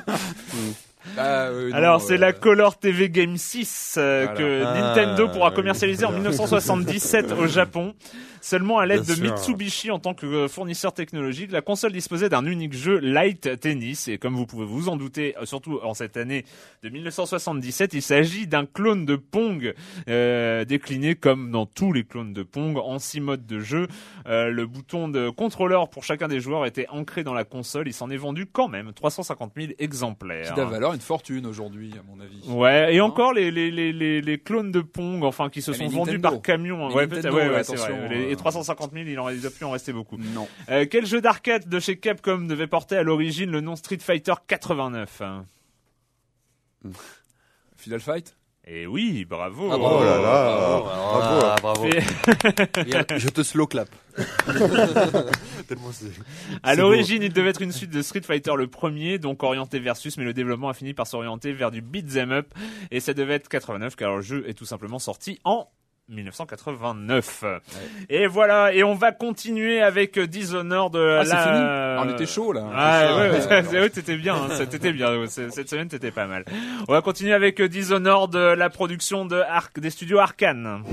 ah, 1.17 1.49
oui, 1.53 1.69
non, 1.71 1.75
Alors, 1.75 2.01
c'est 2.01 2.15
euh, 2.15 2.17
la 2.17 2.33
Color 2.33 2.77
TV 2.77 3.09
Game 3.09 3.37
6 3.37 3.95
euh, 3.97 4.25
Voilà. 4.25 4.37
que 4.39 4.63
Ah, 4.65 4.73
Nintendo 4.79 5.27
pourra 5.29 5.49
oui. 5.49 5.55
commercialiser 5.55 6.05
en 6.05 6.11
1977 6.11 7.31
au 7.33 7.47
Japon. 7.47 7.93
Seulement 8.47 8.79
à 8.79 8.85
l'aide 8.85 9.03
de. 9.03 9.21
Mitsubishi 9.21 9.91
en 9.91 9.99
tant 9.99 10.13
que 10.13 10.25
euh, 10.25 10.47
fournisseur 10.47 10.93
technologique, 10.93 11.51
la 11.51 11.61
console 11.61 11.91
disposait 11.91 12.29
d'un 12.29 12.45
unique 12.45 12.73
jeu 12.73 12.97
Light 12.99 13.59
Tennis 13.59 14.07
et 14.07 14.17
comme 14.17 14.35
vous 14.35 14.45
pouvez 14.45 14.65
vous 14.65 14.87
en 14.87 14.95
douter, 14.95 15.35
euh, 15.37 15.45
surtout 15.45 15.79
en 15.83 15.93
cette 15.93 16.15
année 16.15 16.45
de 16.81 16.87
1977, 16.89 17.93
il 17.93 18.01
s'agit 18.01 18.47
d'un 18.47 18.65
clone 18.65 19.05
de 19.05 19.17
Pong 19.17 19.73
euh, 20.07 20.63
décliné 20.63 21.15
comme 21.15 21.51
dans 21.51 21.65
tous 21.65 21.91
les 21.91 22.03
clones 22.05 22.31
de 22.33 22.43
Pong 22.43 22.77
en 22.77 22.99
six 22.99 23.19
modes 23.19 23.45
de 23.45 23.59
jeu. 23.59 23.87
Euh, 24.27 24.49
le 24.49 24.65
bouton 24.65 25.09
de 25.09 25.29
contrôleur 25.29 25.89
pour 25.89 26.03
chacun 26.05 26.29
des 26.29 26.39
joueurs 26.39 26.65
était 26.65 26.87
ancré 26.89 27.23
dans 27.25 27.33
la 27.33 27.43
console. 27.43 27.87
Il 27.87 27.93
s'en 27.93 28.09
est 28.09 28.17
vendu 28.17 28.45
quand 28.45 28.69
même 28.69 28.93
350 28.93 29.51
000 29.57 29.71
exemplaires. 29.79 30.47
Qui 30.49 30.53
doit 30.53 30.65
valoir 30.65 30.93
une 30.93 31.01
fortune 31.01 31.45
aujourd'hui, 31.45 31.91
à 31.99 32.03
mon 32.09 32.21
avis. 32.23 32.41
Ouais, 32.49 32.95
et 32.95 33.01
encore 33.01 33.33
les, 33.33 33.51
les, 33.51 33.71
les, 33.71 33.91
les, 33.91 34.21
les 34.21 34.37
clones 34.37 34.71
de 34.71 34.79
Pong, 34.81 35.23
enfin, 35.25 35.49
qui 35.49 35.61
se 35.61 35.71
Ah, 35.71 35.73
sont 35.73 35.87
vendus 35.87 36.11
Nintendo. 36.11 36.29
par 36.29 36.41
camion. 36.41 36.87
Mais 36.87 36.93
Ouais, 36.93 37.07
Nintendo, 37.07 37.21
peut-être, 37.21 37.35
ouais, 37.35 37.49
ouais, 37.49 37.55
ouais, 37.55 37.63
c'est 37.63 37.73
attention, 37.73 37.97
vrai. 37.97 38.09
Les- 38.09 38.25
euh. 38.25 38.31
Et 38.31 38.35
350 38.37 38.91
000, 38.93 39.05
il 39.05 39.19
en 39.19 39.29
il 39.29 39.41
doit 39.41 39.51
plus 39.51 39.65
en 39.65 39.71
rester 39.71 39.91
beaucoup. 39.93 40.17
Non. 40.17 40.47
Euh, 40.69 40.85
quel 40.89 41.05
jeu 41.05 41.19
d'arcade 41.21 41.67
de 41.67 41.79
chez 41.79 41.97
Capcom 41.97 42.39
devait 42.39 42.67
porter 42.67 42.95
à 42.97 43.03
l'origine 43.03 43.51
le 43.51 43.61
nom 43.61 43.75
Street 43.75 43.99
Fighter 43.99 44.33
89 44.47 45.21
hein 45.21 45.45
Final 47.75 47.99
Fight 47.99 48.35
Eh 48.65 48.85
oui, 48.87 49.25
bravo. 49.25 49.69
Ah, 49.71 49.77
Oh 49.79 50.03
là 50.03 50.17
là. 50.17 50.79
Bravo. 50.79 51.39
Ah, 51.43 51.55
bravo. 51.61 51.85
Et- 51.85 53.19
Je 53.19 53.29
te 53.29 53.43
slow 53.43 53.67
clap. 53.67 53.89
Tellement 55.67 55.91
c'est. 55.91 56.07
À 56.63 56.75
l'origine, 56.75 57.21
il 57.23 57.31
devait 57.33 57.49
être 57.49 57.61
une 57.61 57.71
suite 57.71 57.91
de 57.91 58.01
Street 58.01 58.21
Fighter 58.21 58.53
le 58.55 58.67
premier, 58.67 59.19
donc 59.19 59.43
orienté 59.43 59.79
versus, 59.79 60.17
mais 60.17 60.23
le 60.23 60.33
développement 60.33 60.69
a 60.69 60.73
fini 60.73 60.93
par 60.93 61.05
s'orienter 61.07 61.53
vers 61.53 61.71
du 61.71 61.81
beat'em 61.81 62.31
up, 62.31 62.47
et 62.91 62.99
ça 62.99 63.13
devait 63.13 63.35
être 63.35 63.47
89, 63.49 63.95
car 63.95 64.15
le 64.17 64.21
jeu 64.21 64.43
est 64.47 64.53
tout 64.53 64.65
simplement 64.65 64.99
sorti 64.99 65.39
en 65.43 65.69
1989. 66.09 67.43
Et 68.09 68.27
voilà, 68.27 68.73
et 68.73 68.83
on 68.83 68.95
va 68.95 69.11
continuer 69.11 69.81
avec 69.81 70.17
Dishonored. 70.19 70.95
Ah, 70.95 71.25
c'est 71.25 71.31
fini 71.31 71.59
Ah, 71.59 72.03
On 72.05 72.09
était 72.09 72.25
chaud 72.25 72.53
là. 72.53 72.63
Ah 72.73 73.15
ouais, 73.17 73.29
ouais, 73.29 73.47
Ouais. 73.47 73.79
ouais, 73.81 73.89
t'étais 73.89 74.17
bien, 74.17 74.35
hein, 74.35 74.65
t'étais 74.69 74.91
bien, 74.93 75.25
cette 75.27 75.69
semaine 75.69 75.87
t'étais 75.89 76.11
pas 76.11 76.25
mal. 76.27 76.45
On 76.87 76.93
va 76.93 77.01
continuer 77.01 77.33
avec 77.33 77.61
Dishonored, 77.61 78.35
la 78.35 78.69
production 78.69 79.25
de 79.25 79.37
Arc, 79.37 79.79
des 79.79 79.89
studios 79.89 80.19
Arkane. 80.19 80.83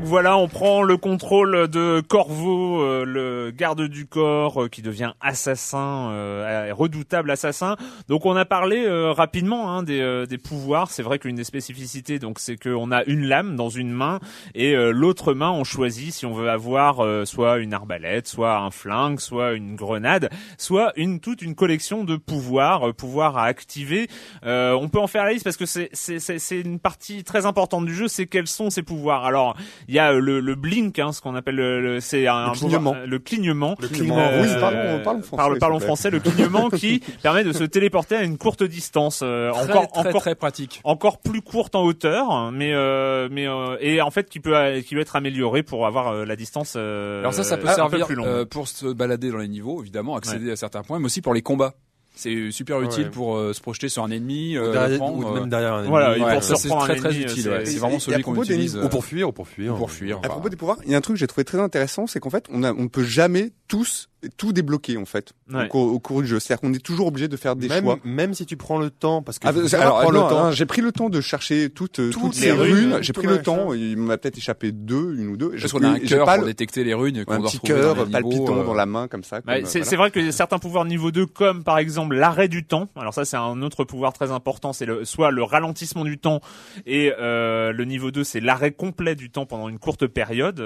Donc 0.00 0.08
voilà, 0.08 0.38
on 0.38 0.48
prend 0.48 0.82
le 0.82 0.96
contrôle 0.96 1.68
de 1.68 2.00
Corvo, 2.00 2.80
euh, 2.80 3.04
le 3.04 3.50
garde 3.50 3.82
du 3.82 4.06
corps, 4.06 4.62
euh, 4.62 4.68
qui 4.68 4.80
devient 4.80 5.12
assassin, 5.20 6.08
euh, 6.10 6.72
redoutable 6.72 7.30
assassin. 7.30 7.76
Donc 8.08 8.24
on 8.24 8.34
a 8.34 8.46
parlé 8.46 8.82
euh, 8.86 9.12
rapidement 9.12 9.70
hein, 9.70 9.82
des, 9.82 10.00
euh, 10.00 10.24
des 10.24 10.38
pouvoirs. 10.38 10.90
C'est 10.90 11.02
vrai 11.02 11.18
qu'une 11.18 11.36
des 11.36 11.44
spécificités, 11.44 12.18
donc 12.18 12.38
c'est 12.38 12.56
qu'on 12.56 12.90
a 12.92 13.04
une 13.04 13.26
lame 13.26 13.56
dans 13.56 13.68
une 13.68 13.90
main 13.90 14.20
et 14.54 14.74
euh, 14.74 14.90
l'autre 14.90 15.34
main, 15.34 15.50
on 15.50 15.64
choisit 15.64 16.14
si 16.14 16.24
on 16.24 16.32
veut 16.32 16.48
avoir 16.48 17.06
soit 17.26 17.58
une 17.58 17.74
arbalète, 17.74 18.26
soit 18.26 18.56
un 18.56 18.70
flingue, 18.70 19.20
soit 19.20 19.52
une 19.52 19.76
grenade, 19.76 20.30
soit 20.56 20.94
une 20.96 21.20
toute 21.20 21.42
une 21.42 21.54
collection 21.54 22.04
de 22.04 22.16
pouvoirs, 22.16 22.94
pouvoirs 22.94 23.36
à 23.36 23.44
activer. 23.44 24.08
On 24.42 24.88
peut 24.90 24.98
en 24.98 25.08
faire 25.08 25.24
la 25.24 25.32
liste 25.32 25.44
parce 25.44 25.58
que 25.58 25.66
c'est 25.66 25.90
c'est 25.92 26.58
une 26.58 26.78
partie 26.78 27.22
très 27.22 27.44
importante 27.44 27.84
du 27.84 27.94
jeu, 27.94 28.08
c'est 28.08 28.26
quels 28.26 28.46
sont 28.46 28.70
ces 28.70 28.82
pouvoirs. 28.82 29.26
Alors 29.26 29.58
il 29.90 29.94
y 29.94 29.98
a 29.98 30.12
euh, 30.12 30.20
le, 30.20 30.38
le 30.38 30.54
blink, 30.54 30.98
hein, 31.00 31.10
ce 31.12 31.20
qu'on 31.20 31.34
appelle 31.34 31.56
le, 31.56 31.80
le- 31.80 32.00
c'est 32.00 32.28
un 32.28 32.52
Le 32.52 32.52
clignement. 32.58 32.92
pouvoir- 32.92 33.06
le 33.08 33.18
clignement. 33.18 33.76
Le 33.80 33.88
clignement. 33.88 34.18
Euh, 34.18 34.42
Oui, 34.42 34.48
parlons- 34.60 35.02
parlons 35.02 35.22
français, 35.22 35.36
parle- 35.42 35.58
parlons 35.58 35.80
français. 35.80 36.10
Le 36.10 36.20
clignement 36.20 36.70
qui 36.70 37.00
permet 37.22 37.42
de 37.42 37.52
se 37.52 37.64
téléporter 37.64 38.14
à 38.14 38.22
une 38.22 38.38
courte 38.38 38.62
distance, 38.62 39.20
euh, 39.24 39.50
Très, 39.50 39.60
encore 39.72 39.90
très, 39.90 40.08
encore 40.08 40.20
très 40.20 40.34
pratique. 40.36 40.80
encore 40.84 41.18
plus 41.18 41.42
courte 41.42 41.74
en 41.74 41.82
hauteur, 41.82 42.52
mais 42.52 42.72
euh, 42.72 43.28
mais 43.32 43.48
euh, 43.48 43.76
et 43.80 44.00
en 44.00 44.10
fait 44.12 44.28
qui 44.30 44.38
peut 44.38 44.54
qui 44.86 44.94
peut 44.94 45.00
être 45.00 45.16
amélioré 45.16 45.62
pour 45.64 45.86
avoir 45.86 46.08
euh, 46.08 46.24
la 46.24 46.36
distance. 46.36 46.74
euh, 46.76 47.18
Alors 47.20 47.34
ça, 47.34 47.42
ça 47.42 47.56
peut 47.56 47.66
servir 47.66 48.06
plus 48.06 48.16
euh, 48.20 48.44
pour 48.44 48.68
se 48.68 48.86
balader 48.92 49.30
dans 49.32 49.38
les 49.38 49.48
niveaux, 49.48 49.82
évidemment, 49.82 50.14
accéder 50.16 50.52
à 50.52 50.56
certains 50.56 50.82
points, 50.82 51.00
mais 51.00 51.06
aussi 51.06 51.20
pour 51.20 51.34
les 51.34 51.42
combats. 51.42 51.74
C'est 52.14 52.50
super 52.50 52.82
utile 52.82 53.04
Ouais. 53.04 53.10
pour 53.10 53.36
euh, 53.36 53.52
se 53.54 53.60
projeter 53.62 53.88
sur 53.88 54.02
un 54.04 54.10
ennemi, 54.10 54.56
euh, 54.56 54.72
Derrière- 54.72 55.02
ou 55.02 55.26
euh, 55.26 55.40
même 55.40 55.48
derrière 55.48 55.74
un 55.74 55.84
Voilà, 55.84 56.10
ennemi. 56.16 56.20
il 56.20 56.34
ouais, 56.34 56.40
c'est 56.42 56.68
très 56.68 56.96
très 56.96 57.10
ennemi, 57.14 57.24
utile. 57.24 57.60
c'est- 57.64 57.78
vraiment 57.78 57.98
celui 57.98 58.22
qu'on 58.22 58.42
utilise. 58.42 58.76
Ou 58.76 58.88
pour 58.90 59.04
fuir, 59.06 59.28
ou 59.28 59.32
pour 59.32 59.48
fuir. 59.48 59.74
pour 59.76 59.90
fuir. 59.90 60.18
À 60.22 60.28
propos 60.28 60.48
des 60.50 60.56
pouvoirs, 60.56 60.76
il 60.84 60.90
y 60.90 60.94
a 60.94 60.98
un 60.98 61.00
truc 61.00 61.14
que 61.16 61.20
j'ai 61.20 61.26
trouvé 61.26 61.44
très 61.44 61.58
intéressant, 61.60 62.06
c'est 62.06 62.20
qu'en 62.20 62.28
fait, 62.30 62.44
on 62.52 62.62
a, 62.62 62.72
on 62.74 62.82
ne 62.82 62.88
peut 62.88 63.04
jamais 63.04 63.52
tous 63.68 64.09
tout 64.36 64.52
débloquer 64.52 64.96
en 64.96 65.04
fait 65.04 65.32
Ouais. 65.52 65.64
au, 65.64 65.68
cours, 65.68 65.92
au 65.94 65.98
cours 65.98 66.20
du 66.22 66.28
jeu. 66.28 66.38
C'est-à-dire 66.38 66.60
qu'on 66.60 66.72
est 66.74 66.78
toujours 66.84 67.06
obligé 67.08 67.26
de 67.26 67.36
faire 67.36 67.56
des 67.56 67.68
même, 67.68 67.82
choix. 67.84 67.98
même 68.04 68.34
si 68.34 68.46
tu 68.46 68.56
prends 68.56 68.78
le 68.78 68.90
temps, 68.90 69.22
parce 69.22 69.38
que 69.38 69.48
Ah, 69.48 69.50
alors, 69.80 70.12
le 70.12 70.18
temps. 70.18 70.44
non, 70.44 70.50
j'ai 70.52 70.66
pris 70.66 70.80
le 70.82 70.92
temps 70.92 71.08
de 71.10 71.20
chercher 71.20 71.70
toutes, 71.70 71.92
Toutes 71.92 72.12
toutes 72.12 72.34
les 72.36 72.40
ces 72.40 72.52
runes, 72.52 72.98
J'ai 73.00 73.12
pris 73.12 73.26
le 73.26 73.42
temps. 73.42 73.70
ça. 73.70 73.76
Il 73.76 73.96
m'a 73.96 74.16
peut-être 74.18 74.38
échappé 74.38 74.70
deux, 74.72 75.16
une 75.16 75.28
ou 75.28 75.36
deux. 75.36 75.50
Parce 75.50 75.62
J'ai- 75.62 75.68
qu'on 75.68 75.82
a 75.82 75.88
un 75.88 75.98
cœur 75.98 76.26
pour 76.26 76.36
le- 76.42 76.44
détecter 76.46 76.84
les 76.84 76.94
runes 76.94 77.24
qu'on 77.24 77.32
un 77.34 77.38
doit 77.40 77.48
petit 77.50 77.58
cœur 77.60 77.94
palpitant 78.10 78.58
euh, 78.58 78.64
dans 78.64 78.74
la 78.74 78.86
main 78.86 79.08
comme 79.08 79.24
ça. 79.24 79.40
C'est 79.64 79.84
c'est 79.84 79.96
vrai 79.96 80.10
que 80.10 80.30
certains 80.30 80.58
pouvoirs 80.58 80.84
niveau 80.84 81.10
2 81.10 81.26
comme 81.26 81.64
par 81.64 81.78
exemple 81.78 82.14
l'arrêt 82.14 82.48
du 82.48 82.64
temps. 82.64 82.88
Alors 82.96 83.14
ça 83.14 83.24
c'est 83.24 83.36
un 83.36 83.62
autre 83.62 83.84
pouvoir 83.84 84.12
très 84.12 84.30
important, 84.30 84.72
c'est 84.72 84.86
le 84.86 85.04
soit 85.04 85.30
le 85.30 85.42
ralentissement 85.42 86.04
du 86.04 86.18
temps 86.18 86.40
et 86.86 87.12
euh, 87.18 87.72
le 87.72 87.84
niveau 87.84 88.10
2 88.10 88.22
c'est 88.24 88.40
l'arrêt 88.40 88.72
complet 88.72 89.14
du 89.14 89.30
temps 89.30 89.46
pendant 89.46 89.68
une 89.68 89.78
courte 89.78 90.06
période. 90.06 90.60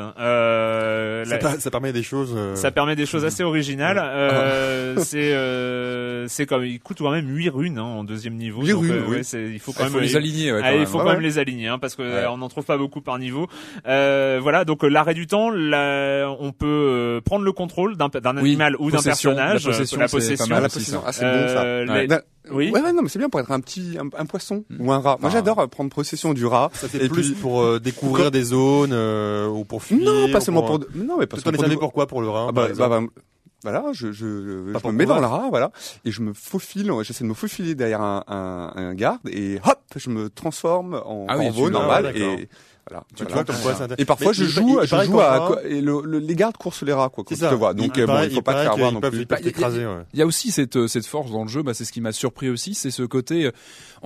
Euh, 0.49 1.25
Ça, 1.25 1.31
la- 1.31 1.39
per- 1.39 1.61
ça 1.61 1.71
permet 1.71 1.93
des 1.93 2.03
choses. 2.03 2.33
euh, 2.37 2.55
ça 2.57 2.71
permet 2.71 2.97
des 2.97 3.07
choses 3.07 3.25
assez 3.25 3.44
original. 3.45 3.99
Euh, 4.03 4.97
c'est 4.99 5.33
euh, 5.33 6.27
c'est 6.29 6.47
comme 6.47 6.65
il 6.65 6.81
coûte 6.81 6.99
quand 6.99 7.11
même 7.11 7.29
8 7.29 7.49
runes 7.51 7.79
hein, 7.79 7.83
en 7.85 8.05
deuxième 8.05 8.35
niveau. 8.35 8.63
Huit 8.63 8.73
donc, 8.73 8.83
runes, 8.83 8.93
euh, 8.93 9.03
oui. 9.09 9.17
ouais, 9.19 9.23
c'est- 9.23 9.51
il 9.51 9.59
faut 9.61 9.73
Ah, 9.75 9.79
quand 9.79 9.85
même 9.85 9.93
faut 9.95 10.01
les 10.01 10.17
aligner. 10.17 10.53
Ouais, 10.53 10.61
Ah, 10.63 10.69
quand 10.69 10.75
il 10.75 10.79
même. 10.81 10.87
faut 10.89 10.99
quand 10.99 11.05
même 11.13 11.21
les 11.21 11.39
aligner 11.39 11.69
hein, 11.69 11.79
parce 11.79 11.95
que 11.95 12.03
Ouais. 12.03 12.09
euh, 12.09 12.31
on 12.31 12.39
n'en 12.39 12.49
trouve 12.49 12.65
pas 12.65 12.79
beaucoup 12.79 13.01
par 13.01 13.19
niveau. 13.19 13.47
Euh, 13.87 14.39
voilà, 14.43 14.65
donc 14.65 14.83
l'arrêt 14.83 15.15
du 15.15 15.27
temps, 15.27 15.51
là, 15.51 16.29
on 16.41 16.53
peut 16.53 17.21
prendre 17.25 17.45
le 17.45 17.53
contrôle 17.53 17.97
d'un 17.97 18.09
d'un 18.09 18.37
Oui, 18.37 18.51
animal 18.51 18.77
ou 18.79 18.91
d'un 18.91 18.97
possession, 18.99 19.31
personnage, 19.35 19.65
la 19.67 19.71
possession, 19.73 19.99
la 19.99 20.07
pas 20.07 20.11
possession. 20.11 20.47
mal 20.47 20.59
Ah, 20.59 20.61
la 20.63 20.69
possession. 20.69 21.03
Ah, 21.07 21.13
c'est 21.13 21.25
bon 21.25 21.49
ça. 21.49 21.63
Ouais. 21.63 22.07
les- 22.07 22.17
Oui. 22.51 22.71
Ouais, 22.71 22.83
ouais, 22.83 22.93
non, 22.93 23.01
mais 23.01 23.09
c'est 23.09 23.19
bien 23.19 23.31
pour 23.31 23.41
être 23.41 23.51
un 23.53 23.61
petit, 23.61 23.97
un, 23.99 24.07
un 24.21 24.27
poisson 24.27 24.65
Mm. 24.69 24.87
ou 24.87 24.93
un 24.93 24.99
rat. 24.99 25.17
Moi, 25.19 25.31
Enfin, 25.31 25.31
j'adore 25.31 25.67
prendre 25.71 25.89
possession 25.91 26.35
du 26.35 26.45
rat. 26.45 26.69
Ça 26.75 26.89
c'est 26.91 27.03
Et 27.03 27.09
plus 27.09 27.33
puis- 27.33 27.41
pour 27.41 27.63
euh, 27.63 27.81
découvrir 27.81 28.31
des 28.31 28.43
zones 28.43 28.93
euh, 28.93 29.47
ou 29.49 29.65
pour 29.65 29.83
fuir. 29.83 30.05
Non, 30.05 30.31
pas 30.31 30.41
seulement 30.41 30.63
pour. 30.63 30.81
pour. 30.81 30.89
Non, 30.95 31.17
mais 31.19 31.27
parce 31.27 31.43
que 31.43 31.49
pour 31.51 31.79
pourquoi 31.79 32.07
pour 32.07 32.21
le 32.21 32.29
Ah 32.29 32.53
bah, 32.53 32.69
exemple 32.69 32.91
bah, 32.91 33.01
bah, 33.01 33.07
voilà, 33.65 33.83
je, 33.93 34.13
je, 34.13 34.25
je 34.25 34.87
me 34.87 34.93
mets 34.93 35.07
dans 35.07 35.19
le 35.21 35.27
rat, 35.27 35.47
voilà, 35.49 35.73
et 36.05 36.11
je 36.13 36.21
me 36.21 36.33
faufile, 36.33 36.93
j'essaie 37.03 37.25
de 37.25 37.29
me 37.29 37.35
faufiler 37.35 37.75
derrière 37.75 38.01
un, 38.03 38.23
un, 38.29 38.73
un 38.77 38.95
garde, 38.95 39.27
et 39.29 39.59
hop, 39.65 39.79
je 39.97 40.11
me 40.11 40.31
transforme 40.31 40.95
en 41.05 41.27
Ah 41.29 41.37
oui, 41.39 41.47
tu- 41.67 41.73
normal, 41.73 42.13
ah, 42.15 42.17
et 42.17 42.49
voilà. 42.89 43.05
Tu 43.17 43.23
voilà. 43.25 43.35
vois 43.35 43.45
comme 43.45 43.57
quoi 43.63 43.75
c'est 43.75 43.83
intéressant. 43.83 44.03
Et 44.03 44.05
parfois, 44.05 44.29
Mais 44.29 44.35
je 44.35 44.45
il- 44.45 44.49
joue, 44.51 44.79
il 44.83 44.87
je 44.87 45.05
joue 45.05 45.21
à, 45.21 45.45
quoi, 45.47 45.65
et 45.65 45.81
le, 45.81 46.03
le- 46.05 46.19
les 46.19 46.35
gardes 46.35 46.57
courent 46.57 46.75
sur 46.75 46.85
les 46.87 46.93
rats, 46.93 47.09
quoi, 47.09 47.25
quand 47.27 47.35
ça. 47.37 47.49
te 47.51 47.55
vois. 47.55 47.73
Donc, 47.75 47.93
il, 47.97 48.03
euh, 48.03 48.07
bon, 48.07 48.13
paraît, 48.13 48.27
il 48.29 48.35
faut 48.35 48.43
pas 48.43 48.55
te 48.55 48.59
faire 48.63 48.73
avoir 48.73 48.93
non 48.93 49.01
peuvent, 49.01 49.11
plus. 49.13 49.25
Bah, 49.27 49.37
y 49.37 49.41
a- 49.41 49.45
t'écraser. 49.45 49.87
ouais. 49.87 50.03
Il 50.13 50.19
y 50.19 50.23
a 50.23 50.27
aussi 50.27 50.51
cette 50.51 50.77
euh, 50.77 50.87
cette 50.89 51.07
force 51.07 51.31
dans 51.31 51.43
le 51.45 51.49
jeu, 51.49 51.63
bah, 51.63 51.73
c'est 51.75 51.85
ce 51.85 51.93
qui 51.93 52.01
m'a 52.01 52.13
surpris 52.13 52.49
aussi, 52.51 52.75
c'est 52.75 52.91
ce 52.91 53.03
côté. 53.03 53.45
euh, 53.47 53.53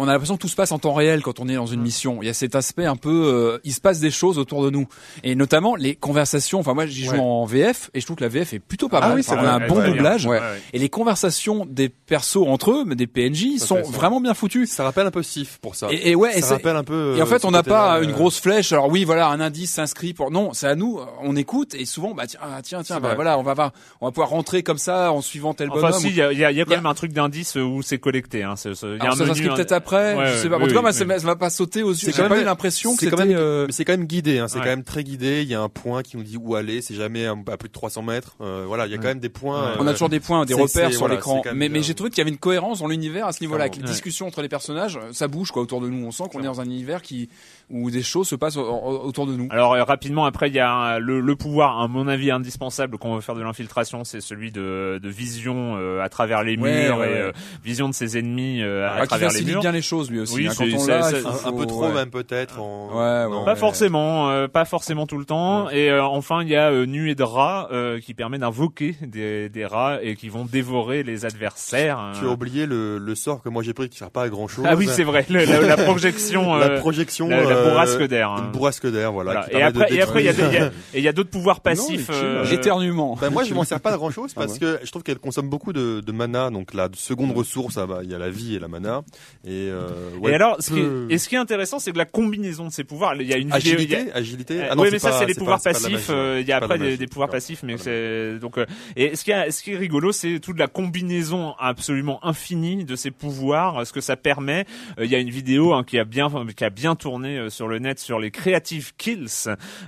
On 0.01 0.07
a 0.07 0.13
l'impression 0.13 0.37
que 0.37 0.43
tout 0.43 0.49
se 0.49 0.55
passe 0.55 0.71
en 0.71 0.79
temps 0.79 0.95
réel 0.95 1.23
quand 1.23 1.41
on 1.41 1.49
est 1.49 1.57
dans 1.57 1.67
une 1.67 1.81
mission. 1.81 2.19
Il 2.23 2.27
y 2.27 2.29
a 2.29 2.35
cet 2.35 2.55
aspect 2.55 2.85
un 2.87 2.95
peu, 2.95 3.11
euh, 3.27 3.59
il 3.65 3.73
se 3.75 3.81
passe 3.81 3.99
des 3.99 4.13
choses 4.13 4.39
autour 4.39 4.63
de 4.63 4.71
nous, 4.71 4.87
et 5.25 5.35
notamment 5.35 5.75
les 5.75 5.97
conversations. 5.97 6.61
Enfin 6.61 6.73
moi, 6.75 6.87
j'y 6.87 7.05
joue 7.05 7.13
Ouais. 7.15 7.19
en 7.19 7.45
VF 7.47 7.91
et 7.95 8.01
je 8.01 8.05
trouve 8.07 8.17
que 8.17 8.23
la 8.23 8.29
VF 8.29 8.53
est 8.55 8.59
plutôt 8.61 8.89
pas 8.89 8.99
Ah 9.03 9.09
mal. 9.09 9.17
oui, 9.17 9.23
c'est 9.25 9.33
Enfin, 9.33 9.43
on 9.43 9.47
a 9.49 9.53
un 9.65 9.67
bon 9.67 9.85
doublage 9.85 10.25
ouais. 10.27 10.41
et 10.73 10.79
les 10.79 10.89
conversations 10.89 11.67
des 11.69 11.89
persos 11.89 12.37
entre 12.47 12.71
eux, 12.71 12.85
mais 12.87 12.95
des 12.95 13.07
PNJ, 13.09 13.59
sont 13.59 13.81
vraiment 13.83 14.21
bien 14.21 14.35
foutues. 14.35 14.67
Ça 14.67 14.85
rappelle 14.85 15.07
un 15.07 15.11
peu 15.11 15.23
Sif 15.25 15.59
pour 15.61 15.75
ça. 15.75 15.89
Et, 15.91 16.15
ouais, 16.15 16.39
et 16.39 16.43
ça 16.43 16.55
rappelle 16.55 16.77
un 16.77 16.85
peu. 16.85 17.17
Et 17.17 17.23
en 17.23 17.27
fait, 17.27 17.45
on 17.45 17.51
n'a 17.51 17.63
pas 17.65 18.01
une 18.01 18.13
grosse 18.13 18.39
flèche. 18.41 18.68
Alors 18.73 18.89
oui, 18.91 19.05
voilà, 19.05 19.29
un 19.29 19.41
indice 19.41 19.73
s'inscrit 19.73 20.15
pour. 20.15 20.31
Non, 20.31 20.53
c'est 20.53 20.67
à 20.67 20.75
nous. 20.75 21.01
On 21.23 21.37
écoute 21.37 21.75
et 21.75 21.85
souvent, 21.85 22.15
bah 22.15 22.27
tiens, 22.27 22.41
ah, 22.43 22.61
tiens, 22.63 22.83
tiens, 22.83 23.01
bah, 23.01 23.15
voilà, 23.15 23.39
on 23.39 23.43
va, 23.43 23.55
va, 23.55 23.73
on 24.01 24.07
va 24.07 24.13
pouvoir 24.13 24.29
rentrer 24.31 24.63
comme 24.63 24.79
ça 24.79 25.13
en 25.13 25.21
suivant 25.21 25.55
tel 25.55 25.71
Enfin, 25.71 25.81
bonhomme. 25.89 26.01
si, 26.01 26.09
il 26.09 26.17
y 26.17 26.23
a, 26.23 26.33
il 26.33 26.39
y 26.39 26.45
a- 26.45 26.51
il 26.51 26.57
y 26.57 26.61
a 26.61 26.65
quand 26.65 26.71
Il 26.71 26.73
y 26.73 26.75
a- 26.75 26.77
même 26.79 26.87
un 26.87 26.95
truc 26.95 27.13
d'indice 27.13 27.57
où 27.57 27.83
c'est 27.83 27.99
collecté. 27.99 28.43
Hein. 28.43 28.57
c'est- 28.57 28.75
c'est- 28.75 28.87
il 28.87 28.97
y 28.97 28.99
a 28.99 29.03
Alors 29.03 29.15
un 29.15 29.17
ça 29.17 29.25
menu, 29.25 29.29
s'inscrit 29.35 29.49
un- 29.51 29.55
peut-être 29.55 29.73
après. 29.73 30.15
Ouais, 30.17 30.33
je 30.33 30.37
sais 30.39 30.49
pas. 30.49 30.57
en 30.57 30.61
oui, 30.61 30.69
tout 30.69 30.75
cas, 30.75 30.81
moi, 30.81 30.91
oui, 30.91 30.95
ça 30.97 31.01
oui. 31.05 31.09
m'a- 31.09 31.19
ça 31.19 31.27
m'a 31.27 31.37
pas 31.37 31.51
sauté 31.51 31.83
aux 31.83 31.91
yeux. 31.91 31.95
C'est 31.97 32.07
J'ai 32.13 32.23
quand 32.23 32.29
pas 32.29 32.35
même- 32.35 32.43
eu 32.43 32.47
l'impression 32.47 32.95
que 32.97 33.01
C'est 33.05 33.11
quand 33.11 33.17
même, 33.19 33.37
euh, 33.37 33.67
mais 33.67 33.73
c'est 33.73 33.85
quand 33.85 33.93
même 33.93 34.07
guidé. 34.07 34.39
Hein, 34.39 34.49
c'est 34.49 34.59
Ouais. 34.59 34.65
quand 34.65 34.71
même 34.71 34.85
très 34.85 35.05
guidé. 35.05 35.43
Il 35.43 35.49
y 35.49 35.55
a 35.55 35.61
un 35.61 35.69
point 35.69 36.03
qui 36.03 36.17
nous 36.17 36.23
dit 36.23 36.37
où 36.37 36.55
aller. 36.55 36.83
C'est 36.83 36.95
jamais 36.95 37.27
à, 37.27 37.33
à 37.33 37.57
plus 37.57 37.69
de 37.69 37.73
300 37.75 38.03
mètres. 38.03 38.37
Euh, 38.41 38.65
voilà, 38.67 38.87
il 38.87 38.93
y 38.93 38.95
a 38.95 38.99
quand 38.99 39.05
même 39.09 39.21
des 39.21 39.29
points. 39.29 39.75
On 39.79 39.87
a 39.87 39.91
euh, 39.91 39.93
toujours 39.93 40.09
des 40.09 40.21
points, 40.21 40.45
des 40.45 40.55
repères 40.55 40.93
sur 40.93 41.09
l'écran. 41.09 41.43
Mais, 41.47 41.53
mais 41.55 41.69
bien. 41.69 41.83
j'ai 41.83 41.95
trouvé 41.95 42.11
qu'il 42.11 42.19
y 42.19 42.23
avait 42.23 42.31
une 42.31 42.39
cohérence 42.39 42.81
dans 42.81 42.89
l'univers 42.89 43.27
à 43.27 43.33
ce 43.33 43.41
niveau-là, 43.43 43.65
avec 43.65 43.77
les 43.77 43.83
discussions 43.83 44.27
entre 44.27 44.43
les 44.43 44.49
personnages, 44.49 44.99
ça 45.13 45.29
bouge 45.29 45.51
quoi 45.51 45.63
autour 45.63 45.81
de 45.81 45.89
nous. 45.89 46.07
On 46.07 46.11
sent 46.11 46.25
qu'on 46.33 46.41
est 46.41 46.45
dans 46.45 46.61
un 46.61 46.65
univers 46.65 47.03
qui 47.03 47.29
où 47.71 47.91
des 47.91 48.03
choses 48.03 48.29
se 48.29 48.35
passent 48.35 48.57
au- 48.57 48.63
au- 48.67 49.01
autour 49.07 49.27
de 49.27 49.33
nous. 49.35 49.49
Alors 49.51 49.75
euh, 49.75 49.85
rapidement 49.85 50.25
après 50.25 50.49
il 50.49 50.55
y 50.55 50.59
a 50.61 50.71
un- 50.73 50.99
le, 50.99 51.21
le 51.21 51.37
pouvoir 51.37 51.81
à 51.81 51.89
mon 51.89 52.09
avis 52.09 52.31
indispensable 52.31 52.97
quand 52.99 53.09
on 53.11 53.15
veut 53.17 53.21
faire 53.21 53.35
de 53.35 53.43
l'infiltration 53.43 54.05
c'est 54.05 54.21
celui 54.21 54.51
de, 54.53 54.99
de 55.03 55.09
vision 55.09 55.77
euh, 55.77 56.01
à 56.03 56.09
travers 56.09 56.43
les 56.43 56.57
murs 56.57 56.65
Ouais, 56.67 56.91
ouais, 56.91 56.91
et 56.91 57.13
ouais. 57.15 57.21
euh, 57.21 57.33
vision 57.65 57.89
de 57.89 57.95
ses 57.95 58.19
ennemis 58.19 58.63
euh, 58.63 58.89
à 58.89 58.95
Ah, 58.97 59.01
qui 59.03 59.09
travers 59.09 59.29
les 59.29 59.33
facilite 59.35 59.53
murs. 59.55 59.61
bien 59.61 59.73
les 59.73 59.83
choses 59.83 60.11
lui 60.11 60.21
aussi. 60.21 60.35
Oui, 60.35 60.49
hein. 60.49 60.53
Quand 60.57 60.65
on 60.65 60.79
faut- 60.79 60.91
un, 60.91 61.49
un 61.49 61.53
peu 61.53 61.67
trop 61.67 61.87
ouais. 61.89 61.93
même 61.95 62.11
peut-être. 62.11 62.61
en- 62.61 62.89
Ouais, 62.89 63.25
ouais, 63.27 63.31
non, 63.31 63.45
Pas 63.45 63.57
forcément, 63.57 64.31
euh, 64.31 64.49
pas 64.49 64.65
forcément 64.65 65.07
tout 65.07 65.19
le 65.19 65.25
temps. 65.25 65.69
Et 65.71 65.91
euh, 65.91 66.03
enfin, 66.05 66.43
il 66.43 66.49
y 66.49 66.57
a 66.57 66.71
euh, 66.71 66.87
nuée 66.87 67.15
de 67.15 67.23
rats 67.23 67.69
euh, 67.73 68.01
qui 68.01 68.15
permet 68.15 68.39
d'invoquer 68.39 68.97
des, 69.03 69.49
des 69.49 69.67
rats 69.67 69.99
et 70.03 70.17
qui 70.17 70.29
vont 70.29 70.45
dévorer 70.45 71.03
les 71.03 71.25
adversaires. 71.25 72.13
Tu 72.19 72.25
as 72.27 72.31
oublié 72.31 72.67
le, 72.67 72.99
le 72.99 73.15
sort 73.15 73.43
que 73.43 73.49
moi 73.49 73.63
j'ai 73.63 73.75
pris 73.75 73.89
qui 73.89 73.99
sert 73.99 74.11
pas 74.11 74.23
à 74.23 74.29
grand 74.29 74.49
chose. 74.49 74.65
Ah 74.69 74.75
oui, 74.77 74.87
c'est 74.91 75.05
vrai, 75.05 75.27
la, 75.29 75.45
la 75.45 75.77
projection, 75.77 76.55
La 76.59 76.67
euh, 76.67 76.81
projection. 76.81 77.29
la, 77.29 77.43
la 77.45 77.57
euh, 77.59 77.71
bourrasque 77.71 78.03
d'air. 78.09 78.31
hein. 78.31 78.45
Une 78.47 78.53
bourrasque 78.53 78.87
d'air, 78.91 79.13
voilà. 79.13 79.33
Voilà. 79.33 79.47
qui 79.49 79.57
Et 79.57 79.63
après, 79.63 79.95
et 79.95 80.01
après, 80.01 80.23
il 80.23 80.27
y 80.27 80.99
a, 81.07 81.11
y 81.11 81.13
d'autres 81.15 81.31
pouvoirs 81.31 81.61
passifs. 81.61 82.09
est 82.09 82.13
chill. 82.13 82.25
euh, 82.25 82.45
Éternuement. 82.51 83.17
Ben 83.21 83.31
moi 83.31 83.45
je 83.45 83.55
m'en 83.55 83.65
sers 83.65 83.81
pas 83.81 83.93
de 83.93 83.97
grand 83.97 84.11
chose 84.11 84.33
Ah 84.37 84.41
parce 84.41 84.59
que 84.59 84.79
je 84.83 84.91
trouve 84.91 85.03
qu'elle 85.03 85.19
consomme 85.19 85.49
beaucoup 85.49 85.73
de, 85.73 86.01
de 86.01 86.13
mana 86.13 86.51
donc 86.51 86.75
la 86.75 86.89
seconde 86.95 87.33
ressource 87.37 87.79
ah 87.79 87.87
bah, 87.87 88.01
il 88.03 88.11
y 88.11 88.15
a 88.15 88.19
la 88.19 88.31
vie 88.31 88.55
et 88.55 88.59
la 88.59 88.69
mana 88.69 89.03
et, 89.45 89.69
euh, 89.71 89.89
ouais, 90.21 90.33
et 90.33 90.35
alors, 90.35 90.57
ce 90.61 90.71
qui, 90.73 90.81
est, 90.81 91.15
et 91.15 91.19
ce 91.19 91.29
qui 91.29 91.35
est 91.35 91.39
intéressant, 91.39 91.79
c'est 91.79 91.93
que 91.93 91.99
la 91.99 92.05
combinaison 92.05 92.67
de 92.67 92.73
ces 92.73 92.85
pouvoirs, 92.85 93.15
il 93.17 93.27
y 93.27 93.35
a 93.35 93.37
une 93.39 93.51
vidéo. 93.51 93.79
y 93.79 93.95
a- 93.95 93.99
agilité 93.99 94.13
agilité 94.13 94.61
Euh, 94.63 94.69
ah 94.71 94.75
non, 94.75 94.83
oui, 94.83 94.89
mais 94.93 94.99
ça 94.99 95.13
c'est 95.13 95.27
les 95.27 95.35
pouvoirs 95.35 95.59
pas 95.63 95.73
passifs. 95.73 96.09
euh. 96.11 96.39
Il 96.41 96.47
y 96.49 96.53
a 96.53 96.59
pas 96.61 96.67
après 96.75 96.97
des, 96.97 97.07
pouvoirs 97.07 97.29
passifs, 97.29 97.63
mais 97.63 97.77
c'est 97.79 98.39
donc. 98.39 98.59
euh, 98.59 98.67
et 98.97 99.17
ce 99.17 99.25
qui, 99.25 99.31
est, 99.31 99.51
ce 99.51 99.63
qui 99.63 99.73
est 99.73 99.77
rigolo, 99.77 100.13
c'est 100.13 100.39
toute 100.41 100.59
la 100.59 100.67
combinaison 100.67 101.55
absolument 101.59 102.19
infinie 102.25 102.85
de 102.85 102.97
ces 102.97 103.11
pouvoirs, 103.11 103.87
ce 103.87 103.93
que 103.93 104.01
ça 104.01 104.17
permet. 104.17 104.65
Euh, 104.99 105.05
Il 105.05 105.11
y 105.11 105.15
a 105.15 105.19
une 105.19 105.31
vidéo 105.31 105.73
hein, 105.73 105.85
qui 105.85 105.99
a 105.99 106.05
bien 106.05 106.29
qui 106.57 106.65
a 106.65 106.71
bien 106.71 106.95
tourné 106.95 107.39
euh, 107.39 107.48
sur 107.51 107.69
le 107.69 107.79
net 107.79 107.99
sur 107.99 108.19
les 108.19 108.31
creative 108.31 108.93
kills 108.97 109.27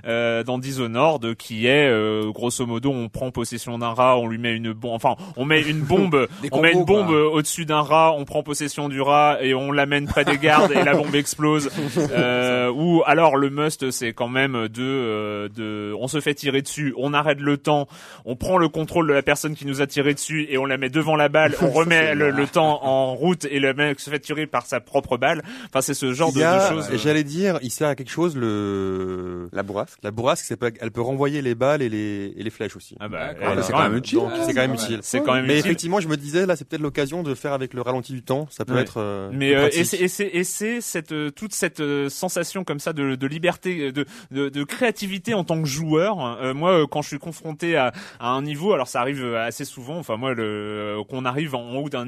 euh, 0.05 0.43
dans 0.43 0.57
Dishonored, 0.57 1.35
qui 1.35 1.67
est 1.67 1.87
euh, 1.89 2.31
grosso 2.31 2.65
modo, 2.65 2.91
on 2.91 3.09
prend 3.09 3.31
possession 3.31 3.77
d'un 3.77 3.93
rat, 3.93 4.17
on 4.17 4.27
lui 4.27 4.37
met 4.37 4.55
une 4.55 4.73
bombe, 4.73 4.93
enfin, 4.93 5.15
on 5.37 5.45
met 5.45 5.61
une 5.61 5.81
bombe, 5.81 6.27
on 6.51 6.61
met 6.61 6.73
une 6.73 6.85
bombe 6.85 7.07
quoi. 7.07 7.15
euh, 7.15 7.29
au-dessus 7.29 7.65
d'un 7.65 7.81
rat, 7.81 8.13
on 8.17 8.25
prend 8.25 8.43
possession 8.43 8.89
du 8.89 9.01
rat 9.01 9.37
et 9.41 9.53
on 9.53 9.71
l'amène 9.71 10.05
près 10.07 10.25
des 10.25 10.37
gardes 10.37 10.71
et 10.71 10.83
la 10.83 10.93
bombe 10.95 11.15
explose. 11.15 11.69
Euh, 12.11 12.69
ou 12.71 13.03
alors 13.05 13.37
le 13.37 13.49
must, 13.49 13.91
c'est 13.91 14.11
quand 14.13 14.27
même 14.27 14.67
de, 14.67 15.49
de, 15.55 15.93
on 15.99 16.07
se 16.07 16.19
fait 16.19 16.33
tirer 16.33 16.61
dessus, 16.61 16.93
on 16.97 17.13
arrête 17.13 17.39
le 17.39 17.57
temps, 17.57 17.87
on 18.25 18.35
prend 18.35 18.57
le 18.57 18.67
contrôle 18.69 19.07
de 19.07 19.13
la 19.13 19.21
personne 19.21 19.55
qui 19.55 19.65
nous 19.65 19.81
a 19.81 19.87
tiré 19.87 20.13
dessus 20.13 20.47
et 20.49 20.57
on 20.57 20.65
la 20.65 20.77
met 20.77 20.89
devant 20.89 21.15
la 21.15 21.29
balle, 21.29 21.55
on 21.61 21.69
remet 21.71 22.15
le, 22.15 22.31
le 22.31 22.47
temps 22.47 22.83
en 22.83 23.13
route 23.15 23.45
et 23.49 23.59
le 23.59 23.73
mec 23.73 23.99
se 23.99 24.09
fait 24.09 24.19
tirer 24.19 24.45
par 24.47 24.65
sa 24.65 24.79
propre 24.79 25.17
balle. 25.17 25.43
Enfin, 25.67 25.81
c'est 25.81 25.93
ce 25.93 26.13
genre 26.13 26.33
de, 26.33 26.39
de 26.39 26.69
choses. 26.75 26.89
J'allais 27.01 27.23
dire, 27.23 27.50
il 27.61 27.69
sert 27.71 27.87
à 27.89 27.95
quelque 27.95 28.09
chose 28.11 28.35
le 28.37 29.49
La 29.53 29.63
bourrasque. 29.63 29.99
la 30.03 30.11
bourrasque, 30.11 30.45
c'est 30.45 30.57
pas- 30.57 30.69
elle 30.79 30.91
peut 30.91 31.01
renvoyer 31.01 31.41
les 31.41 31.55
balles 31.55 31.81
et 31.81 31.89
les 31.89 32.33
et 32.35 32.43
les 32.43 32.49
flèches 32.49 32.75
aussi. 32.75 32.95
Ah 32.99 33.07
bah, 33.07 33.33
Voilà. 33.39 33.61
c'est 33.63 33.71
quand 33.71 33.77
quand 33.77 33.83
même. 33.83 33.91
même 33.93 33.99
utile. 33.99 34.19
C'est 34.45 34.53
quand 34.53 34.61
même 34.61 34.73
utile. 34.73 34.99
C'est 35.01 35.21
quand 35.23 35.33
même 35.33 35.45
Mais 35.45 35.57
effectivement, 35.59 35.99
je 35.99 36.07
me 36.07 36.17
disais 36.17 36.45
là, 36.45 36.55
c'est 36.55 36.67
peut-être 36.67 36.81
l'occasion 36.81 37.23
de 37.23 37.33
faire 37.35 37.53
avec 37.53 37.73
le 37.73 37.81
ralenti 37.81 38.13
du 38.13 38.23
temps. 38.23 38.47
Ça 38.49 38.65
peut 38.65 38.73
Ouais. 38.75 38.81
être. 38.81 38.97
euh, 38.99 39.29
Mais 39.33 39.55
euh, 39.55 39.69
et 39.73 39.83
c'est 39.83 39.97
et 39.99 40.07
c'est 40.07 40.27
et 40.27 40.43
c'est 40.43 40.81
cette 40.81 41.11
euh, 41.11 41.29
toute 41.31 41.53
cette 41.53 41.79
euh, 41.79 42.09
sensation 42.09 42.63
comme 42.63 42.79
ça 42.79 42.93
de, 42.93 43.15
de 43.15 43.27
liberté, 43.27 43.87
euh, 43.87 43.91
de, 43.91 44.05
de 44.31 44.49
de 44.49 44.63
créativité 44.63 45.33
en 45.33 45.43
tant 45.43 45.61
que 45.61 45.67
joueur. 45.67 46.19
Euh, 46.41 46.53
moi, 46.53 46.81
euh, 46.83 46.87
quand 46.87 47.01
je 47.01 47.07
suis 47.09 47.19
confronté 47.19 47.75
à, 47.75 47.91
à 48.19 48.29
un 48.29 48.41
niveau, 48.41 48.73
alors 48.73 48.87
ça 48.87 49.01
arrive 49.01 49.23
assez 49.35 49.65
souvent. 49.65 49.97
Enfin 49.97 50.17
moi, 50.17 50.33
le 50.33 50.97
qu'on 51.09 51.25
arrive 51.25 51.55
en 51.55 51.75
haut 51.75 51.89
d'un 51.89 52.01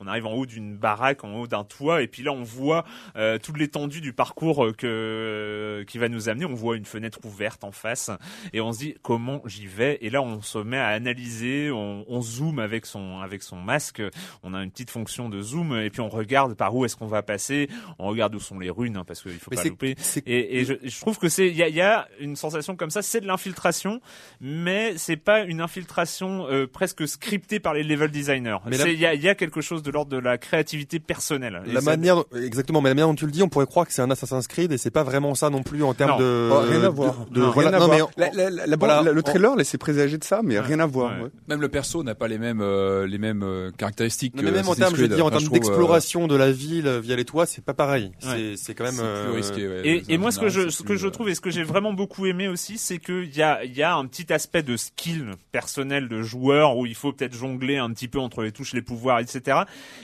on 0.00 0.06
arrive 0.06 0.26
en 0.26 0.32
haut 0.32 0.46
d'une 0.46 0.76
baraque, 0.76 1.24
en 1.24 1.34
haut 1.34 1.46
d'un 1.46 1.64
toit, 1.64 2.02
et 2.02 2.06
puis 2.06 2.22
là 2.22 2.32
on 2.32 2.42
voit 2.42 2.84
euh, 3.16 3.38
toute 3.38 3.58
l'étendue 3.58 4.00
du 4.00 4.12
parcours 4.12 4.64
euh, 4.64 4.72
que 4.90 5.84
qui 5.86 5.98
va 5.98 6.08
nous 6.08 6.28
amener. 6.28 6.44
On 6.44 6.54
voit 6.54 6.76
une 6.76 6.84
fenêtre 6.84 7.18
ouverte 7.24 7.64
en 7.64 7.72
face, 7.72 8.10
et 8.52 8.60
on 8.60 8.72
se 8.72 8.78
dit 8.78 8.94
comment 9.02 9.42
j'y 9.46 9.66
vais. 9.66 9.98
Et 10.02 10.10
là 10.10 10.22
on 10.22 10.42
se 10.42 10.58
met 10.58 10.76
à 10.78 10.88
analyser, 10.88 11.70
on, 11.70 12.04
on 12.08 12.20
zoome 12.22 12.58
avec 12.58 12.86
son 12.86 13.18
avec 13.20 13.42
son 13.42 13.56
masque. 13.56 14.02
On 14.42 14.54
a 14.54 14.62
une 14.62 14.70
petite 14.70 14.90
fonction 14.90 15.28
de 15.28 15.40
zoom, 15.40 15.76
et 15.78 15.90
puis 15.90 16.00
on 16.00 16.08
regarde 16.08 16.54
par 16.54 16.74
où 16.74 16.84
est-ce 16.84 16.96
qu'on 16.96 17.06
va 17.06 17.22
passer. 17.22 17.68
On 17.98 18.06
regarde 18.08 18.34
où 18.34 18.40
sont 18.40 18.58
les 18.58 18.70
runes, 18.70 18.96
hein, 18.96 19.04
parce 19.06 19.22
qu'il 19.22 19.32
faut 19.32 19.50
Mais 19.50 19.56
pas 19.56 19.64
louper. 19.64 19.94
Et, 20.26 20.60
et 20.60 20.64
je, 20.64 20.74
je 20.82 21.00
trouve 21.00 21.18
que 21.18 21.28
c'est 21.28 21.48
il 21.48 21.56
y 21.56 21.62
a, 21.62 21.68
y 21.68 21.80
a 21.80 22.08
une 22.20 22.36
sensation 22.36 22.76
comme 22.76 22.90
ça, 22.90 23.02
c'est 23.02 23.20
de 23.20 23.26
l'infiltration, 23.26 24.00
mais 24.40 24.94
c'est 24.96 25.16
pas 25.16 25.42
une 25.42 25.60
infiltration 25.60 26.46
euh, 26.48 26.66
presque 26.66 27.06
scriptée 27.06 27.60
par 27.60 27.74
les 27.74 27.82
level 27.82 28.10
designers. 28.10 28.58
La- 28.66 28.88
Il 28.88 28.98
y, 28.98 29.06
a, 29.06 29.14
y 29.14 29.28
a 29.28 29.34
quelque 29.34 29.60
chose 29.60 29.82
de 29.82 29.90
l'ordre 29.90 30.10
de 30.10 30.18
la 30.18 30.36
créativité 30.38 30.98
personnelle. 31.00 31.62
La 31.66 31.80
manière, 31.80 32.24
exactement, 32.34 32.80
mais 32.80 32.88
la 32.90 32.94
manière 32.94 33.08
dont 33.08 33.14
tu 33.14 33.26
le 33.26 33.32
dis, 33.32 33.42
on 33.42 33.48
pourrait 33.48 33.66
croire 33.66 33.86
que 33.86 33.92
c'est 33.92 34.02
un 34.02 34.10
Assassin's 34.10 34.46
Creed 34.48 34.72
et 34.72 34.78
c'est 34.80 34.90
pas 34.90 35.02
vraiment 35.04 35.34
ça 35.34 35.50
non 35.50 35.62
plus 35.62 35.82
en 35.84 35.94
termes 35.94 36.10
Non. 36.12 36.18
de. 36.18 36.48
Oh, 36.52 36.58
rien 36.68 36.82
à 36.82 36.88
voir. 36.88 37.14
de- 37.30 37.40
Non, 37.40 37.50
voilà, 37.50 37.70
rien 37.70 37.78
à 37.78 37.80
non, 37.80 37.88
mais 37.88 37.98
voir. 37.98 38.08
en- 38.08 38.20
La- 38.20 38.30
la- 38.32 38.50
la- 38.50 38.66
la- 38.66 38.76
voilà, 38.76 39.02
la- 39.02 39.12
le 39.12 39.22
trailer 39.22 39.54
laissait 39.56 39.78
présager 39.78 40.18
de 40.18 40.24
ça, 40.24 40.40
mais 40.42 40.54
Ouais. 40.58 40.60
rien 40.64 40.80
à 40.80 40.86
voir. 40.86 41.16
Ouais. 41.16 41.24
ouais. 41.24 41.30
Même 41.48 41.60
le 41.60 41.68
perso 41.68 42.02
n'a 42.02 42.14
pas 42.14 42.26
les 42.28 42.38
mêmes 42.38 42.60
euh, 42.62 43.06
les 43.06 43.18
mêmes 43.18 43.42
euh, 43.44 43.70
caractéristiques. 43.76 44.34
Non, 44.34 44.40
que 44.42 44.46
mais 44.46 44.52
même 44.52 44.68
en 44.68 44.74
termes, 44.74 44.96
je 44.96 45.02
veux 45.02 45.08
dire, 45.08 45.24
en 45.26 45.30
termes 45.30 45.44
trouve, 45.44 45.56
euh, 45.56 45.60
d'exploration 45.60 46.26
de 46.26 46.34
la 46.36 46.50
ville 46.50 46.88
via 47.02 47.14
les 47.16 47.24
toits, 47.24 47.46
c'est 47.46 47.64
pas 47.64 47.74
pareil. 47.74 48.12
C'est, 48.20 48.56
c'est 48.56 48.74
quand 48.74 48.84
même. 48.84 48.94
plus 48.94 49.02
euh, 49.04 49.32
risqué. 49.34 50.02
Et, 50.08 50.18
moi, 50.18 50.30
ce 50.32 50.38
que 50.40 50.48
je, 50.48 50.68
ce 50.70 50.82
que 50.82 50.96
je 50.96 51.06
euh, 51.06 51.10
trouve 51.10 51.28
et 51.28 51.34
ce 51.34 51.40
que 51.40 51.50
j'ai 51.50 51.62
vraiment 51.62 51.92
beaucoup 51.92 52.26
aimé 52.26 52.48
aussi, 52.48 52.78
c'est 52.78 52.98
qu'il 52.98 53.34
y 53.36 53.42
a, 53.42 53.62
il 53.64 53.76
y 53.76 53.82
a 53.82 53.94
un 53.94 54.06
petit 54.06 54.32
aspect 54.32 54.62
de 54.62 54.76
skill 54.76 55.32
personnel 55.52 56.08
de 56.08 56.22
joueur 56.22 56.76
où 56.76 56.86
il 56.86 56.94
faut 56.94 57.12
peut-être 57.12 57.34
jongler 57.34 57.76
un 57.78 57.90
petit 57.90 58.08
peu 58.08 58.18
entre 58.18 58.42
les 58.42 58.52
touches, 58.52 58.72
les 58.72 58.82
pouvoirs, 58.82 59.18
etc. 59.20 59.58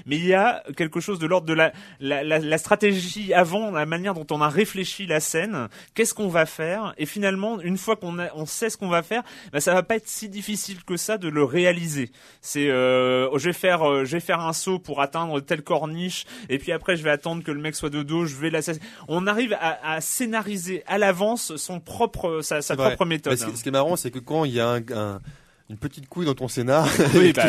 Mais 0.06 0.16
il 0.16 0.26
y 0.26 0.34
a 0.34 0.62
quelque 0.76 1.00
chose 1.00 1.18
de 1.18 1.26
l'ordre 1.26 1.46
de 1.46 1.54
la, 1.54 1.72
la, 2.00 2.22
la, 2.24 2.38
la 2.38 2.58
stratégie 2.58 3.32
avant, 3.34 3.70
la 3.70 3.86
manière 3.86 4.14
dont 4.14 4.26
on 4.30 4.40
a 4.42 4.48
réfléchi 4.56 5.06
la 5.06 5.20
scène. 5.20 5.68
Qu'est-ce 5.94 6.14
qu'on 6.14 6.28
va 6.28 6.46
faire 6.46 6.94
Et 6.98 7.06
finalement, 7.06 7.60
une 7.60 7.78
fois 7.78 7.94
qu'on 7.96 8.16
on 8.34 8.46
sait 8.46 8.70
ce 8.70 8.76
qu'on 8.76 8.88
va 8.88 9.02
faire, 9.02 9.22
bah, 9.52 9.60
ça 9.60 9.72
va 9.74 9.82
pas 9.82 9.96
être 9.96 10.08
si 10.08 10.28
difficile 10.28 10.82
que 10.84 10.96
ça 10.96 11.18
de 11.18 11.28
le 11.28 11.44
réaliser. 11.44 12.10
C'est, 12.40 12.68
euh, 12.70 13.28
je 13.38 13.44
vais 13.44 13.52
faire, 13.52 13.88
euh, 13.88 14.04
je 14.04 14.12
vais 14.12 14.20
faire 14.20 14.40
un 14.40 14.52
saut 14.52 14.78
pour 14.78 15.00
atteindre 15.00 15.40
telle 15.40 15.62
corniche, 15.62 16.24
et 16.48 16.58
puis 16.58 16.72
après 16.72 16.96
je 16.96 17.02
vais 17.04 17.10
attendre 17.10 17.44
que 17.44 17.52
le 17.52 17.60
mec 17.60 17.76
soit 17.76 17.90
de 17.90 18.02
dos, 18.02 18.24
je 18.26 18.34
vais 18.36 18.50
l'assassiner. 18.50 18.84
On 19.08 19.26
arrive 19.26 19.52
à, 19.60 19.92
à 19.94 20.00
scénariser 20.00 20.82
à 20.86 20.98
l'avance 20.98 21.54
son 21.56 21.78
propre, 21.80 22.40
sa, 22.42 22.62
sa 22.62 22.74
propre 22.88 23.04
méthode. 23.04 23.32
Qui- 23.50 23.56
ce 23.56 23.62
qui 23.62 23.68
est 23.68 23.72
marrant, 23.72 23.96
c'est 23.96 24.10
que 24.10 24.18
quand 24.18 24.44
il 24.44 24.52
y 24.54 24.60
a 24.60 24.68
un, 24.68 24.82
un- 24.92 25.20
une 25.68 25.76
petite 25.76 26.08
couille 26.08 26.26
dans 26.26 26.34
ton 26.34 26.48
scénar 26.48 26.88
Oui, 27.14 27.32
bah, 27.36 27.48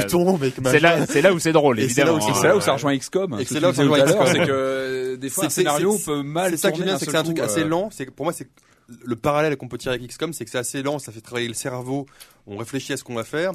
C'est 0.72 0.80
là, 0.80 1.06
c'est 1.06 1.22
là 1.22 1.34
où 1.34 1.40
c'est 1.40 1.52
drôle, 1.52 1.80
Et 1.80 1.90
c'est 1.90 2.04
là 2.04 2.14
où 2.14 2.18
Et 2.18 2.22
c'est 2.22 2.34
c'est 2.34 2.48
là 2.48 2.56
où 2.56 2.58
hein. 2.58 2.62
ça 2.62 2.74
rejoint 2.74 2.98
XCOM. 2.98 3.40
Et 3.40 3.46
ce 3.46 3.54
c'est 3.54 3.60
là 3.60 3.70
où 3.70 3.74
ça 3.74 3.84
rejoint 3.84 4.04
XCOM. 4.06 4.28
C'est 4.28 4.40
que 4.40 4.52
euh, 4.52 5.18
des 5.18 5.30
fois 5.30 5.46
un 5.46 5.50
scénario 5.50 5.98
peut 6.04 6.24
mal 6.24 6.52
C'est 6.52 6.58
ça 6.58 6.72
que 6.72 6.78
j'aime 6.78 6.86
bien, 6.86 6.98
c'est 6.98 7.06
que 7.06 7.12
c'est 7.12 7.18
un 7.18 7.24
truc 7.24 7.40
assez 7.40 7.62
euh. 7.62 7.68
lent. 7.68 7.90
C'est 7.92 8.06
que 8.08 8.12
pour 8.12 8.26
moi, 8.26 8.34
c'est 8.34 8.48
le 9.04 9.16
parallèle 9.16 9.56
qu'on 9.58 9.68
peut 9.68 9.78
tirer 9.78 9.96
avec 9.96 10.08
XCOM, 10.08 10.34
c'est 10.34 10.46
que 10.46 10.52
c'est 10.52 10.58
assez 10.58 10.82
lent, 10.82 10.98
ça 10.98 11.12
fait 11.12 11.22
travailler 11.22 11.48
le 11.48 11.54
cerveau. 11.54 12.06
On 12.48 12.58
réfléchit 12.58 12.94
à 12.94 12.98
ce 12.98 13.04
qu'on 13.04 13.16
va 13.16 13.24
faire. 13.24 13.52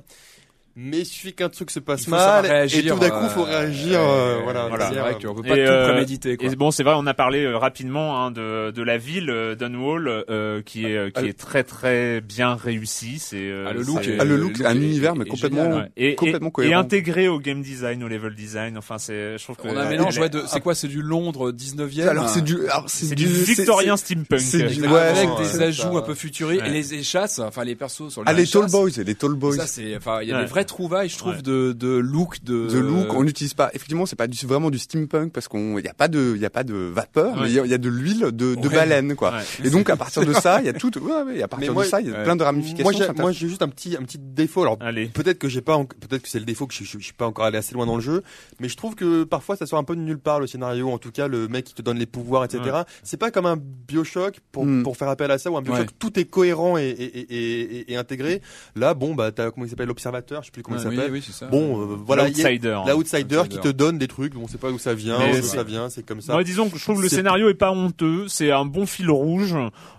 Mais 0.74 1.00
il 1.00 1.04
suffit 1.04 1.34
qu'un 1.34 1.50
truc 1.50 1.70
se 1.70 1.80
passe 1.80 2.04
faut 2.06 2.12
mal 2.12 2.46
et 2.46 2.48
réagir, 2.48 2.94
tout 2.94 3.00
d'un 3.00 3.10
coup, 3.10 3.28
faut 3.28 3.42
euh, 3.46 3.58
réagir. 3.58 4.00
euh, 4.00 4.38
euh, 4.38 4.40
voilà, 4.42 4.68
voilà, 4.68 4.88
c'est 4.88 4.94
vrai 4.98 5.18
que 5.18 5.26
on 5.26 5.34
peut 5.34 5.42
pas 5.42 5.58
Et, 5.58 5.64
tout 5.64 5.70
euh, 5.70 5.88
préméditer. 5.90 6.36
Quoi. 6.38 6.48
Et 6.50 6.56
bon, 6.56 6.70
c'est 6.70 6.82
vrai, 6.82 6.94
on 6.96 7.06
a 7.06 7.12
parlé 7.12 7.44
euh, 7.44 7.58
rapidement 7.58 8.24
hein, 8.24 8.30
de, 8.30 8.70
de 8.70 8.82
la 8.82 8.96
ville 8.96 9.28
euh, 9.28 9.54
Dunwall, 9.54 10.08
euh, 10.30 10.62
qui 10.62 10.86
est 10.86 10.96
euh, 10.96 11.10
qui 11.10 11.20
Ah, 11.24 11.26
est 11.26 11.38
très 11.38 11.62
très 11.62 12.20
bien 12.22 12.54
réussie. 12.54 13.18
C'est 13.18 13.36
euh, 13.36 13.66
Ah, 13.68 13.72
le 13.74 13.82
look 13.82 14.06
est- 14.08 14.16
Ah, 14.18 14.24
le 14.24 14.36
look, 14.36 14.52
le 14.58 14.64
look 14.64 14.66
un 14.66 14.74
est- 14.74 14.84
univers, 14.84 15.12
est- 15.14 15.18
mais 15.18 15.24
complètement, 15.26 15.62
génial, 15.64 15.78
Ouais. 15.82 15.90
et, 15.98 16.14
complètement 16.14 16.48
et, 16.48 16.52
cohérent. 16.52 16.72
et 16.72 16.84
intégré 16.84 17.28
au 17.28 17.38
game 17.38 17.60
design, 17.62 18.02
au 18.02 18.08
level 18.08 18.34
design. 18.34 18.78
Enfin, 18.78 18.96
c'est, 18.96 19.36
je 19.36 19.44
trouve 19.44 19.56
que 19.56 19.68
On 19.68 19.76
a 19.76 19.82
un 19.82 19.90
mélange, 19.90 20.18
ouais, 20.18 20.30
de, 20.30 20.42
c'est 20.46 20.60
quoi, 20.60 20.74
c'est 20.74 20.88
du 20.88 21.02
Londres 21.02 21.52
19e. 21.52 22.08
Alors 22.08 22.30
c'est 22.30 22.42
du, 22.42 22.66
alors 22.68 22.84
c'est 22.88 23.14
du 23.14 23.26
victorien 23.26 23.98
steampunk. 23.98 24.40
c'est 24.40 24.58
du- 24.58 24.64
Exactement, 24.64 24.94
ouais, 24.94 25.00
avec 25.00 25.28
des 25.38 25.44
c'est 25.44 25.62
ajouts 25.64 25.98
un 25.98 26.02
peu 26.02 26.14
futurés 26.14 26.60
et 26.64 26.70
les, 26.70 27.02
chasses, 27.02 27.40
enfin 27.40 27.64
les 27.64 27.74
persos 27.74 28.08
sur 28.10 28.22
les 28.22 28.30
Ah 28.30 28.32
les 28.32 28.46
Tall 28.46 28.70
Boys, 28.70 28.90
les 29.04 29.14
Tall 29.14 29.34
Boys. 29.34 29.56
Ça 29.56 29.66
c'est, 29.66 29.96
enfin 29.96 30.20
il 30.22 30.28
y 30.28 30.32
a 30.32 30.40
des 30.42 30.46
vraies 30.62 30.64
trouvailles, 30.64 31.08
je 31.08 31.18
trouve, 31.18 31.34
Ouais. 31.36 31.42
de, 31.42 31.72
de 31.72 31.88
look, 31.96 32.42
de. 32.42 32.68
The 32.68 32.74
look, 32.74 33.12
on 33.14 33.24
n'utilise 33.24 33.54
pas. 33.54 33.70
Effectivement, 33.74 34.06
c'est 34.06 34.16
pas 34.16 34.26
du, 34.26 34.46
vraiment 34.46 34.70
du 34.70 34.78
steampunk 34.78 35.32
parce 35.32 35.48
qu'on, 35.48 35.78
il 35.78 35.84
y 35.84 35.88
a 35.88 35.94
pas 35.94 36.08
de, 36.08 36.32
il 36.36 36.40
y 36.40 36.46
a 36.46 36.50
pas 36.50 36.64
de 36.64 36.74
vapeur, 36.74 37.34
Ouais. 37.36 37.42
mais 37.42 37.50
il 37.50 37.66
y 37.66 37.68
y, 37.68 37.74
a 37.74 37.78
de 37.78 37.88
l'huile 37.88 38.20
de, 38.32 38.54
de 38.54 38.68
baleine, 38.68 39.14
quoi. 39.16 39.32
Ouais. 39.32 39.66
Et 39.66 39.70
donc 39.70 39.90
à 39.90 39.96
partir 39.96 40.24
de 40.24 40.32
ça, 40.32 40.60
il 40.60 40.66
y 40.66 40.68
a 40.68 40.72
tout. 40.72 40.96
Ouais, 40.98 41.22
ouais, 41.22 41.36
et 41.38 41.42
à 41.42 41.48
partir 41.48 41.72
moi, 41.72 41.84
de 41.84 41.88
ça, 41.88 42.00
il 42.00 42.08
y 42.08 42.10
a 42.14 42.18
ouais. 42.18 42.24
plein 42.24 42.36
de 42.36 42.42
ramifications. 42.42 43.14
Moi, 43.18 43.32
j'ai, 43.32 43.48
juste 43.48 43.62
un 43.62 43.68
petit, 43.68 43.96
un 43.96 44.02
petit 44.02 44.18
défaut. 44.18 44.62
Alors, 44.62 44.78
peut-être 44.78 45.38
que 45.38 45.48
j'ai 45.48 45.60
pas, 45.62 45.76
en- 45.76 45.84
peut-être 45.86 46.22
que 46.22 46.28
c'est 46.28 46.38
le 46.38 46.44
défaut 46.44 46.66
que 46.66 46.74
je, 46.74 46.84
je, 46.84 46.98
je 46.98 47.04
suis 47.04 47.12
pas 47.12 47.26
encore 47.26 47.44
allé 47.44 47.58
assez 47.58 47.74
loin 47.74 47.86
dans 47.86 47.96
le 47.96 48.02
jeu, 48.02 48.22
mais 48.60 48.68
je 48.68 48.76
trouve 48.76 48.94
que 48.94 49.24
parfois 49.24 49.56
ça 49.56 49.66
sort 49.66 49.78
un 49.78 49.84
peu 49.84 49.96
de 49.96 50.00
nulle 50.00 50.18
part 50.18 50.40
le 50.40 50.46
scénario. 50.46 50.90
En 50.90 50.98
tout 50.98 51.10
cas, 51.10 51.28
le 51.28 51.48
mec 51.48 51.64
qui 51.64 51.74
te 51.74 51.82
donne 51.82 51.98
les 51.98 52.06
pouvoirs, 52.06 52.44
etc. 52.44 52.62
Ouais. 52.64 52.82
C'est 53.02 53.16
pas 53.16 53.30
comme 53.30 53.46
un 53.46 53.56
Bioshock 53.58 54.40
pour 54.52 54.66
Mm. 54.66 54.82
pour 54.84 54.96
faire 54.96 55.08
appel 55.08 55.30
à 55.30 55.38
ça 55.38 55.50
ou 55.50 55.56
un 55.56 55.62
Bioshock. 55.62 55.88
Ouais. 55.88 55.96
Tout 55.98 56.18
est 56.18 56.24
cohérent 56.24 56.76
et 56.78 56.82
et, 56.90 57.04
et, 57.20 57.60
et, 57.78 57.92
et 57.92 57.96
intégré. 57.96 58.42
Là, 58.76 58.94
bon, 58.94 59.14
bah, 59.14 59.32
t'as 59.32 59.50
comment 59.50 59.66
il 59.66 59.68
s'appelle 59.70 59.88
l'observateur, 59.88 60.44
sais 60.56 60.62
plus 60.62 60.62
comment 60.62 60.76
Ouais, 60.76 60.82
il 60.84 60.88
oui, 60.88 60.96
s'appelle. 60.96 61.12
oui, 61.12 61.22
c'est 61.24 61.32
ça. 61.32 61.46
Bon, 61.46 61.80
euh, 61.82 61.96
voilà, 62.06 62.28
il 62.28 62.36
y 62.38 62.42
a- 62.44 62.48
L'outsider. 62.50 62.80
l'outsider 62.88 63.42
qui 63.48 63.58
te 63.58 63.68
donne 63.68 63.98
des 63.98 64.08
trucs, 64.08 64.34
on 64.36 64.46
sait 64.48 64.58
pas 64.58 64.70
d'où 64.70 64.78
ça 64.78 64.94
vient, 64.94 65.18
c'est- 65.32 65.42
ça 65.42 65.62
vient, 65.62 65.88
c'est 65.88 66.04
comme 66.04 66.20
ça. 66.20 66.36
Ouais, 66.36 66.44
disons 66.44 66.68
que 66.68 66.78
je 66.78 66.82
trouve 66.82 66.98
que 66.98 67.02
le 67.02 67.08
scénario 67.08 67.48
est 67.48 67.54
pas 67.54 67.72
honteux, 67.72 68.28
c'est 68.28 68.50
un 68.50 68.64
bon 68.64 68.86
fil 68.86 69.10
rouge. 69.10 69.54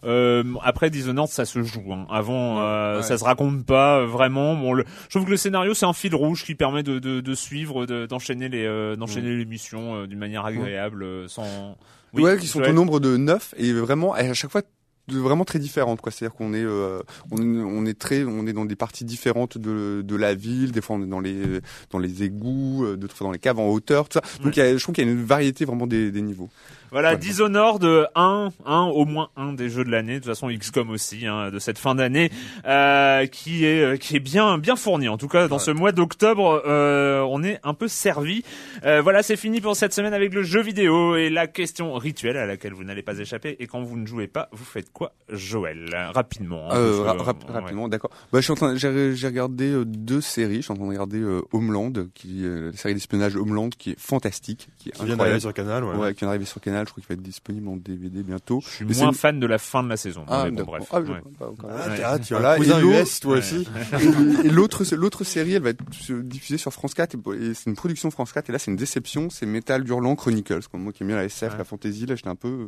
Euh, 0.06 0.44
après 0.64 0.90
Dishonored, 0.90 1.30
ça 1.30 1.46
se 1.46 1.64
joue. 1.64 1.92
hein. 1.94 2.06
Avant, 2.10 2.62
euh, 2.62 2.98
Ouais. 2.98 3.04
ça 3.04 3.18
se 3.18 3.24
raconte 3.24 3.66
pas 3.66 4.00
euh, 4.00 4.06
vraiment. 4.06 4.56
Bon, 4.56 4.74
le, 4.74 4.84
je 5.06 5.10
trouve 5.10 5.26
que 5.26 5.32
le 5.32 5.38
scénario 5.38 5.74
c'est 5.74 5.86
un 5.86 5.94
fil 5.94 6.14
rouge 6.16 6.44
qui 6.46 6.56
permet 6.56 6.84
de, 6.84 7.00
de, 7.00 7.22
de 7.22 7.34
suivre, 7.36 7.86
de- 7.86 8.06
d'enchaîner 8.06 8.50
les 8.50 8.66
euh, 8.66 8.96
d'enchaîner 8.96 9.36
les 9.36 9.46
missions 9.46 9.96
euh, 9.96 10.08
d'une 10.08 10.20
manière 10.20 10.46
agréable, 10.46 11.04
euh, 11.04 11.28
sans. 11.28 11.78
Oui, 12.14 12.22
ouais, 12.22 12.38
qui 12.38 12.46
sont 12.48 12.62
au 12.62 12.72
nombre 12.74 13.00
de 13.00 13.18
neuf 13.18 13.56
et 13.58 13.74
vraiment 13.74 14.14
à 14.14 14.34
chaque 14.34 14.52
fois 14.52 14.62
de 15.10 15.20
vraiment 15.20 15.44
très 15.46 15.60
différentes 15.60 16.00
quoi. 16.02 16.12
C'est 16.12 16.26
à 16.26 16.30
dire 16.30 16.36
qu'on 16.36 16.54
est 16.54 16.64
euh, 16.64 17.02
on, 17.32 17.38
est- 17.38 17.62
on 17.64 17.86
est 17.86 17.98
très 18.00 18.24
on 18.24 18.48
est 18.48 18.54
dans 18.54 18.66
des 18.66 18.76
parties 18.76 19.04
différentes 19.06 19.58
de, 19.58 20.02
de 20.06 20.16
la 20.16 20.34
ville. 20.34 20.72
Des 20.72 20.82
fois 20.82 20.96
on 20.96 21.04
est 21.04 21.08
dans 21.08 21.20
les 21.20 21.60
dans 21.92 22.00
les 22.00 22.24
égouts 22.24 22.86
euh, 22.86 22.96
d'autres 22.96 23.16
fois 23.16 23.26
dans 23.28 23.32
les 23.34 23.40
caves 23.40 23.60
en 23.60 23.68
hauteur 23.70 24.08
tout 24.08 24.20
ça. 24.24 24.40
Donc 24.44 24.56
y 24.56 24.62
a, 24.62 24.76
je 24.78 24.82
trouve 24.82 24.96
qu'il 24.96 25.06
y 25.06 25.10
a 25.10 25.12
une 25.12 25.24
variété 25.26 25.66
vraiment 25.66 25.88
des, 25.88 26.10
des 26.12 26.22
niveaux 26.22 26.50
Voilà, 26.94 27.10
Voilà. 27.10 27.16
Dishonored, 27.18 27.84
euh, 27.84 28.06
un, 28.16 28.52
un, 28.66 28.84
au 28.84 29.04
moins 29.06 29.30
un 29.36 29.52
des 29.52 29.68
jeux 29.70 29.84
de 29.84 29.90
l'année. 29.90 30.14
De 30.14 30.20
toute 30.20 30.28
façon, 30.28 30.48
XCOM 30.50 30.90
aussi, 30.92 31.26
hein, 31.28 31.50
de 31.52 31.60
cette 31.60 31.78
fin 31.80 31.96
d'année, 31.96 32.32
euh, 32.66 33.26
qui 33.26 33.66
est, 33.66 33.82
euh, 33.84 33.98
qui 33.98 34.16
est 34.16 34.20
bien, 34.20 34.58
bien 34.58 34.76
fourni. 34.76 35.10
En 35.10 35.18
tout 35.18 35.28
cas, 35.28 35.48
dans 35.48 35.60
ce 35.60 35.72
mois 35.72 35.92
d'octobre, 35.92 36.62
euh, 36.66 37.22
on 37.30 37.44
est 37.44 37.60
un 37.64 37.74
peu 37.74 37.88
servi. 37.88 38.44
Euh, 38.86 39.02
voilà, 39.02 39.24
c'est 39.24 39.36
fini 39.38 39.60
pour 39.60 39.76
cette 39.76 39.94
semaine 39.94 40.14
avec 40.14 40.34
le 40.34 40.44
jeu 40.44 40.62
vidéo 40.62 41.16
et 41.16 41.30
la 41.30 41.48
question 41.48 41.94
rituelle 41.96 42.38
à 42.38 42.46
laquelle 42.46 42.74
vous 42.74 42.84
n'allez 42.84 43.02
pas 43.02 43.18
échapper. 43.18 43.56
Et 43.60 43.68
quand 43.68 43.82
vous 43.82 43.98
ne 43.98 44.06
jouez 44.06 44.28
pas, 44.28 44.50
vous 44.52 44.64
faites 44.64 44.92
quoi, 44.94 45.14
Joël? 45.30 45.90
Rapidement. 46.14 46.70
hein, 46.72 46.76
Euh, 46.76 47.04
parce 47.04 47.08
ra- 47.08 47.14
que, 47.18 47.24
rap- 47.24 47.50
ouais. 47.50 47.54
rapidement, 47.62 47.88
d'accord. 47.88 48.12
Bah, 48.32 48.40
je 48.40 48.44
suis 48.44 48.52
en 48.52 48.56
train, 48.56 48.76
j'ai, 48.76 49.16
j'ai 49.16 49.28
regardé 49.28 49.74
deux 49.86 50.22
séries. 50.22 50.58
Je 50.58 50.62
suis 50.62 50.72
en 50.72 50.76
train 50.76 50.86
de 50.86 50.90
regarder 50.92 51.20
euh, 51.20 51.42
Homeland, 51.54 51.92
qui 52.14 52.46
euh, 52.46 52.70
la 52.72 52.78
série 52.78 52.94
d'espionnage 52.94 53.36
Homeland, 53.36 53.70
qui 53.70 53.92
est 53.92 54.00
fantastique, 54.00 54.68
qui 54.78 54.90
est 54.90 54.92
Qui 54.92 55.06
vient 55.06 55.18
d'arriver 55.18 55.40
sur 55.40 55.54
Canal, 55.54 55.84
ouais. 55.84 55.96
Ouais, 55.96 56.14
qui 56.14 56.20
vient 56.20 56.28
d'arriver 56.28 56.46
sur 56.46 56.62
Canal. 56.62 56.83
Je 56.86 56.92
crois 56.92 57.02
qu'il 57.02 57.08
va 57.10 57.20
être 57.20 57.22
disponible 57.22 57.68
en 57.68 57.78
DVD 57.78 58.24
bientôt. 58.24 58.62
Je 58.64 58.70
suis 58.70 58.86
Mais 58.86 58.94
c'est 58.94 59.02
moins 59.02 59.10
une- 59.12 59.16
fan 59.18 59.40
de 59.40 59.46
la 59.48 59.58
fin 59.58 59.84
de 59.84 59.90
la 59.90 59.98
saison. 59.98 60.26
Ah, 60.28 60.46
mais 60.46 60.52
bon, 60.52 60.64
bref. 60.64 60.84
Ah, 60.92 61.00
je- 61.06 61.12
ouais. 61.12 61.22
Ah, 61.42 61.88
Ouais. 61.90 62.20
tu 62.22 62.36
as 62.36 62.56
cousin 62.58 62.82
US, 62.82 63.20
toi 63.20 63.38
aussi. 63.38 63.68
et, 64.44 64.48
et 64.48 64.50
l'autre, 64.50 64.84
l'autre 64.96 65.24
série, 65.24 65.54
elle 65.54 65.62
va 65.64 65.70
être 65.70 65.84
diffusée 66.24 66.58
sur 66.58 66.72
France 66.74 66.94
4 66.94 67.16
et, 67.16 67.18
et 67.50 67.54
c'est 67.54 67.70
une 67.70 67.76
production 67.76 68.12
France 68.12 68.32
4 68.32 68.50
et 68.50 68.54
là 68.54 68.60
c'est 68.60 68.72
une 68.72 68.78
déception, 68.78 69.30
c'est 69.30 69.46
Metal 69.46 69.88
Hurlant 69.88 70.16
Chronicles. 70.16 70.68
Comme 70.72 70.84
moi 70.84 70.94
qui 70.94 71.04
aime 71.04 71.08
bien 71.08 71.18
la 71.18 71.26
SF, 71.26 71.52
Ouais. 71.54 71.58
la 71.58 71.64
fantasy, 71.64 72.06
là 72.06 72.16
j'étais 72.16 72.30
un 72.30 72.36
peu, 72.36 72.48
euh, 72.48 72.68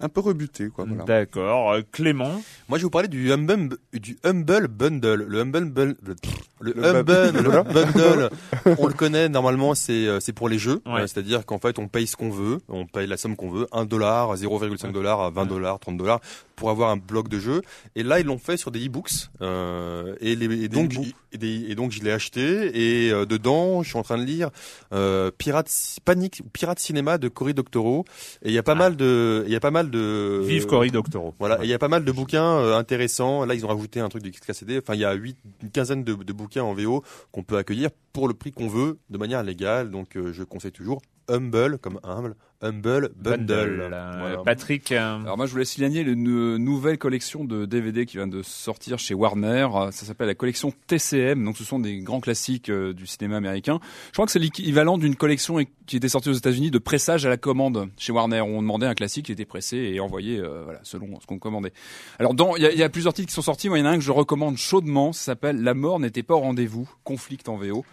un 0.00 0.08
peu 0.08 0.20
rebuté 0.20 0.68
quoi. 0.68 0.84
Voilà. 0.86 1.04
D'accord. 1.04 1.72
Euh, 1.72 1.80
Clément. 1.92 2.42
Moi, 2.68 2.78
je 2.78 2.82
vais 2.82 2.84
vous 2.84 2.90
parler 2.90 3.08
du 3.08 3.32
Humble, 3.32 3.76
du 3.92 4.18
Humble 4.24 4.68
Bundle. 4.68 5.24
Le 5.28 5.40
Humble, 5.40 5.64
Bun- 5.70 5.96
le, 6.02 6.14
le 6.60 6.72
Le 6.72 6.84
Humble. 6.96 7.72
Bundle, 7.72 8.30
on 8.78 8.86
le 8.86 8.92
connaît 8.94 9.28
normalement, 9.28 9.74
c'est 9.74 10.06
euh, 10.06 10.20
c'est 10.20 10.32
pour 10.32 10.48
les 10.48 10.58
jeux. 10.58 10.80
Ouais. 10.86 11.02
Euh, 11.02 11.06
C'est-à-dire 11.06 11.44
qu'en 11.46 11.58
fait, 11.58 11.78
on 11.78 11.88
paye 11.88 12.06
ce 12.06 12.16
qu'on 12.16 12.30
veut, 12.30 12.58
on 12.68 12.86
paye 12.86 13.06
la 13.06 13.16
somme 13.16 13.36
qu'on 13.36 13.50
veut, 13.50 13.66
1 13.72 13.84
dollar, 13.84 14.34
0,5 14.36 14.92
dollars, 14.92 15.30
20 15.30 15.46
dollars, 15.46 15.78
30 15.80 15.96
dollars, 15.96 16.20
pour 16.56 16.70
avoir 16.70 16.90
un 16.90 16.96
bloc 16.96 17.28
de 17.28 17.38
jeu. 17.38 17.62
Et 17.94 18.02
là, 18.02 18.18
ils 18.18 18.26
l'ont 18.26 18.38
fait 18.38 18.56
sur 18.56 18.70
des 18.70 18.84
e-books. 18.86 19.28
Euh, 19.42 20.16
et, 20.20 20.34
les, 20.34 20.64
et 20.64 20.68
donc, 20.68 20.94
et, 21.32 21.38
des- 21.38 21.66
et 21.68 21.74
donc, 21.74 21.92
je 21.92 22.02
l'ai 22.02 22.10
acheté. 22.10 22.70
Et 23.06 23.12
euh, 23.12 23.26
dedans, 23.26 23.82
je 23.82 23.90
suis 23.90 23.98
en 23.98 24.02
train 24.02 24.16
de 24.18 24.24
lire 24.24 24.48
euh, 24.92 25.30
Pirate 25.36 25.70
Panic, 26.04 26.42
Pirate 26.52 26.78
Cinéma 26.78 27.18
de 27.18 27.28
Cory 27.28 27.52
Doctorow. 27.54 28.04
Et 28.42 28.48
il 28.48 28.52
y 28.54 28.58
a 28.58 28.62
pas 28.62 28.72
Ah. 28.72 28.76
mal 28.76 28.96
de, 28.96 29.44
il 29.46 29.52
y 29.52 29.56
a 29.56 29.60
pas 29.60 29.70
mal 29.70 29.90
de 29.90 30.40
Vive 30.44 30.66
Cory 30.66 30.90
Doctorow. 30.90 31.34
voilà, 31.38 31.58
et 31.60 31.64
il 31.64 31.70
y 31.70 31.74
a 31.74 31.78
pas 31.78 31.88
mal 31.88 32.04
de 32.04 32.12
bouquins 32.12 32.56
euh, 32.58 32.76
intéressants. 32.78 33.44
Là, 33.44 33.54
ils 33.54 33.64
ont 33.64 33.68
rajouté 33.68 34.00
un 34.00 34.08
truc 34.08 34.22
du 34.22 34.32
KCD. 34.32 34.78
Enfin, 34.82 34.94
il 34.94 35.00
y 35.00 35.04
a 35.04 35.12
huit, 35.12 35.36
une 35.62 35.70
quinzaine 35.70 36.04
de, 36.04 36.14
de 36.14 36.32
bouquins 36.32 36.62
en 36.64 36.72
VO 36.74 37.04
qu'on 37.32 37.42
peut 37.42 37.58
accueillir 37.58 37.90
pour 38.14 38.28
le 38.28 38.34
prix 38.34 38.50
qu'on 38.52 38.68
veut, 38.68 38.98
de 39.10 39.18
manière 39.18 39.42
légale. 39.42 39.90
Donc, 39.90 40.16
euh, 40.16 40.32
je 40.32 40.42
conseille 40.42 40.72
toujours 40.72 41.02
Humble, 41.28 41.78
comme 41.78 41.98
humble, 42.04 42.36
Humble 42.62 43.10
Bundle. 43.16 43.80
Euh, 43.92 44.12
Voilà. 44.18 44.38
Patrick. 44.44 44.90
euh, 44.92 45.20
Alors 45.22 45.36
moi 45.36 45.46
je 45.46 45.52
voulais 45.52 45.64
signaler 45.66 46.00
une 46.00 46.56
nouvelle 46.56 46.96
collection 46.98 47.44
de 47.44 47.66
DVD 47.66 48.06
qui 48.06 48.16
vient 48.16 48.26
de 48.26 48.42
sortir 48.42 48.98
chez 48.98 49.12
Warner. 49.12 49.68
Euh, 49.74 49.90
Ça 49.90 50.06
s'appelle 50.06 50.28
la 50.28 50.34
collection 50.34 50.72
TCM. 50.86 51.44
Donc 51.44 51.56
ce 51.58 51.64
sont 51.64 51.78
des 51.78 51.98
grands 51.98 52.20
classiques 52.20 52.70
euh, 52.70 52.94
du 52.94 53.06
cinéma 53.06 53.36
américain. 53.36 53.78
Je 54.06 54.12
crois 54.12 54.24
que 54.24 54.32
c'est 54.32 54.38
l'équivalent 54.38 54.96
d'une 54.98 55.16
collection 55.16 55.58
qui 55.86 55.96
était 55.96 56.08
sortie 56.08 56.30
aux 56.30 56.34
États-Unis 56.34 56.70
de 56.70 56.78
pressage 56.78 57.26
à 57.26 57.28
la 57.28 57.36
commande 57.36 57.88
chez 57.98 58.12
Warner. 58.12 58.40
On 58.40 58.62
demandait 58.62 58.86
un 58.86 58.94
classique 58.94 59.26
qui 59.26 59.32
était 59.32 59.44
pressé 59.44 59.76
et 59.76 60.00
envoyé 60.00 60.38
euh, 60.38 60.62
voilà 60.64 60.80
selon 60.82 61.20
ce 61.20 61.26
qu'on 61.26 61.38
commandait. 61.38 61.72
Alors 62.18 62.32
dans 62.34 62.56
il 62.56 62.62
y 62.72 62.78
y 62.78 62.82
a 62.82 62.88
plusieurs 62.88 63.12
titres 63.12 63.28
qui 63.28 63.34
sont 63.34 63.42
sortis. 63.42 63.68
Moi 63.68 63.78
il 63.78 63.82
y 63.82 63.84
en 63.84 63.90
a 63.90 63.92
un 63.92 63.98
que 63.98 64.04
je 64.04 64.12
recommande 64.12 64.56
chaudement. 64.56 65.12
Ça 65.12 65.24
s'appelle 65.24 65.62
La 65.62 65.74
mort 65.74 66.00
n'était 66.00 66.22
pas 66.22 66.34
au 66.34 66.40
rendez-vous. 66.40 66.88
Conflict 67.04 67.48
en 67.50 67.56
VO 67.56 67.84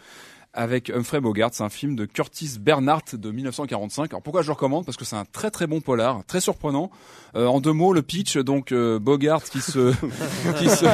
avec 0.53 0.89
Humphrey 0.89 1.19
Bogart. 1.19 1.49
C'est 1.53 1.63
un 1.63 1.69
film 1.69 1.95
de 1.95 2.05
Curtis 2.05 2.57
Bernhardt 2.59 3.17
de 3.17 3.31
1945. 3.31 4.11
Alors 4.11 4.21
pourquoi 4.21 4.41
je 4.41 4.47
le 4.47 4.53
recommande? 4.53 4.85
Parce 4.85 4.97
que 4.97 5.05
c'est 5.05 5.15
un 5.15 5.25
très 5.25 5.51
très 5.51 5.67
bon 5.67 5.81
polar, 5.81 6.21
très 6.27 6.41
surprenant. 6.41 6.91
Euh, 7.35 7.47
en 7.47 7.59
deux 7.59 7.73
mots, 7.73 7.93
le 7.93 8.01
pitch, 8.01 8.37
donc 8.37 8.71
euh, 8.71 8.99
Bogart 8.99 9.43
qui 9.43 9.61
se 9.61 9.93
qui 10.57 10.69
se, 10.69 10.85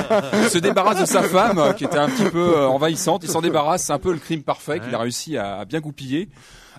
se 0.49 0.57
débarrasse 0.57 1.01
de 1.01 1.05
sa 1.05 1.23
femme, 1.23 1.59
euh, 1.59 1.73
qui 1.73 1.83
était 1.83 1.97
un 1.97 2.09
petit 2.09 2.29
peu 2.29 2.57
euh, 2.57 2.67
envahissante. 2.67 3.23
Il 3.23 3.29
s'en 3.29 3.41
débarrasse. 3.41 3.85
C'est 3.85 3.93
un 3.93 3.99
peu 3.99 4.13
le 4.13 4.19
crime 4.19 4.43
parfait 4.43 4.79
qu'il 4.79 4.93
a 4.95 4.99
réussi 4.99 5.37
à, 5.37 5.57
à 5.57 5.65
bien 5.65 5.79
goupiller. 5.81 6.29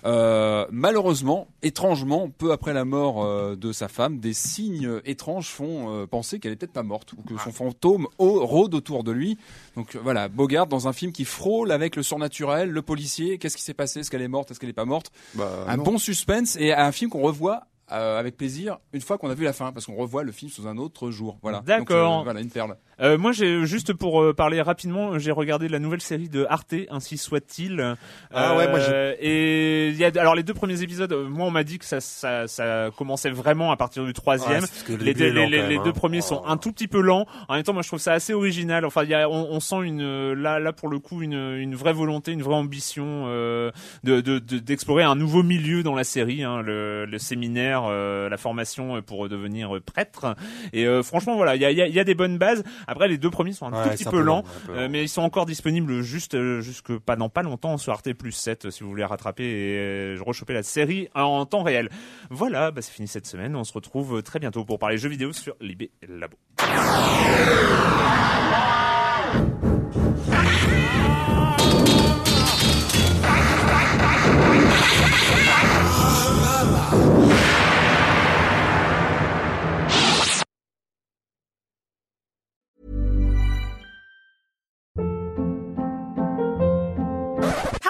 Euh, 0.05 0.65
malheureusement, 0.71 1.47
étrangement, 1.61 2.29
peu 2.29 2.51
après 2.51 2.73
la 2.73 2.85
mort 2.85 3.23
euh, 3.23 3.55
de 3.55 3.71
sa 3.71 3.87
femme, 3.87 4.19
des 4.19 4.33
signes 4.33 4.99
étranges 5.05 5.47
font 5.49 5.89
euh, 5.95 6.07
penser 6.07 6.39
qu'elle 6.39 6.51
est 6.53 6.55
peut-être 6.55 6.73
pas 6.73 6.83
morte 6.83 7.13
ou 7.13 7.17
que 7.21 7.37
son 7.41 7.51
fantôme 7.51 8.07
au- 8.17 8.45
rôde 8.45 8.73
autour 8.73 9.03
de 9.03 9.11
lui. 9.11 9.37
Donc 9.75 9.95
voilà, 10.01 10.27
Bogart 10.27 10.67
dans 10.67 10.87
un 10.87 10.93
film 10.93 11.11
qui 11.11 11.25
frôle 11.25 11.71
avec 11.71 11.95
le 11.95 12.03
surnaturel, 12.03 12.69
le 12.69 12.81
policier. 12.81 13.37
Qu'est-ce 13.37 13.57
qui 13.57 13.63
s'est 13.63 13.73
passé? 13.75 13.99
Est-ce 13.99 14.09
qu'elle 14.09 14.21
est 14.23 14.27
morte? 14.27 14.49
Est-ce 14.51 14.59
qu'elle 14.59 14.69
est 14.69 14.73
pas 14.73 14.85
morte? 14.85 15.11
Bah, 15.35 15.65
Un 15.67 15.77
non. 15.77 15.83
bon 15.83 15.97
suspense 15.97 16.55
et 16.59 16.73
un 16.73 16.91
film 16.91 17.09
qu'on 17.11 17.21
revoit. 17.21 17.63
euh, 17.91 18.17
avec 18.17 18.37
plaisir 18.37 18.77
une 18.93 19.01
fois 19.01 19.17
qu'on 19.17 19.29
a 19.29 19.33
vu 19.33 19.43
la 19.43 19.51
fin 19.51 19.73
parce 19.73 19.85
qu'on 19.85 19.95
revoit 19.95 20.23
le 20.23 20.31
film 20.31 20.49
sous 20.49 20.65
un 20.65 20.77
autre 20.77 21.11
jour 21.11 21.37
voilà 21.41 21.61
D'accord. 21.65 22.21
euh, 22.21 22.23
voilà 22.23 22.39
une 22.39 22.49
perle 22.49 22.77
Euh, 23.01 23.17
moi, 23.17 23.31
j'ai 23.31 23.65
juste 23.65 23.93
pour 23.93 24.21
euh, 24.21 24.33
parler 24.33 24.61
rapidement, 24.61 25.17
j'ai 25.19 25.31
regardé 25.31 25.67
la 25.67 25.79
nouvelle 25.79 26.01
série 26.01 26.29
de 26.29 26.45
Arte, 26.49 26.75
ainsi 26.89 27.17
soit-il. 27.17 27.95
Ah 28.33 28.55
ouais, 28.55 28.67
moi, 28.69 28.79
j'ai- 28.79 28.91
Euh, 28.91 29.13
Et 29.19 29.87
il 29.89 29.95
y 29.97 30.05
a 30.05 30.11
alors 30.19 30.35
les 30.35 30.43
deux 30.43 30.53
premiers 30.53 30.81
épisodes. 30.83 31.11
euh, 31.11 31.27
Moi, 31.27 31.45
on 31.47 31.51
m'a 31.51 31.63
dit 31.63 31.79
que 31.79 31.85
ça, 31.85 31.99
ça, 32.01 32.47
ça 32.47 32.89
commençait 32.97 33.29
vraiment 33.31 33.71
à 33.71 33.77
partir 33.77 34.05
du 34.05 34.13
troisième. 34.13 34.63
Ouais, 34.63 34.97
les 34.97 35.13
les, 35.13 35.13
quand 35.13 35.49
les- 35.49 35.57
même, 35.61 35.69
les 35.69 35.77
deux 35.79 35.89
hein. 35.89 35.93
premiers 35.93 36.21
sont 36.21 36.43
un 36.45 36.57
tout 36.57 36.71
petit 36.71 36.87
peu 36.87 37.01
lents. 37.01 37.25
En 37.47 37.55
même 37.55 37.63
temps, 37.63 37.73
moi, 37.73 37.81
je 37.81 37.87
trouve 37.87 37.99
ça 37.99 38.13
assez 38.13 38.33
original. 38.33 38.85
Enfin, 38.85 39.03
il 39.03 39.09
y 39.09 39.13
a, 39.15 39.29
on, 39.29 39.47
on 39.51 39.59
sent 39.59 39.81
une 39.83 40.33
là, 40.33 40.59
là 40.59 40.71
pour 40.73 40.89
le 40.89 40.99
coup 40.99 41.21
une, 41.21 41.33
une 41.57 41.75
vraie 41.75 41.93
volonté, 41.93 42.31
une 42.31 42.41
vraie 42.43 42.55
ambition 42.55 43.23
euh, 43.27 43.71
de 44.03 44.21
de- 44.21 44.39
de- 44.39 44.59
d'explorer 44.59 45.03
un 45.03 45.15
nouveau 45.15 45.41
milieu 45.43 45.81
dans 45.83 45.95
la 45.95 46.03
série, 46.03 46.43
hein, 46.43 46.61
le, 46.61 47.05
le 47.05 47.17
séminaire 47.17 47.83
euh, 47.87 48.29
la 48.29 48.37
formation 48.37 49.01
pour 49.01 49.27
devenir 49.29 49.79
prêtre. 49.85 50.35
Et 50.73 50.85
euh, 50.85 51.01
franchement, 51.03 51.35
voilà, 51.35 51.55
il 51.55 51.61
y 51.61 51.65
a, 51.65 51.71
y, 51.71 51.81
a, 51.81 51.87
y 51.87 51.99
a, 51.99 52.03
des 52.03 52.15
bonnes 52.15 52.37
bases. 52.37 52.63
Après, 52.91 53.07
les 53.07 53.17
deux 53.17 53.29
premiers 53.29 53.53
sont 53.53 53.65
un 53.67 53.71
Ouais, 53.71 53.83
tout 53.83 53.89
petit 53.95 54.03
peu, 54.03 54.11
peu 54.11 54.19
lents, 54.21 54.43
peu 54.67 54.73
euh, 54.73 54.81
lent. 54.83 54.89
mais 54.89 55.03
ils 55.03 55.09
sont 55.09 55.21
encore 55.21 55.45
disponibles 55.45 56.01
juste 56.01 56.37
jusque 56.59 56.97
pas 56.99 57.15
dans 57.15 57.29
pas 57.29 57.41
longtemps 57.41 57.77
sur 57.77 57.93
Arte 57.93 58.11
plus 58.13 58.33
7 58.33 58.69
si 58.69 58.83
vous 58.83 58.89
voulez 58.89 59.05
rattraper 59.05 59.43
et 59.45 59.77
euh, 59.79 60.17
rechoper 60.25 60.53
la 60.53 60.63
série 60.63 61.07
en 61.15 61.45
temps 61.45 61.63
réel. 61.63 61.89
Voilà, 62.29 62.71
bah, 62.71 62.81
c'est 62.81 62.91
fini 62.91 63.07
cette 63.07 63.25
semaine. 63.27 63.55
On 63.55 63.63
se 63.63 63.73
retrouve 63.73 64.21
très 64.23 64.39
bientôt 64.39 64.65
pour 64.65 64.77
parler 64.77 64.97
jeux 64.97 65.09
vidéo 65.09 65.31
sur 65.31 65.55
Libé 65.61 65.91
Labo. 66.07 66.35